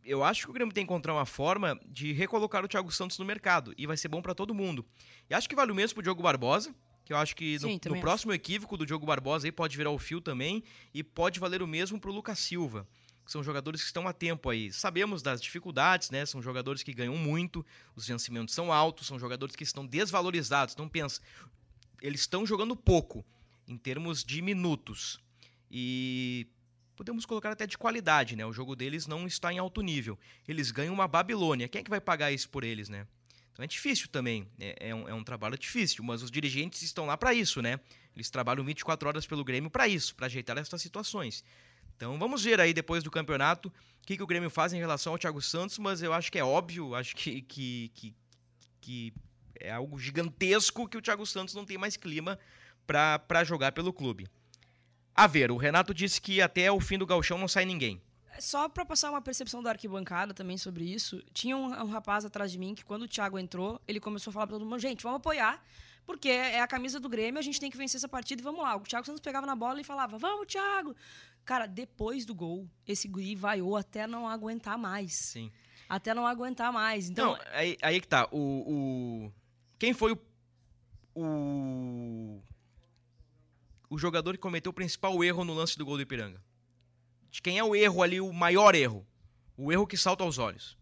eu 0.06 0.24
acho 0.24 0.44
que 0.44 0.52
o 0.52 0.54
Grêmio 0.54 0.74
tem 0.74 0.86
que 0.86 0.92
encontrar 0.92 1.14
uma 1.14 1.26
forma 1.26 1.80
de 1.88 2.14
recolocar 2.14 2.64
o 2.64 2.68
Thiago 2.68 2.92
Santos 2.92 3.18
no 3.18 3.26
mercado. 3.26 3.74
E 3.78 3.88
vai 3.88 3.98
ser 3.98 4.08
bom 4.08 4.22
pra 4.22 4.36
todo 4.36 4.54
mundo. 4.54 4.86
E 5.30 5.34
acho 5.34 5.50
que 5.50 5.56
vale 5.56 5.72
o 5.72 5.76
mesmo 5.76 5.96
pro 5.96 6.04
Diogo 6.04 6.22
Barbosa. 6.22 6.76
Que 7.06 7.14
eu 7.14 7.18
acho 7.18 7.36
que 7.36 7.54
no, 7.56 7.68
Sim, 7.68 7.80
no 7.86 7.94
acho. 7.94 8.02
próximo 8.02 8.34
equívoco 8.34 8.78
do 8.78 8.86
Diogo 8.86 9.06
Barbosa 9.06 9.48
aí 9.48 9.52
pode 9.52 9.76
virar 9.76 9.92
o 9.92 10.00
fio 10.00 10.22
também. 10.22 10.64
E 10.94 11.04
pode 11.04 11.40
valer 11.40 11.62
o 11.62 11.68
mesmo 11.68 12.00
pro 12.00 12.12
Lucas 12.12 12.40
Silva. 12.40 12.88
Que 13.26 13.32
são 13.32 13.44
jogadores 13.44 13.82
que 13.82 13.88
estão 13.88 14.08
a 14.08 14.14
tempo 14.14 14.50
aí. 14.50 14.72
Sabemos 14.72 15.22
das 15.22 15.42
dificuldades, 15.42 16.10
né? 16.10 16.26
São 16.26 16.42
jogadores 16.42 16.84
que 16.84 16.94
ganham 16.94 17.16
muito, 17.16 17.66
os 17.96 18.08
vencimentos 18.08 18.54
são 18.54 18.72
altos, 18.72 19.08
são 19.08 19.18
jogadores 19.18 19.56
que 19.56 19.64
estão 19.64 19.86
desvalorizados. 19.86 20.74
Então 20.74 20.90
pensa, 20.90 21.22
eles 22.02 22.22
estão 22.22 22.46
jogando 22.46 22.76
pouco 22.76 23.26
em 23.68 23.78
termos 23.78 24.24
de 24.24 24.42
minutos. 24.42 25.20
E 25.72 26.48
podemos 26.96 27.26
colocar 27.26 27.52
até 27.52 27.66
de 27.66 27.78
qualidade, 27.78 28.36
né? 28.36 28.46
O 28.46 28.54
jogo 28.54 28.76
deles 28.76 29.08
não 29.08 29.26
está 29.26 29.52
em 29.52 29.58
alto 29.58 29.82
nível. 29.82 30.20
Eles 30.48 30.70
ganham 30.72 30.94
uma 30.94 31.08
Babilônia. 31.08 31.68
Quem 31.68 31.80
é 31.80 31.84
que 31.84 31.90
vai 31.90 32.02
pagar 32.02 32.32
isso 32.32 32.50
por 32.50 32.64
eles, 32.64 32.90
né? 32.90 33.08
Então 33.54 33.64
é 33.64 33.68
difícil 33.68 34.08
também. 34.08 34.48
É, 34.60 34.90
é 34.90 34.96
um, 34.96 35.08
é 35.08 35.14
um 35.14 35.24
trabalho 35.24 35.58
difícil, 35.58 36.04
mas 36.04 36.22
os 36.22 36.32
dirigentes 36.32 36.82
estão 36.82 37.06
lá 37.06 37.16
para 37.16 37.34
isso, 37.34 37.62
né? 37.62 37.80
Eles 38.16 38.30
trabalham 38.30 38.64
24 38.66 39.08
horas 39.08 39.26
pelo 39.26 39.44
Grêmio 39.44 39.70
para 39.70 39.88
isso, 39.88 40.16
para 40.16 40.26
ajeitar 40.26 40.58
essas 40.58 40.82
situações. 40.82 41.44
Então 41.96 42.18
vamos 42.18 42.44
ver 42.44 42.60
aí 42.60 42.74
depois 42.74 43.04
do 43.04 43.12
campeonato 43.12 43.70
o 43.70 44.06
que, 44.06 44.18
que 44.18 44.24
o 44.24 44.28
Grêmio 44.28 44.50
faz 44.50 44.74
em 44.74 44.80
relação 44.80 45.14
ao 45.14 45.20
Thiago 45.20 45.42
Santos, 45.42 45.78
mas 45.78 46.02
eu 46.02 46.12
acho 46.12 46.32
que 46.32 46.40
é 46.40 46.44
óbvio, 46.44 46.94
acho 46.96 47.16
que, 47.16 47.42
que, 47.44 47.92
que, 47.96 48.16
que 48.82 49.14
é 49.60 49.72
algo 49.72 49.98
gigantesco 49.98 50.90
que 50.90 50.98
o 50.98 51.02
Thiago 51.02 51.26
Santos 51.26 51.54
não 51.54 51.64
tem 51.64 51.78
mais 51.78 51.96
clima 51.96 52.38
para 52.86 53.44
jogar 53.44 53.72
pelo 53.72 53.94
clube. 53.94 54.28
A 55.16 55.28
ver, 55.28 55.52
o 55.52 55.58
Renato 55.58 55.94
disse 55.94 56.20
que 56.20 56.42
até 56.42 56.72
o 56.72 56.80
fim 56.80 56.98
do 56.98 57.06
gauchão 57.06 57.38
não 57.38 57.48
sai 57.48 57.66
ninguém. 57.66 58.02
Só 58.44 58.68
pra 58.68 58.84
passar 58.84 59.10
uma 59.10 59.22
percepção 59.22 59.64
da 59.64 59.70
arquibancada 59.70 60.34
também 60.34 60.58
sobre 60.58 60.84
isso, 60.84 61.24
tinha 61.34 61.56
um, 61.56 61.66
um 61.68 61.86
rapaz 61.90 62.26
atrás 62.26 62.52
de 62.52 62.58
mim 62.60 62.76
que 62.76 62.84
quando 62.84 63.04
o 63.04 63.08
Thiago 63.08 63.40
entrou, 63.40 63.80
ele 63.88 64.02
começou 64.02 64.32
a 64.32 64.34
falar 64.34 64.48
pra 64.48 64.58
todo 64.58 64.66
mundo, 64.66 64.80
gente, 64.80 65.02
vamos 65.02 65.18
apoiar, 65.18 65.64
porque 66.06 66.28
é 66.28 66.60
a 66.60 66.68
camisa 66.68 67.00
do 67.00 67.08
Grêmio, 67.08 67.40
a 67.40 67.42
gente 67.42 67.58
tem 67.58 67.72
que 67.72 67.78
vencer 67.78 67.98
essa 68.00 68.10
partida 68.10 68.42
e 68.42 68.44
vamos 68.44 68.62
lá. 68.62 68.76
O 68.76 68.82
Thiago 68.82 69.06
Santos 69.06 69.22
pegava 69.22 69.48
na 69.48 69.56
bola 69.56 69.80
e 69.80 69.84
falava, 69.86 70.18
vamos, 70.18 70.48
Thiago! 70.48 70.94
Cara, 71.46 71.66
depois 71.68 72.26
do 72.26 72.36
gol, 72.36 72.68
esse 72.86 73.08
guri 73.08 73.34
vaiou 73.34 73.78
até 73.78 74.06
não 74.06 74.28
aguentar 74.28 74.78
mais. 74.78 75.14
Sim. 75.14 75.50
Até 75.88 76.14
não 76.14 76.28
aguentar 76.28 76.72
mais. 76.74 77.10
Então, 77.10 77.34
Não, 77.34 77.40
aí, 77.54 77.78
aí 77.82 78.02
que 78.02 78.08
tá. 78.10 78.28
O, 78.32 78.38
o- 79.28 79.34
Quem 79.80 79.94
foi 79.94 80.12
o, 80.14 80.20
o. 81.16 82.42
O 83.90 83.98
jogador 83.98 84.34
que 84.34 84.40
cometeu 84.40 84.70
o 84.72 84.74
principal 84.74 85.24
erro 85.24 85.44
no 85.46 85.54
lance 85.54 85.78
do 85.78 85.86
gol 85.86 85.96
do 85.98 86.02
Ipiranga? 86.02 86.42
De 87.34 87.42
quem 87.42 87.58
é 87.58 87.64
o 87.64 87.76
erro 87.76 88.04
ali, 88.04 88.22
o 88.22 88.32
maior 88.32 88.76
erro? 88.76 89.08
O 89.58 89.72
erro 89.72 89.88
que 89.88 89.98
salta 89.98 90.24
aos 90.24 90.38
olhos. 90.38 90.78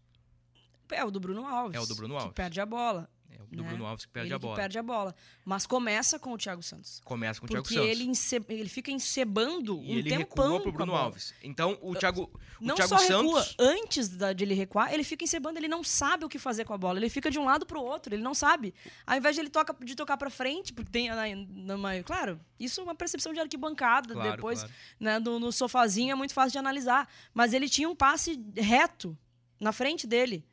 é 0.90 1.02
o 1.02 1.10
do 1.10 1.18
Bruno 1.18 1.46
Alves. 1.46 1.74
É 1.74 1.80
o 1.80 1.86
do 1.86 1.94
Bruno 1.94 2.14
Alves. 2.14 2.28
Que 2.28 2.34
perde 2.34 2.60
a 2.60 2.66
bola. 2.66 3.08
Do 3.56 3.62
né? 3.62 3.68
Bruno 3.68 3.84
Alves 3.86 4.04
que 4.06 4.10
perde 4.12 4.28
ele 4.28 4.34
a 4.34 4.38
bola. 4.38 4.56
Perde 4.56 4.78
a 4.78 4.82
bola. 4.82 5.14
Mas 5.44 5.66
começa 5.66 6.18
com 6.18 6.32
o 6.32 6.38
Thiago 6.38 6.62
Santos. 6.62 7.00
Começa 7.04 7.38
com 7.40 7.46
o 7.46 7.48
Thiago 7.48 7.62
Porque 7.62 7.74
Santos. 7.74 7.90
ele, 7.90 8.04
ence- 8.04 8.44
ele 8.48 8.68
fica 8.68 8.90
encebando 8.90 9.74
E 9.84 9.94
um 9.94 9.98
ele 9.98 10.08
tempão 10.10 10.44
recua 10.54 10.60
pro 10.62 10.72
Bruno. 10.72 10.94
Alves. 10.94 11.34
Então, 11.42 11.78
o 11.82 11.94
Thiago, 11.94 12.30
o 12.60 12.64
Não 12.64 12.74
Thiago 12.74 12.88
só 12.88 12.96
recua, 12.96 13.42
Santos. 13.42 13.56
antes 13.58 14.08
da- 14.08 14.32
de 14.32 14.44
ele 14.44 14.54
recuar, 14.54 14.92
ele 14.92 15.04
fica 15.04 15.24
encebando, 15.24 15.58
ele 15.58 15.68
não 15.68 15.84
sabe 15.84 16.24
o 16.24 16.28
que 16.28 16.38
fazer 16.38 16.64
com 16.64 16.72
a 16.72 16.78
bola. 16.78 16.98
Ele 16.98 17.10
fica 17.10 17.30
de 17.30 17.38
um 17.38 17.44
lado 17.44 17.66
pro 17.66 17.82
outro, 17.82 18.14
ele 18.14 18.22
não 18.22 18.34
sabe. 18.34 18.74
Ao 19.06 19.16
invés 19.16 19.34
de 19.34 19.42
ele 19.42 19.50
toca, 19.50 19.74
de 19.84 19.94
tocar 19.94 20.16
pra 20.16 20.30
frente, 20.30 20.72
porque 20.72 20.90
tem. 20.90 21.08
Na, 21.10 21.24
numa- 21.36 22.02
claro, 22.02 22.40
isso 22.58 22.80
é 22.80 22.84
uma 22.84 22.94
percepção 22.94 23.32
de 23.32 23.40
arquibancada. 23.40 24.14
Claro, 24.14 24.30
depois, 24.36 24.60
claro. 24.60 24.74
né, 24.98 25.20
do- 25.20 25.38
no 25.38 25.52
sofazinho 25.52 26.12
é 26.12 26.14
muito 26.14 26.32
fácil 26.32 26.52
de 26.52 26.58
analisar. 26.58 27.08
Mas 27.34 27.52
ele 27.52 27.68
tinha 27.68 27.88
um 27.88 27.94
passe 27.94 28.40
reto 28.56 29.16
na 29.60 29.72
frente 29.72 30.06
dele, 30.06 30.44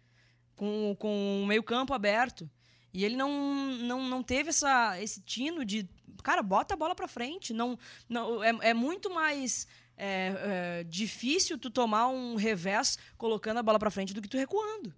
com, 0.55 0.95
com 0.99 1.41
o 1.43 1.45
meio-campo 1.47 1.93
aberto. 1.93 2.49
E 2.93 3.05
ele 3.05 3.15
não, 3.15 3.31
não, 3.77 4.07
não 4.07 4.23
teve 4.23 4.49
essa, 4.49 4.99
esse 5.01 5.21
tino 5.21 5.63
de. 5.63 5.87
Cara, 6.23 6.41
bota 6.43 6.73
a 6.73 6.77
bola 6.77 6.95
pra 6.95 7.07
frente. 7.07 7.53
Não, 7.53 7.77
não, 8.07 8.43
é, 8.43 8.69
é 8.69 8.73
muito 8.73 9.09
mais 9.09 9.67
é, 9.95 10.79
é, 10.79 10.83
difícil 10.83 11.57
tu 11.57 11.69
tomar 11.69 12.07
um 12.07 12.35
revés 12.35 12.97
colocando 13.17 13.57
a 13.57 13.63
bola 13.63 13.77
pra 13.79 13.91
frente 13.91 14.13
do 14.13 14.21
que 14.21 14.27
tu 14.27 14.37
recuando. 14.37 14.93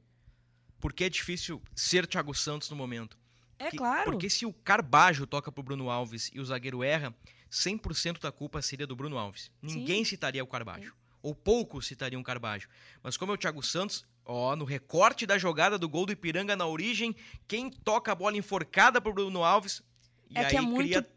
Porque 0.79 1.03
é 1.03 1.09
difícil 1.09 1.61
ser 1.75 2.07
Thiago 2.07 2.33
Santos 2.33 2.69
no 2.69 2.75
momento. 2.75 3.17
É 3.59 3.69
Que- 3.69 3.77
claro. 3.77 4.11
Porque 4.11 4.29
se 4.29 4.45
o 4.45 4.53
Carbajo 4.53 5.27
toca 5.27 5.51
pro 5.51 5.61
Bruno 5.61 5.89
Alves 5.89 6.31
e 6.33 6.39
o 6.39 6.45
zagueiro 6.45 6.83
erra, 6.83 7.13
100% 7.51 8.19
da 8.19 8.31
culpa 8.31 8.61
seria 8.61 8.87
do 8.87 8.95
Bruno 8.95 9.17
Alves. 9.17 9.51
Ninguém 9.61 10.03
citaria 10.03 10.43
o 10.43 10.47
Carbajo. 10.47 10.95
Ou 11.21 11.35
poucos 11.35 11.85
citariam 11.85 12.21
o 12.21 12.23
Carbajo. 12.23 12.67
Mas 13.03 13.15
como 13.17 13.31
é 13.31 13.35
o 13.35 13.37
Thiago 13.37 13.61
Santos, 13.61 14.03
ó, 14.25 14.55
no 14.55 14.65
recorte 14.65 15.25
da 15.25 15.37
jogada 15.37 15.77
do 15.77 15.89
gol 15.89 16.05
do 16.05 16.11
Ipiranga 16.11 16.55
na 16.55 16.65
origem, 16.65 17.15
quem 17.47 17.69
toca 17.69 18.11
a 18.11 18.15
bola 18.15 18.37
enforcada 18.37 19.01
pro 19.01 19.13
Bruno 19.13 19.43
Alves. 19.43 19.83
E 20.29 20.37
é 20.37 20.41
aí 20.41 20.49
que 20.49 20.57
é 20.57 20.61
muito, 20.61 20.89
cria. 20.89 21.09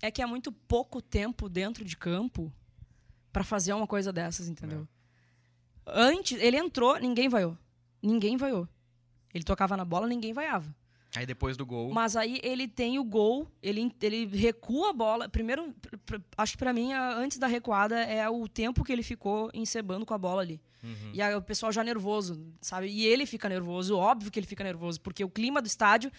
é 0.00 0.10
que 0.10 0.22
é 0.22 0.26
muito 0.26 0.50
pouco 0.50 1.00
tempo 1.00 1.48
dentro 1.48 1.84
de 1.84 1.96
campo 1.96 2.52
pra 3.32 3.44
fazer 3.44 3.72
uma 3.72 3.86
coisa 3.86 4.12
dessas, 4.12 4.48
entendeu? 4.48 4.86
Antes, 5.86 6.40
ele 6.40 6.56
entrou, 6.56 6.98
ninguém 6.98 7.28
vaiou. 7.28 7.56
Ninguém 8.02 8.36
vaiou. 8.36 8.68
Ele 9.34 9.44
tocava 9.44 9.76
na 9.76 9.84
bola, 9.84 10.06
ninguém 10.06 10.32
vaiava. 10.32 10.74
Aí 11.14 11.26
depois 11.26 11.56
do 11.58 11.66
gol. 11.66 11.92
Mas 11.92 12.16
aí 12.16 12.40
ele 12.42 12.66
tem 12.66 12.98
o 12.98 13.04
gol, 13.04 13.46
ele, 13.62 13.92
ele 14.00 14.24
recua 14.34 14.90
a 14.90 14.92
bola. 14.94 15.28
Primeiro, 15.28 15.70
pr- 15.74 15.96
pr- 16.06 16.20
acho 16.38 16.52
que 16.52 16.58
pra 16.58 16.72
mim, 16.72 16.92
a- 16.94 17.14
antes 17.16 17.36
da 17.38 17.46
recuada, 17.46 18.00
é 18.02 18.26
o 18.30 18.48
tempo 18.48 18.82
que 18.82 18.90
ele 18.90 19.02
ficou 19.02 19.50
encebando 19.52 20.06
com 20.06 20.14
a 20.14 20.18
bola 20.18 20.40
ali. 20.40 20.58
Uhum. 20.82 21.10
E 21.12 21.20
aí 21.20 21.34
o 21.34 21.42
pessoal 21.42 21.70
já 21.70 21.84
nervoso, 21.84 22.42
sabe? 22.62 22.86
E 22.88 23.04
ele 23.06 23.26
fica 23.26 23.46
nervoso, 23.48 23.96
óbvio 23.96 24.30
que 24.32 24.38
ele 24.38 24.46
fica 24.46 24.64
nervoso, 24.64 25.00
porque 25.02 25.22
o 25.22 25.28
clima 25.28 25.60
do 25.60 25.66
estádio 25.66 26.10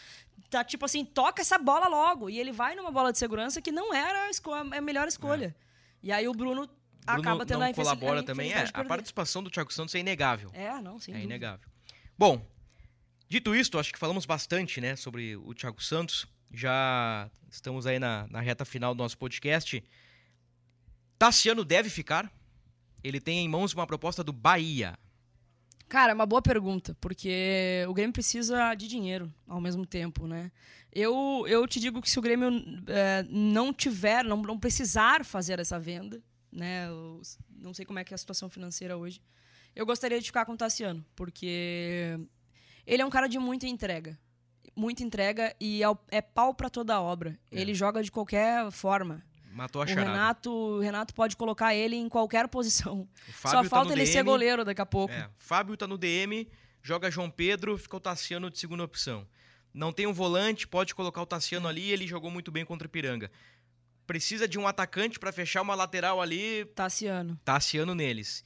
tá 0.49 0.63
tipo 0.63 0.85
assim, 0.85 1.03
toca 1.03 1.41
essa 1.41 1.57
bola 1.57 1.87
logo. 1.87 2.29
E 2.29 2.39
ele 2.39 2.51
vai 2.51 2.75
numa 2.75 2.91
bola 2.91 3.11
de 3.11 3.17
segurança 3.17 3.59
que 3.61 3.71
não 3.71 3.93
era 3.93 4.25
a, 4.25 4.29
esco- 4.29 4.53
a 4.53 4.63
melhor 4.79 5.07
escolha. 5.07 5.55
E 6.03 6.11
aí 6.11 6.27
o 6.27 6.33
Bruno, 6.33 6.53
Bruno 6.67 6.69
acaba 7.07 7.45
tendo 7.47 7.61
não 7.61 7.67
a 7.67 7.73
colabora 7.73 8.19
a 8.19 8.23
também. 8.23 8.53
É, 8.53 8.69
a 8.73 8.83
participação 8.85 9.41
do 9.41 9.49
Thiago 9.49 9.73
Santos 9.73 9.95
é 9.95 9.99
inegável. 9.99 10.51
É, 10.53 10.79
não, 10.79 10.99
sem 10.99 11.13
é 11.13 11.17
dúvida. 11.17 11.33
inegável. 11.33 11.67
Bom, 12.17 12.45
dito 13.33 13.55
isto, 13.55 13.79
acho 13.79 13.91
que 13.91 13.97
falamos 13.97 14.27
bastante, 14.27 14.79
né, 14.79 14.95
sobre 14.95 15.35
o 15.35 15.55
Thiago 15.55 15.81
Santos. 15.81 16.27
Já 16.51 17.31
estamos 17.49 17.87
aí 17.87 17.97
na, 17.97 18.27
na 18.29 18.39
reta 18.39 18.63
final 18.63 18.93
do 18.93 18.99
nosso 18.99 19.17
podcast. 19.17 19.83
Tassiano 21.17 21.65
deve 21.65 21.89
ficar. 21.89 22.31
Ele 23.03 23.19
tem 23.19 23.43
em 23.43 23.49
mãos 23.49 23.73
uma 23.73 23.87
proposta 23.87 24.23
do 24.23 24.31
Bahia. 24.31 24.95
Cara, 25.89 26.11
é 26.11 26.15
uma 26.15 26.27
boa 26.27 26.43
pergunta, 26.43 26.95
porque 27.01 27.83
o 27.89 27.93
Grêmio 27.93 28.13
precisa 28.13 28.75
de 28.75 28.87
dinheiro 28.87 29.33
ao 29.47 29.59
mesmo 29.59 29.83
tempo, 29.83 30.27
né? 30.27 30.51
Eu, 30.91 31.43
eu 31.47 31.67
te 31.67 31.79
digo 31.79 32.03
que 32.03 32.11
se 32.11 32.19
o 32.19 32.21
Grêmio 32.21 32.51
é, 32.85 33.25
não 33.27 33.73
tiver, 33.73 34.23
não, 34.23 34.37
não 34.43 34.59
precisar 34.59 35.25
fazer 35.25 35.59
essa 35.59 35.79
venda, 35.79 36.21
né? 36.51 36.87
eu 36.87 37.19
não 37.49 37.73
sei 37.73 37.83
como 37.83 37.97
é 37.97 38.03
que 38.03 38.13
é 38.13 38.15
a 38.15 38.17
situação 38.17 38.47
financeira 38.47 38.95
hoje. 38.95 39.19
Eu 39.75 39.87
gostaria 39.87 40.19
de 40.19 40.27
ficar 40.27 40.45
com 40.45 40.53
o 40.53 40.57
Tassiano, 40.57 41.03
porque 41.15 42.19
ele 42.85 43.01
é 43.01 43.05
um 43.05 43.09
cara 43.09 43.27
de 43.27 43.37
muita 43.39 43.67
entrega. 43.67 44.17
Muita 44.75 45.03
entrega 45.03 45.55
e 45.59 45.83
é, 45.83 45.87
é 46.09 46.21
pau 46.21 46.53
pra 46.53 46.69
toda 46.69 46.95
a 46.95 47.01
obra. 47.01 47.37
Ele 47.51 47.73
joga 47.73 48.01
de 48.01 48.11
qualquer 48.11 48.71
forma. 48.71 49.23
Matou 49.51 49.83
a 49.83 49.85
O 49.85 49.87
charada. 49.87 50.09
Renato, 50.11 50.51
o 50.51 50.79
Renato 50.79 51.13
pode 51.13 51.37
colocar 51.37 51.75
ele 51.75 51.95
em 51.95 52.09
qualquer 52.09 52.47
posição. 52.47 53.07
Só 53.39 53.61
tá 53.61 53.63
falta 53.63 53.89
no 53.89 53.95
ele 53.95 54.05
ser 54.07 54.23
DM. 54.23 54.25
goleiro 54.25 54.65
daqui 54.65 54.81
a 54.81 54.85
pouco. 54.85 55.13
É, 55.13 55.29
Fábio 55.37 55.77
tá 55.77 55.85
no 55.85 55.95
DM, 55.95 56.49
joga 56.81 57.11
João 57.11 57.29
Pedro, 57.29 57.77
fica 57.77 57.95
o 57.95 57.99
Tassiano 57.99 58.49
de 58.49 58.57
segunda 58.57 58.83
opção. 58.83 59.27
Não 59.71 59.93
tem 59.93 60.07
um 60.07 60.13
volante, 60.13 60.67
pode 60.67 60.95
colocar 60.95 61.21
o 61.21 61.25
Tassiano 61.25 61.67
ali, 61.67 61.91
ele 61.91 62.07
jogou 62.07 62.31
muito 62.31 62.51
bem 62.51 62.65
contra 62.65 62.87
o 62.87 62.89
Ipiranga. 62.89 63.29
Precisa 64.07 64.47
de 64.47 64.57
um 64.57 64.67
atacante 64.67 65.19
pra 65.19 65.31
fechar 65.31 65.61
uma 65.61 65.75
lateral 65.75 66.19
ali, 66.19 66.65
Tassiano. 66.75 67.37
Tassiano 67.45 67.93
neles. 67.93 68.43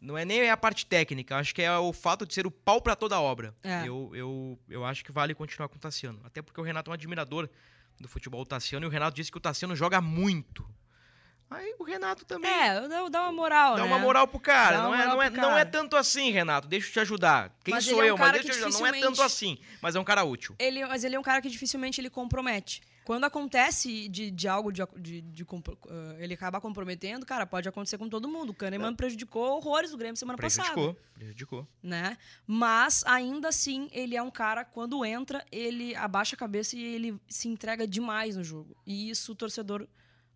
Não 0.00 0.16
é 0.16 0.24
nem 0.24 0.48
a 0.50 0.56
parte 0.56 0.86
técnica, 0.86 1.36
acho 1.36 1.54
que 1.54 1.60
é 1.62 1.76
o 1.76 1.92
fato 1.92 2.24
de 2.24 2.32
ser 2.32 2.46
o 2.46 2.50
pau 2.50 2.80
pra 2.80 2.94
toda 2.94 3.20
obra. 3.20 3.54
É. 3.64 3.80
Eu, 3.86 4.10
eu, 4.14 4.58
eu 4.68 4.84
acho 4.84 5.04
que 5.04 5.10
vale 5.12 5.34
continuar 5.34 5.68
com 5.68 5.76
o 5.76 5.78
Tassiano. 5.78 6.20
Até 6.24 6.40
porque 6.40 6.60
o 6.60 6.64
Renato 6.64 6.90
é 6.90 6.92
um 6.92 6.94
admirador 6.94 7.48
do 8.00 8.06
futebol 8.08 8.44
Tassiano 8.46 8.86
e 8.86 8.88
o 8.88 8.90
Renato 8.90 9.16
disse 9.16 9.30
que 9.32 9.38
o 9.38 9.40
Tassiano 9.40 9.74
joga 9.74 10.00
muito. 10.00 10.64
Aí 11.50 11.74
o 11.78 11.82
Renato 11.82 12.26
também 12.26 12.50
É, 12.50 12.86
dá, 12.86 13.08
dá 13.08 13.22
uma 13.22 13.32
moral, 13.32 13.74
Dá 13.76 13.82
né? 13.82 13.88
uma 13.88 13.98
moral 13.98 14.28
pro 14.28 14.38
cara. 14.38 14.76
Dá 14.76 14.82
Não 14.82 14.94
é, 14.94 14.98
moral 14.98 15.14
não, 15.16 15.22
é, 15.22 15.30
pro 15.30 15.40
não 15.40 15.48
é 15.52 15.64
cara. 15.64 15.70
tanto 15.70 15.96
assim, 15.96 16.30
Renato. 16.30 16.68
Deixa 16.68 16.88
eu 16.88 16.92
te 16.92 17.00
ajudar. 17.00 17.56
Quem 17.64 17.72
Mas 17.74 17.84
sou 17.86 17.94
é 18.02 18.04
um 18.04 18.06
eu? 18.08 18.18
Mas 18.18 18.26
cara 18.26 18.32
deixa 18.38 18.48
eu 18.48 18.52
te 18.52 18.64
ajudar. 18.66 18.78
Não 18.78 18.86
é 18.86 18.90
tanto 19.00 19.12
dificilmente- 19.14 19.22
assim, 19.22 19.58
mas 19.80 19.96
é 19.96 20.00
um 20.00 20.04
cara 20.04 20.24
útil. 20.24 20.54
Ele, 20.58 20.86
mas 20.86 21.04
ele 21.04 21.16
é 21.16 21.18
um 21.18 21.22
cara 21.22 21.40
que 21.40 21.48
dificilmente 21.48 22.00
ele 22.00 22.10
compromete. 22.10 22.82
Quando 23.08 23.24
acontece 23.24 24.06
de, 24.06 24.30
de 24.30 24.46
algo 24.46 24.70
de, 24.70 24.82
de- 24.98 25.22
de 25.22 25.42
eh, 25.42 26.16
ele 26.18 26.34
acabar 26.34 26.60
comprometendo, 26.60 27.24
cara, 27.24 27.46
pode 27.46 27.66
acontecer 27.66 27.96
com 27.96 28.06
todo 28.06 28.28
mundo. 28.28 28.50
O 28.50 28.54
Kahneman 28.54 28.94
prejudicou 28.94 29.56
horrores 29.56 29.92
do 29.92 29.96
Grêmio 29.96 30.14
semana 30.14 30.36
passada. 30.36 30.74
Prejudicou. 30.74 31.02
Prejudicou. 31.14 31.68
né? 31.82 32.18
Mas 32.46 33.02
ainda 33.06 33.48
assim, 33.48 33.88
ele 33.92 34.14
é 34.14 34.22
um 34.22 34.30
cara 34.30 34.62
quando 34.62 35.02
entra, 35.06 35.42
ele 35.50 35.94
abaixa 35.96 36.36
a 36.36 36.38
cabeça 36.38 36.76
e 36.76 36.82
ele 36.82 37.18
se 37.26 37.48
entrega 37.48 37.88
demais 37.88 38.36
no 38.36 38.44
jogo. 38.44 38.76
E 38.86 39.08
isso 39.08 39.32
o 39.32 39.34
torcedor 39.34 39.88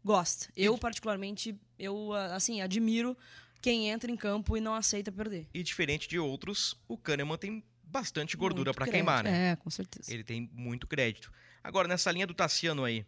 gosta. 0.03 0.49
Eu 0.57 0.79
particularmente, 0.79 1.55
eu 1.79 2.15
ah, 2.15 2.37
assim, 2.37 2.63
admiro 2.63 3.15
quem 3.61 3.91
entra 3.91 4.11
em 4.11 4.17
campo 4.17 4.57
e 4.57 4.63
não 4.63 4.75
aceita 4.75 5.13
perder. 5.13 5.47
E 5.53 5.63
diferente 5.63 6.09
de 6.09 6.19
outros, 6.19 6.75
o 6.89 6.97
Kahneman 6.97 7.37
tem 7.37 7.63
bastante 7.85 8.35
gordura 8.35 8.73
crédito. 8.73 8.93
queimar, 8.95 9.23
né? 9.23 9.51
É, 9.51 9.57
com 9.57 9.69
certeza. 9.69 10.11
Ele 10.11 10.25
tem 10.25 10.51
muito 10.55 10.87
crédito. 10.87 11.31
Agora, 11.63 11.87
nessa 11.89 12.11
linha 12.11 12.27
do 12.27 12.35
Tassiano 12.35 12.85
aí, 12.85 13.07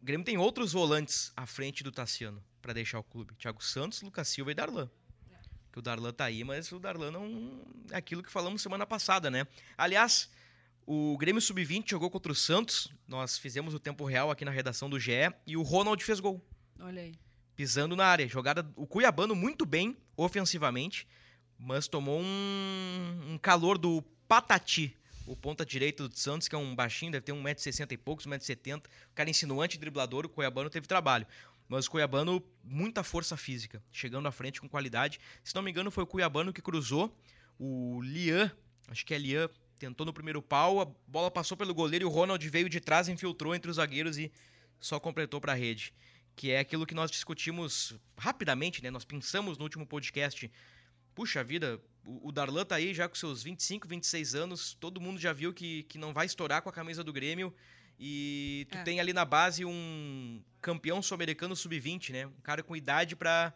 o 0.00 0.04
Grêmio 0.04 0.24
tem 0.24 0.36
outros 0.38 0.72
volantes 0.72 1.32
à 1.36 1.46
frente 1.46 1.82
do 1.82 1.90
Tassiano 1.92 2.42
pra 2.60 2.72
deixar 2.72 2.98
o 2.98 3.02
clube. 3.02 3.34
Thiago 3.36 3.62
Santos, 3.62 4.02
Lucas 4.02 4.28
Silva 4.28 4.50
e 4.52 4.54
Darlan. 4.54 4.90
Que 5.72 5.78
o 5.78 5.82
Darlan 5.82 6.12
tá 6.12 6.24
aí, 6.24 6.42
mas 6.42 6.72
o 6.72 6.80
Darlan 6.80 7.12
não 7.12 7.62
é 7.90 7.96
aquilo 7.96 8.22
que 8.22 8.30
falamos 8.30 8.60
semana 8.60 8.84
passada, 8.86 9.30
né? 9.30 9.46
Aliás, 9.78 10.28
o 10.84 11.16
Grêmio 11.16 11.40
Sub-20 11.40 11.88
jogou 11.88 12.10
contra 12.10 12.32
o 12.32 12.34
Santos. 12.34 12.92
Nós 13.06 13.38
fizemos 13.38 13.72
o 13.72 13.78
tempo 13.78 14.04
real 14.04 14.30
aqui 14.30 14.44
na 14.44 14.50
redação 14.50 14.90
do 14.90 14.98
GE 14.98 15.12
e 15.46 15.56
o 15.56 15.62
Ronald 15.62 16.02
fez 16.02 16.18
gol 16.18 16.44
Olha 16.80 17.02
aí. 17.02 17.14
pisando 17.54 17.94
na 17.94 18.04
área. 18.04 18.26
Jogada, 18.28 18.68
o 18.74 18.84
Cuiabano 18.86 19.36
muito 19.36 19.64
bem 19.64 19.96
ofensivamente, 20.16 21.06
mas 21.56 21.86
tomou 21.86 22.20
um, 22.20 23.34
um 23.34 23.38
calor 23.38 23.78
do 23.78 24.02
Patati, 24.26 24.96
o 25.26 25.36
ponta 25.36 25.64
direito 25.64 26.08
do 26.08 26.18
Santos, 26.18 26.48
que 26.48 26.54
é 26.54 26.58
um 26.58 26.74
baixinho, 26.74 27.12
deve 27.12 27.24
ter 27.24 27.32
1,60m 27.32 27.92
e 27.92 27.96
poucos, 27.96 28.26
1,70m. 28.26 28.78
O 28.78 29.14
cara 29.14 29.30
insinuante 29.30 29.78
driblador, 29.78 30.26
o 30.26 30.28
Cuiabano 30.28 30.70
teve 30.70 30.86
trabalho. 30.86 31.26
Mas 31.68 31.86
o 31.86 31.90
Cuiabano, 31.90 32.42
muita 32.64 33.04
força 33.04 33.36
física, 33.36 33.82
chegando 33.92 34.26
à 34.26 34.32
frente 34.32 34.60
com 34.60 34.68
qualidade. 34.68 35.20
Se 35.44 35.54
não 35.54 35.62
me 35.62 35.70
engano, 35.70 35.90
foi 35.90 36.02
o 36.02 36.06
Cuiabano 36.06 36.52
que 36.52 36.60
cruzou. 36.60 37.16
O 37.58 38.00
Lian, 38.02 38.50
acho 38.88 39.06
que 39.06 39.14
é 39.14 39.18
Lian, 39.18 39.48
tentou 39.78 40.04
no 40.04 40.12
primeiro 40.12 40.42
pau, 40.42 40.80
a 40.80 40.84
bola 41.06 41.30
passou 41.30 41.56
pelo 41.56 41.72
goleiro 41.72 42.04
e 42.04 42.06
o 42.06 42.10
Ronald 42.10 42.46
veio 42.48 42.68
de 42.68 42.80
trás, 42.80 43.08
infiltrou 43.08 43.54
entre 43.54 43.70
os 43.70 43.76
zagueiros 43.76 44.18
e 44.18 44.32
só 44.80 44.98
completou 44.98 45.40
para 45.40 45.52
a 45.52 45.54
rede. 45.54 45.94
Que 46.34 46.50
é 46.50 46.58
aquilo 46.58 46.86
que 46.86 46.94
nós 46.94 47.10
discutimos 47.10 47.94
rapidamente, 48.16 48.82
né? 48.82 48.90
Nós 48.90 49.04
pensamos 49.04 49.56
no 49.56 49.64
último 49.64 49.86
podcast. 49.86 50.50
Puxa 51.14 51.44
vida, 51.44 51.80
o 52.04 52.28
o 52.28 52.32
Darlan 52.32 52.64
tá 52.64 52.76
aí 52.76 52.92
já 52.94 53.08
com 53.08 53.14
seus 53.14 53.42
25, 53.42 53.86
26 53.88 54.34
anos, 54.34 54.74
todo 54.74 55.00
mundo 55.00 55.18
já 55.20 55.32
viu 55.32 55.52
que, 55.52 55.82
que 55.84 55.98
não 55.98 56.12
vai 56.12 56.26
estourar 56.26 56.62
com 56.62 56.68
a 56.68 56.72
camisa 56.72 57.02
do 57.04 57.12
Grêmio. 57.12 57.54
E 57.98 58.66
tu 58.70 58.78
É. 58.78 58.82
tem 58.82 58.98
ali 59.00 59.12
na 59.12 59.24
base 59.26 59.64
um 59.64 60.42
campeão 60.62 61.02
sul-americano 61.02 61.54
sub-20, 61.54 62.12
né? 62.12 62.26
Um 62.26 62.40
cara 62.42 62.62
com 62.62 62.74
idade 62.74 63.14
pra 63.14 63.52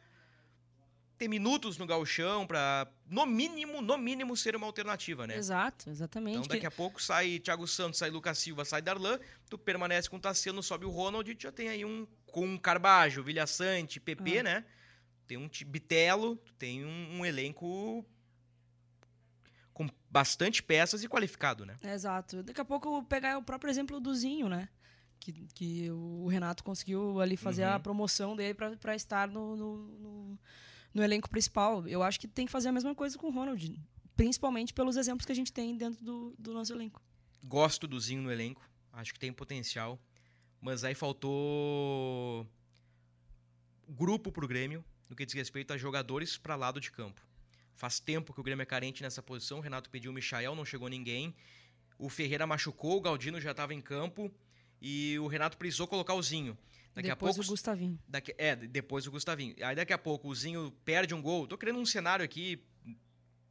ter 1.16 1.28
minutos 1.28 1.78
no 1.78 1.86
gauchão, 1.86 2.46
pra 2.46 2.86
no 3.08 3.24
mínimo, 3.24 3.80
no 3.80 3.96
mínimo 3.96 4.36
ser 4.36 4.54
uma 4.56 4.66
alternativa, 4.66 5.26
né? 5.26 5.36
Exato, 5.36 5.88
exatamente. 5.88 6.36
Então 6.38 6.48
daqui 6.48 6.60
Que- 6.60 6.66
a 6.66 6.70
pouco 6.70 7.00
sai 7.02 7.38
Thiago 7.38 7.66
Santos, 7.66 7.98
sai 7.98 8.10
Lucas 8.10 8.36
Silva, 8.38 8.64
sai 8.64 8.82
Darlan, 8.82 9.18
tu 9.48 9.56
permanece 9.56 10.10
com 10.10 10.16
o 10.16 10.20
Tassiano, 10.20 10.62
sobe 10.62 10.84
o 10.84 10.90
Ronald 10.90 11.30
e 11.30 11.34
tu 11.34 11.42
já 11.44 11.52
tem 11.52 11.68
aí 11.68 11.84
um 11.84 12.06
com 12.26 12.44
um 12.46 12.58
Carbajo, 12.58 13.22
Vilha 13.22 13.46
Sante, 13.46 14.00
PP, 14.00 14.38
Ah. 14.40 14.42
né? 14.42 14.64
Tem 15.26 15.38
um 15.38 15.48
Bitelo, 15.66 16.36
tu 16.36 16.52
tem 16.54 16.84
um, 16.84 17.20
um 17.20 17.24
elenco 17.24 18.04
bastante 20.14 20.62
peças 20.62 21.02
e 21.02 21.08
qualificado, 21.08 21.66
né? 21.66 21.74
Exato. 21.82 22.40
Daqui 22.44 22.60
a 22.60 22.64
pouco 22.64 22.86
eu 22.98 23.02
pegar 23.02 23.36
o 23.36 23.42
próprio 23.42 23.68
exemplo 23.68 23.98
do 23.98 24.14
Zinho, 24.14 24.48
né? 24.48 24.68
Que, 25.18 25.32
que 25.52 25.90
o 25.90 26.28
Renato 26.28 26.62
conseguiu 26.62 27.20
ali 27.20 27.36
fazer 27.36 27.64
a 27.64 27.74
Uhum. 27.74 27.82
promoção 27.82 28.36
dele 28.36 28.54
pra 28.54 28.94
estar 28.94 29.26
no, 29.26 29.56
no, 29.56 29.76
no- 29.98 30.38
no 30.94 31.02
elenco 31.02 31.28
principal. 31.28 31.84
Eu 31.88 32.00
acho 32.00 32.20
que 32.20 32.28
tem 32.28 32.46
que 32.46 32.52
fazer 32.52 32.68
a 32.68 32.72
mesma 32.72 32.94
coisa 32.94 33.18
com 33.18 33.26
o 33.26 33.30
Ronald. 33.32 33.76
Principalmente 34.14 34.72
pelos 34.72 34.96
exemplos 34.96 35.26
que 35.26 35.32
a 35.32 35.34
gente 35.34 35.52
tem 35.52 35.76
dentro 35.76 36.04
do, 36.04 36.34
do 36.38 36.52
nosso 36.54 36.72
elenco. 36.72 37.02
Gosto 37.42 37.88
do 37.88 37.98
Zinho 37.98 38.22
no 38.22 38.30
elenco, 38.30 38.62
acho 38.92 39.12
que 39.12 39.18
tem 39.18 39.32
potencial, 39.32 39.98
mas 40.60 40.84
aí 40.84 40.94
faltou 40.94 42.46
grupo 43.88 44.30
pro 44.30 44.46
Grêmio 44.46 44.84
no 45.10 45.16
que 45.16 45.26
diz 45.26 45.34
respeito 45.34 45.72
a 45.72 45.76
jogadores 45.76 46.38
para 46.38 46.54
lado 46.54 46.80
de 46.80 46.92
campo. 46.92 47.20
Faz 47.76 47.98
tempo 47.98 48.32
que 48.32 48.40
o 48.40 48.42
Grêmio 48.42 48.62
é 48.62 48.66
carente 48.66 49.02
nessa 49.02 49.22
posição, 49.22 49.58
o 49.58 49.60
Renato 49.60 49.90
pediu 49.90 50.10
o 50.10 50.14
Michael, 50.14 50.54
não 50.54 50.64
chegou 50.64 50.88
ninguém. 50.88 51.34
O 51.98 52.08
Ferreira 52.08 52.46
machucou, 52.46 52.96
o 52.96 53.00
Galdino 53.00 53.40
já 53.40 53.50
estava 53.50 53.74
em 53.74 53.80
campo 53.80 54.32
e 54.80 55.18
o 55.18 55.26
Renato 55.26 55.56
precisou 55.56 55.86
colocar 55.86 56.14
o 56.14 56.22
Zinho. 56.22 56.56
Daqui 56.94 57.08
Depois 57.08 57.30
a 57.32 57.34
pouco 57.36 57.48
o 57.48 57.52
Gustavinho. 57.52 57.98
Daqui- 58.06 58.34
é, 58.38 58.54
de- 58.54 58.68
depois 58.68 59.06
o 59.06 59.10
Gustavinho. 59.10 59.56
Aí 59.64 59.74
daqui 59.74 59.92
a 59.92 59.98
pouco 59.98 60.28
o 60.28 60.34
Zinho 60.34 60.70
perde 60.84 61.12
um 61.14 61.20
gol. 61.20 61.46
Tô 61.46 61.58
criando 61.58 61.80
um 61.80 61.86
cenário 61.86 62.24
aqui 62.24 62.62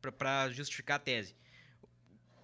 pra 0.01 0.49
justificar 0.49 0.95
a 0.97 0.99
tese. 0.99 1.35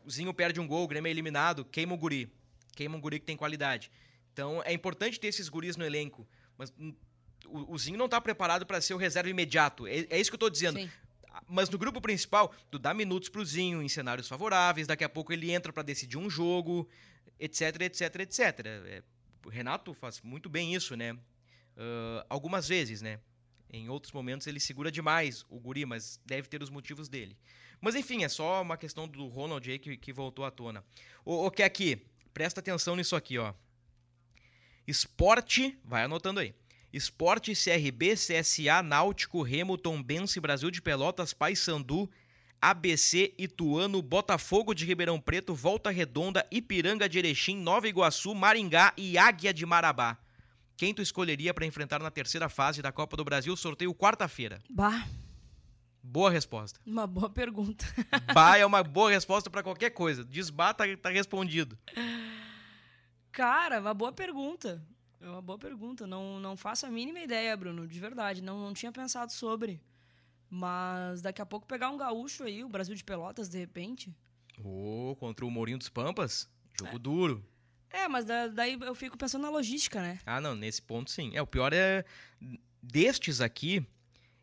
O 0.06 0.10
Zinho 0.12 0.34
perde 0.34 0.60
um 0.60 0.68
gol, 0.68 0.84
o 0.84 0.88
Grêmio 0.88 1.08
é 1.08 1.12
eliminado, 1.12 1.64
queima 1.66 1.94
o 1.94 1.98
guri. 1.98 2.32
Queima 2.76 2.98
um 2.98 3.02
guri 3.02 3.20
que 3.20 3.26
tem 3.26 3.38
qualidade. 3.38 3.92
Então 4.34 4.62
é 4.64 4.74
importante 4.74 5.20
ter 5.20 5.28
esses 5.28 5.48
guris 5.50 5.76
no 5.78 5.86
elenco. 5.86 6.28
Mas 6.58 6.74
o, 7.46 7.74
o 7.74 7.78
Zinho 7.78 7.98
não 7.98 8.10
tá 8.10 8.20
preparado 8.20 8.66
pra 8.66 8.82
ser 8.82 8.94
o 8.94 8.98
reserva 8.98 9.30
imediato. 9.30 9.88
É, 9.88 10.06
é 10.10 10.20
isso 10.20 10.30
que 10.32 10.36
eu 10.36 10.40
tô 10.40 10.50
dizendo. 10.50 10.80
Sim. 10.80 10.90
Mas 11.50 11.70
no 11.70 11.78
grupo 11.78 12.00
principal, 12.00 12.54
tu 12.70 12.78
dá 12.78 12.94
minutos 12.94 13.28
pro 13.28 13.44
Zinho 13.44 13.82
em 13.82 13.90
cenários 13.90 14.28
favoráveis, 14.28 14.88
daqui 14.88 15.04
a 15.04 15.10
pouco 15.10 15.34
ele 15.34 15.52
entra 15.52 15.74
pra 15.74 15.82
decidir 15.82 16.18
um 16.18 16.30
jogo, 16.30 16.88
etc, 17.40 17.82
etc, 17.82 18.16
etc. 18.20 18.40
É, 18.66 19.04
o 19.46 19.50
Renato 19.50 19.94
faz 19.94 20.22
muito 20.22 20.48
bem 20.48 20.76
isso, 20.76 20.96
né? 20.96 21.18
Ah, 21.80 22.26
algumas 22.30 22.68
vezes, 22.68 23.02
né? 23.02 23.20
Em 23.72 23.88
outros 23.90 24.12
momentos 24.12 24.48
ele 24.48 24.60
segura 24.60 24.92
demais 24.92 25.46
o 25.50 25.60
guri, 25.60 25.86
mas 25.86 26.20
deve 26.26 26.48
ter 26.48 26.62
os 26.62 26.70
motivos 26.70 27.08
dele. 27.08 27.38
Mas 27.80 27.96
enfim, 27.96 28.24
é 28.24 28.30
só 28.30 28.62
uma 28.62 28.78
questão 28.78 29.08
do 29.08 29.28
Ronald 29.28 29.70
aí 29.70 29.80
que, 29.80 29.96
que 29.96 30.12
voltou 30.12 30.44
à 30.44 30.52
tona. 30.52 30.84
O, 31.24 31.46
o 31.46 31.52
que 31.52 31.64
aqui? 31.64 32.06
Presta 32.34 32.60
atenção 32.60 32.96
nisso 32.96 33.16
aqui, 33.16 33.38
ó. 33.38 33.54
Esporte, 34.86 35.78
vai 35.86 36.04
anotando 36.04 36.40
aí. 36.40 36.54
Esporte, 36.92 37.54
CRB, 37.54 38.16
CSA, 38.16 38.82
Náutico, 38.84 39.42
Remo, 39.42 39.78
Tombense, 39.78 40.40
Brasil 40.40 40.72
de 40.72 40.82
Pelotas, 40.82 41.34
Paysandu, 41.34 42.10
ABC, 42.62 43.34
Ituano, 43.38 44.02
Botafogo 44.02 44.74
de 44.74 44.86
Ribeirão 44.86 45.20
Preto, 45.20 45.54
Volta 45.54 45.90
Redonda, 45.92 46.46
Ipiranga 46.52 47.08
de 47.08 47.20
Erechim, 47.20 47.56
Nova 47.58 47.88
Iguaçu, 47.88 48.34
Maringá 48.34 48.94
e 48.98 49.18
Águia 49.18 49.54
de 49.54 49.66
Marabá. 49.66 50.18
Quem 50.76 50.94
tu 50.94 51.02
escolheria 51.02 51.54
para 51.54 51.66
enfrentar 51.66 52.00
na 52.02 52.10
terceira 52.10 52.50
fase 52.50 52.82
da 52.82 52.92
Copa 52.92 53.16
do 53.16 53.24
Brasil, 53.24 53.56
sorteio 53.56 53.94
quarta-feira? 53.94 54.60
Bah, 54.70 55.06
Boa 56.02 56.32
resposta. 56.32 56.80
uma 56.86 57.06
boa 57.06 57.30
pergunta. 57.30 57.86
Bah 58.34 58.58
é 58.58 58.66
uma 58.66 58.82
boa 58.82 59.12
resposta 59.12 59.50
para 59.50 59.62
qualquer 59.62 59.90
coisa. 59.92 60.24
Desbá 60.24 60.74
tá, 60.74 60.86
tá 60.98 61.10
respondido. 61.10 61.78
Cara, 63.32 63.80
uma 63.80 63.94
boa 63.94 64.12
pergunta. 64.12 64.82
É 65.22 65.30
uma 65.30 65.42
boa 65.42 65.58
pergunta. 65.60 66.08
Não, 66.08 66.40
não 66.40 66.56
faço 66.56 66.86
a 66.86 66.90
mínima 66.90 67.20
ideia, 67.20 67.56
Bruno, 67.58 67.88
de 67.88 68.00
verdade. 68.00 68.42
Não, 68.42 68.60
não 68.60 68.74
tinha 68.74 68.92
pensado 68.92 69.32
sobre. 69.32 69.82
Mas 70.50 71.22
daqui 71.22 71.42
a 71.42 71.46
pouco 71.46 71.68
pegar 71.68 71.90
um 71.90 71.98
gaúcho 71.98 72.44
aí, 72.44 72.64
o 72.64 72.70
Brasil 72.70 72.96
de 72.96 73.04
Pelotas, 73.04 73.50
de 73.50 73.58
repente. 73.60 74.14
Ô, 74.64 75.16
contra 75.20 75.46
o 75.46 75.52
Mourinho 75.52 75.78
dos 75.78 75.90
Pampas, 75.90 76.50
jogo 76.80 76.98
duro. 76.98 77.46
É, 77.92 78.08
mas 78.08 78.26
da- 78.26 78.48
daí 78.48 78.78
eu 78.80 78.96
fico 78.96 79.18
pensando 79.18 79.44
na 79.44 79.50
logística, 79.50 80.02
né? 80.02 80.20
Ah, 80.26 80.40
não, 80.42 80.56
nesse 80.56 80.82
ponto 80.82 81.10
sim. 81.12 81.32
É, 81.36 81.42
o 81.42 81.48
pior 81.48 81.74
é. 81.74 82.04
Destes 82.82 83.42
aqui, 83.42 83.86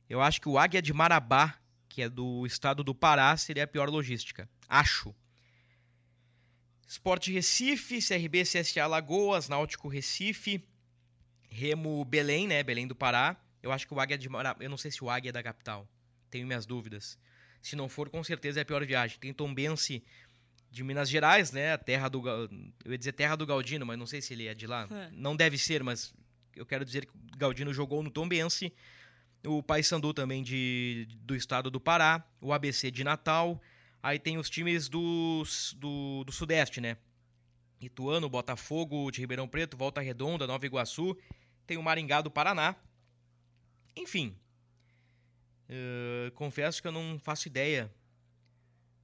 eu 0.08 0.20
acho 0.20 0.40
que 0.40 0.48
o 0.48 0.58
Águia 0.58 0.82
de 0.82 0.92
Marabá, 0.92 1.54
que 1.88 2.02
é 2.02 2.08
do 2.08 2.44
estado 2.46 2.84
do 2.84 2.94
Pará, 2.94 3.36
seria 3.36 3.64
a 3.64 3.66
pior 3.66 3.88
logística. 3.88 4.48
Acho. 4.68 5.14
Esporte 6.86 7.32
Recife, 7.32 7.98
CRB, 8.00 8.42
CSA 8.42 8.86
Lagoas, 8.86 9.48
Náutico 9.48 9.88
Recife, 9.88 10.64
Remo 11.48 12.04
Belém, 12.04 12.46
né? 12.46 12.62
Belém 12.62 12.86
do 12.86 12.94
Pará. 12.94 13.36
Eu 13.62 13.72
acho 13.72 13.86
que 13.86 13.92
o 13.92 13.98
Águia 13.98 14.16
de 14.16 14.28
Mara... 14.28 14.54
Eu 14.60 14.70
não 14.70 14.76
sei 14.76 14.90
se 14.90 15.02
o 15.02 15.10
Águia 15.10 15.30
é 15.30 15.32
da 15.32 15.42
capital. 15.42 15.88
Tenho 16.30 16.46
minhas 16.46 16.64
dúvidas. 16.64 17.18
Se 17.60 17.74
não 17.74 17.88
for, 17.88 18.08
com 18.08 18.22
certeza 18.22 18.60
é 18.60 18.62
a 18.62 18.64
pior 18.64 18.84
viagem. 18.86 19.18
Tem 19.18 19.32
Tombense 19.32 20.04
de 20.70 20.84
Minas 20.84 21.08
Gerais, 21.08 21.50
né? 21.50 21.72
A 21.72 21.78
terra 21.78 22.08
do. 22.08 22.28
Eu 22.84 22.92
ia 22.92 22.98
dizer 22.98 23.12
terra 23.12 23.34
do 23.34 23.46
Galdino, 23.46 23.84
mas 23.84 23.98
não 23.98 24.06
sei 24.06 24.22
se 24.22 24.34
ele 24.34 24.46
é 24.46 24.54
de 24.54 24.66
lá. 24.66 24.86
É. 24.90 25.10
Não 25.12 25.34
deve 25.34 25.58
ser, 25.58 25.82
mas 25.82 26.14
eu 26.54 26.64
quero 26.64 26.84
dizer 26.84 27.06
que 27.06 27.12
o 27.12 27.36
Galdino 27.36 27.72
jogou 27.72 28.02
no 28.02 28.10
Tombense. 28.10 28.72
O 29.44 29.62
Paysandu 29.62 30.12
também 30.14 30.42
de, 30.42 31.08
do 31.22 31.34
estado 31.34 31.70
do 31.70 31.80
Pará. 31.80 32.24
O 32.40 32.52
ABC 32.52 32.90
de 32.90 33.02
Natal. 33.02 33.60
Aí 34.06 34.18
tem 34.20 34.38
os 34.38 34.48
times 34.48 34.88
do, 34.88 35.42
do, 35.76 36.22
do 36.24 36.32
Sudeste, 36.32 36.80
né? 36.80 36.96
Ituano, 37.80 38.28
Botafogo 38.28 39.10
de 39.10 39.20
Ribeirão 39.20 39.48
Preto, 39.48 39.76
Volta 39.76 40.00
Redonda, 40.00 40.46
Nova 40.46 40.64
Iguaçu. 40.64 41.16
Tem 41.66 41.76
o 41.76 41.82
Maringá 41.82 42.20
do 42.20 42.30
Paraná. 42.30 42.76
Enfim, 43.96 44.36
Uh, 45.68 46.30
confesso 46.32 46.80
que 46.80 46.86
eu 46.86 46.92
não 46.92 47.18
faço 47.18 47.48
ideia 47.48 47.92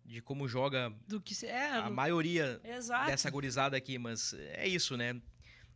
de 0.04 0.20
como 0.20 0.46
joga 0.46 0.94
Do 1.08 1.20
que 1.20 1.34
é, 1.44 1.70
a 1.70 1.90
maioria 1.90 2.60
Exato. 2.62 3.06
dessa 3.06 3.28
gurizada 3.30 3.76
aqui, 3.76 3.98
mas 3.98 4.32
é 4.34 4.68
isso, 4.68 4.96
né? 4.96 5.20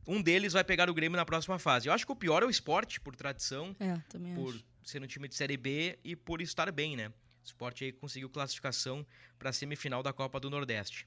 Um 0.06 0.22
deles 0.22 0.52
vai 0.52 0.62
pegar 0.62 0.88
o 0.88 0.94
Grêmio 0.94 1.16
na 1.16 1.24
próxima 1.24 1.58
fase. 1.58 1.88
Eu 1.88 1.92
acho 1.92 2.06
que 2.06 2.12
o 2.12 2.16
pior 2.16 2.44
é 2.44 2.46
o 2.46 2.50
esporte, 2.50 3.00
por 3.00 3.16
tradição, 3.16 3.74
é, 3.80 3.98
também 4.08 4.32
por 4.36 4.54
acho. 4.54 4.64
ser 4.84 5.02
um 5.02 5.06
time 5.08 5.26
de 5.26 5.34
Série 5.34 5.56
B 5.56 5.98
e 6.04 6.14
por 6.14 6.40
estar 6.40 6.70
bem, 6.70 6.94
né? 6.94 7.12
O 7.46 7.48
esporte 7.48 7.84
aí 7.84 7.92
conseguiu 7.92 8.28
classificação 8.28 9.06
para 9.38 9.50
a 9.50 9.52
semifinal 9.52 10.02
da 10.02 10.12
Copa 10.12 10.40
do 10.40 10.50
Nordeste. 10.50 11.06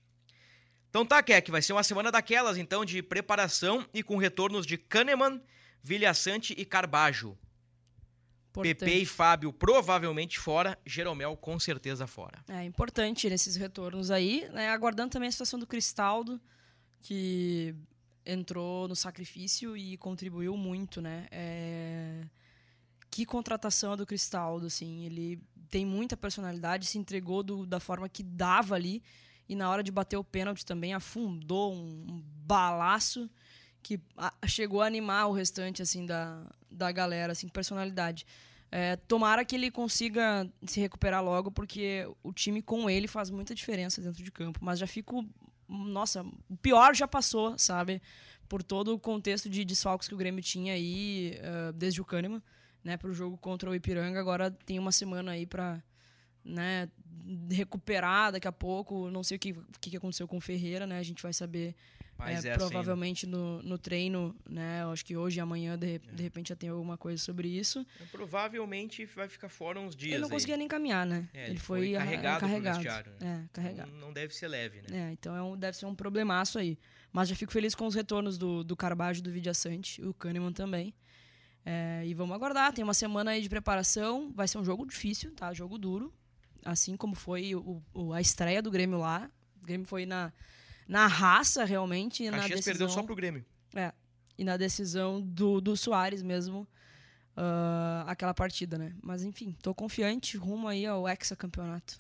Então 0.90 1.06
tá, 1.06 1.22
Keck, 1.22 1.52
vai 1.52 1.62
ser 1.62 1.74
uma 1.74 1.84
semana 1.84 2.10
daquelas, 2.10 2.58
então, 2.58 2.86
de 2.86 3.04
preparação 3.04 3.86
e 3.94 4.02
com 4.02 4.16
retornos 4.16 4.66
de 4.66 4.78
Kahneman, 4.78 5.42
Vilhaçante 5.84 6.54
e 6.58 6.64
Carbajo. 6.64 7.38
Importante. 8.52 8.80
Pepe 8.80 9.02
e 9.02 9.06
Fábio 9.06 9.52
provavelmente 9.52 10.40
fora, 10.40 10.80
Jeromel 10.86 11.36
com 11.36 11.60
certeza 11.60 12.08
fora. 12.08 12.42
É 12.48 12.64
importante 12.64 13.30
nesses 13.30 13.58
retornos 13.58 14.10
aí, 14.10 14.48
né? 14.54 14.70
aguardando 14.70 15.12
também 15.12 15.28
a 15.28 15.32
situação 15.32 15.60
do 15.60 15.68
Cristaldo, 15.68 16.42
que 17.02 17.76
entrou 18.26 18.88
no 18.88 18.96
sacrifício 18.96 19.76
e 19.76 19.98
contribuiu 19.98 20.56
muito, 20.56 21.02
né? 21.02 21.28
É... 21.32 22.24
Que 23.12 23.26
contratação 23.26 23.98
do 23.98 24.06
Cristaldo, 24.06 24.68
assim, 24.68 25.06
ele 25.06 25.42
tem 25.70 25.86
muita 25.86 26.18
personalidade, 26.18 26.86
se 26.86 26.98
entregou 26.98 27.44
do, 27.44 27.66
da 27.66 27.80
forma 27.80 28.10
que 28.10 28.24
dava 28.24 28.76
ali 28.76 29.04
e 29.48 29.56
na 29.56 29.70
hora 29.70 29.84
de 29.84 29.92
bater 29.92 30.18
o 30.18 30.24
pênalti 30.24 30.66
também 30.66 30.94
afundou 30.94 31.74
um, 31.74 32.06
um 32.08 32.24
balaço 32.46 33.30
que 33.82 34.00
chegou 34.46 34.82
a 34.82 34.86
animar 34.86 35.28
o 35.28 35.32
restante 35.32 35.82
assim 35.82 36.06
da, 36.06 36.46
da 36.70 36.92
galera, 36.92 37.32
assim, 37.32 37.48
personalidade. 37.48 38.26
É, 38.72 38.96
tomara 38.96 39.44
que 39.44 39.56
ele 39.56 39.72
consiga 39.72 40.48
se 40.68 40.80
recuperar 40.80 41.24
logo, 41.24 41.50
porque 41.50 42.08
o 42.22 42.32
time 42.32 42.62
com 42.62 42.90
ele 42.90 43.08
faz 43.08 43.30
muita 43.32 43.56
diferença 43.56 44.02
dentro 44.02 44.24
de 44.24 44.32
campo. 44.32 44.60
Mas 44.62 44.78
já 44.78 44.86
fico. 44.86 45.26
Nossa, 45.68 46.24
o 46.50 46.58
pior 46.58 46.96
já 46.96 47.08
passou, 47.08 47.58
sabe? 47.58 48.02
Por 48.48 48.62
todo 48.62 48.94
o 48.94 49.00
contexto 49.00 49.50
de 49.50 49.64
desfalques 49.64 50.08
que 50.08 50.14
o 50.14 50.18
Grêmio 50.18 50.44
tinha 50.44 50.74
aí, 50.74 51.40
uh, 51.40 51.74
desde 51.74 52.02
o 52.02 52.06
Kahneman, 52.06 52.42
né, 52.84 52.98
para 52.98 53.10
o 53.10 53.14
jogo 53.14 53.38
contra 53.38 53.70
o 53.70 53.76
Ipiranga. 53.76 54.20
Agora 54.20 54.52
tem 54.52 54.80
uma 54.80 54.92
semana 54.92 55.32
aí 55.32 55.46
para 55.46 55.82
né, 56.44 56.90
recuperar 57.52 58.32
daqui 58.32 58.48
a 58.48 58.52
pouco. 58.52 59.10
Não 59.10 59.24
sei 59.24 59.38
o 59.38 59.40
que, 59.40 59.52
o 59.52 59.80
que 59.80 59.98
aconteceu 59.98 60.28
com 60.28 60.38
o 60.38 60.42
Ferreira, 60.42 60.88
né? 60.88 60.98
A 60.98 61.04
gente 61.04 61.22
vai 61.22 61.34
saber 61.34 61.76
é, 62.28 62.50
é 62.50 62.58
provavelmente 62.58 63.26
assim, 63.26 63.32
no, 63.32 63.62
no 63.64 63.78
treino, 63.78 64.36
né? 64.48 64.82
Eu 64.84 64.92
acho 64.92 65.06
que 65.06 65.16
hoje 65.16 65.40
e 65.40 65.42
amanhã, 65.42 65.78
de, 65.78 65.96
é. 65.96 66.00
de 66.00 66.24
repente, 66.24 66.50
já 66.50 66.56
tem 66.56 66.70
alguma 66.70 66.98
coisa 66.98 67.22
sobre 67.22 67.48
isso. 67.48 67.86
Provavelmente 68.12 69.06
vai 69.06 69.30
ficar 69.30 69.48
fora 69.48 69.80
uns 69.80 69.96
dias. 69.96 70.14
Ele 70.14 70.22
não 70.22 70.30
conseguia 70.30 70.58
nem 70.58 70.68
caminhar, 70.68 71.06
né? 71.06 71.30
É, 71.34 71.44
ele, 71.44 71.52
ele, 71.52 71.60
foi, 71.60 71.80
foi 71.80 71.94
carregado. 71.94 72.40
carregado. 72.42 73.12
Né? 73.20 73.46
É, 73.46 73.50
carregado. 73.54 73.92
Não, 73.92 74.00
não, 74.08 74.14
deve 74.14 74.36
ser 74.36 74.48
leve, 74.48 74.82
né? 74.82 75.10
É, 75.10 75.12
então 75.14 75.36
é 75.36 75.42
um, 75.42 75.56
deve 75.56 75.78
ser 75.78 75.86
um 75.86 75.96
problemaço 75.96 76.60
aí. 76.60 76.78
Mas 77.12 77.30
já 77.30 77.36
fico 77.36 77.52
feliz 77.52 77.74
com 77.74 77.88
os 77.88 77.96
retornos 77.96 78.38
do, 78.38 78.64
do 78.64 78.76
Carbajo 78.76 79.22
do 79.22 79.32
Vidiaçante, 79.32 80.02
o 80.04 80.14
Kahneman 80.14 80.52
também. 80.52 80.94
É, 81.66 82.04
e 82.06 82.14
vamos 82.14 82.36
aguardar. 82.36 82.74
Tem 82.74 82.84
uma 82.84 82.94
semana 82.94 83.32
aí 83.32 83.42
de 83.42 83.50
preparação. 83.50 84.32
Vai 84.34 84.48
ser 84.48 84.58
um 84.58 84.64
jogo 84.64 84.86
difícil, 84.86 85.34
tá? 85.36 85.54
Jogo 85.54 85.78
duro. 85.78 86.14
Assim 86.66 86.98
como 86.98 87.16
foi 87.16 87.56
o, 87.56 87.82
o, 87.94 88.14
a 88.14 88.22
estreia 88.22 88.62
do 88.62 88.72
Grêmio 88.72 89.00
lá. 89.00 89.30
O 89.62 89.66
Grêmio 89.66 89.86
foi 89.86 90.06
na 90.06 90.32
na 90.88 91.06
raça, 91.06 91.64
realmente. 91.64 92.24
Caxias 92.24 92.32
na 92.32 92.48
decisão, 92.48 92.64
perdeu 92.74 92.90
só 92.90 93.04
pro 93.04 93.16
Grêmio. 93.16 93.46
É. 93.76 93.94
E 94.38 94.44
na 94.44 94.58
decisão 94.58 95.22
do, 95.22 95.62
do 95.62 95.78
Soares 95.78 96.24
mesmo, 96.24 96.68
uh, 97.38 98.08
aquela 98.08 98.34
partida, 98.34 98.78
né? 98.78 98.96
Mas 99.04 99.24
enfim, 99.24 99.56
tô 99.62 99.76
confiante 99.76 100.36
rumo 100.36 100.68
aí 100.68 100.86
ao 100.86 101.08
hexacampeonato. 101.08 101.96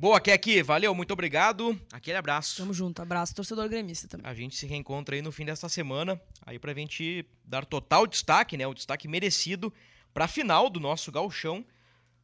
Boa, 0.00 0.18
aqui 0.18 0.62
Valeu, 0.62 0.94
muito 0.94 1.12
obrigado. 1.12 1.76
Aquele 1.92 2.16
abraço. 2.16 2.58
Tamo 2.58 2.72
junto. 2.72 3.02
Abraço, 3.02 3.34
torcedor 3.34 3.68
gremista 3.68 4.06
também. 4.06 4.30
A 4.30 4.32
gente 4.32 4.54
se 4.54 4.64
reencontra 4.64 5.16
aí 5.16 5.20
no 5.20 5.32
fim 5.32 5.44
desta 5.44 5.68
semana, 5.68 6.22
aí 6.46 6.56
pra 6.56 6.72
gente 6.72 7.26
dar 7.44 7.64
total 7.64 8.06
destaque, 8.06 8.56
né? 8.56 8.64
O 8.64 8.74
destaque 8.74 9.08
merecido 9.08 9.74
pra 10.14 10.28
final 10.28 10.70
do 10.70 10.78
nosso 10.78 11.10
gauchão, 11.10 11.66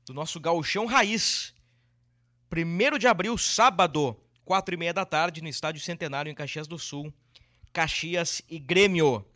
do 0.06 0.14
nosso 0.14 0.38
gauchão 0.38 0.86
raiz. 0.86 1.52
Primeiro 2.48 2.96
de 2.96 3.08
abril, 3.08 3.36
sábado, 3.36 4.16
quatro 4.44 4.72
e 4.72 4.78
meia 4.78 4.94
da 4.94 5.04
tarde, 5.04 5.42
no 5.42 5.48
Estádio 5.48 5.82
Centenário, 5.82 6.30
em 6.30 6.34
Caxias 6.34 6.68
do 6.68 6.78
Sul. 6.78 7.12
Caxias 7.72 8.40
e 8.48 8.56
Grêmio. 8.56 9.26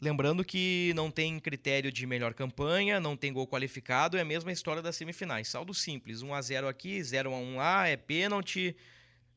Lembrando 0.00 0.44
que 0.44 0.92
não 0.94 1.10
tem 1.10 1.40
critério 1.40 1.90
de 1.90 2.06
melhor 2.06 2.32
campanha, 2.32 3.00
não 3.00 3.16
tem 3.16 3.32
gol 3.32 3.48
qualificado, 3.48 4.16
é 4.16 4.20
a 4.20 4.24
mesma 4.24 4.52
história 4.52 4.80
das 4.80 4.94
semifinais. 4.94 5.48
Saldo 5.48 5.74
simples, 5.74 6.22
1 6.22 6.32
a 6.32 6.40
0 6.40 6.68
aqui, 6.68 7.02
0 7.02 7.34
a 7.34 7.36
1 7.36 7.56
lá, 7.56 7.88
é 7.88 7.96
pênalti, 7.96 8.76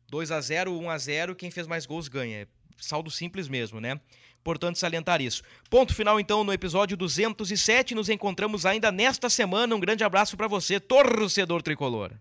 2 0.07 0.31
a 0.31 0.39
0, 0.39 0.77
1 0.77 0.89
a 0.89 0.97
0, 0.99 1.35
quem 1.35 1.49
fez 1.49 1.65
mais 1.65 1.87
gols 1.87 2.07
ganha. 2.07 2.41
É 2.41 2.47
saldo 2.77 3.09
simples 3.09 3.47
mesmo, 3.47 3.79
né? 3.79 3.99
Importante 4.39 4.77
salientar 4.77 5.21
isso. 5.21 5.43
Ponto 5.69 5.95
final 5.95 6.19
então 6.19 6.43
no 6.43 6.53
episódio 6.53 6.95
207, 6.95 7.95
nos 7.95 8.09
encontramos 8.09 8.65
ainda 8.65 8.91
nesta 8.91 9.29
semana. 9.29 9.75
Um 9.75 9.79
grande 9.79 10.03
abraço 10.03 10.37
para 10.37 10.47
você, 10.47 10.79
torcedor 10.79 11.61
tricolor. 11.63 12.11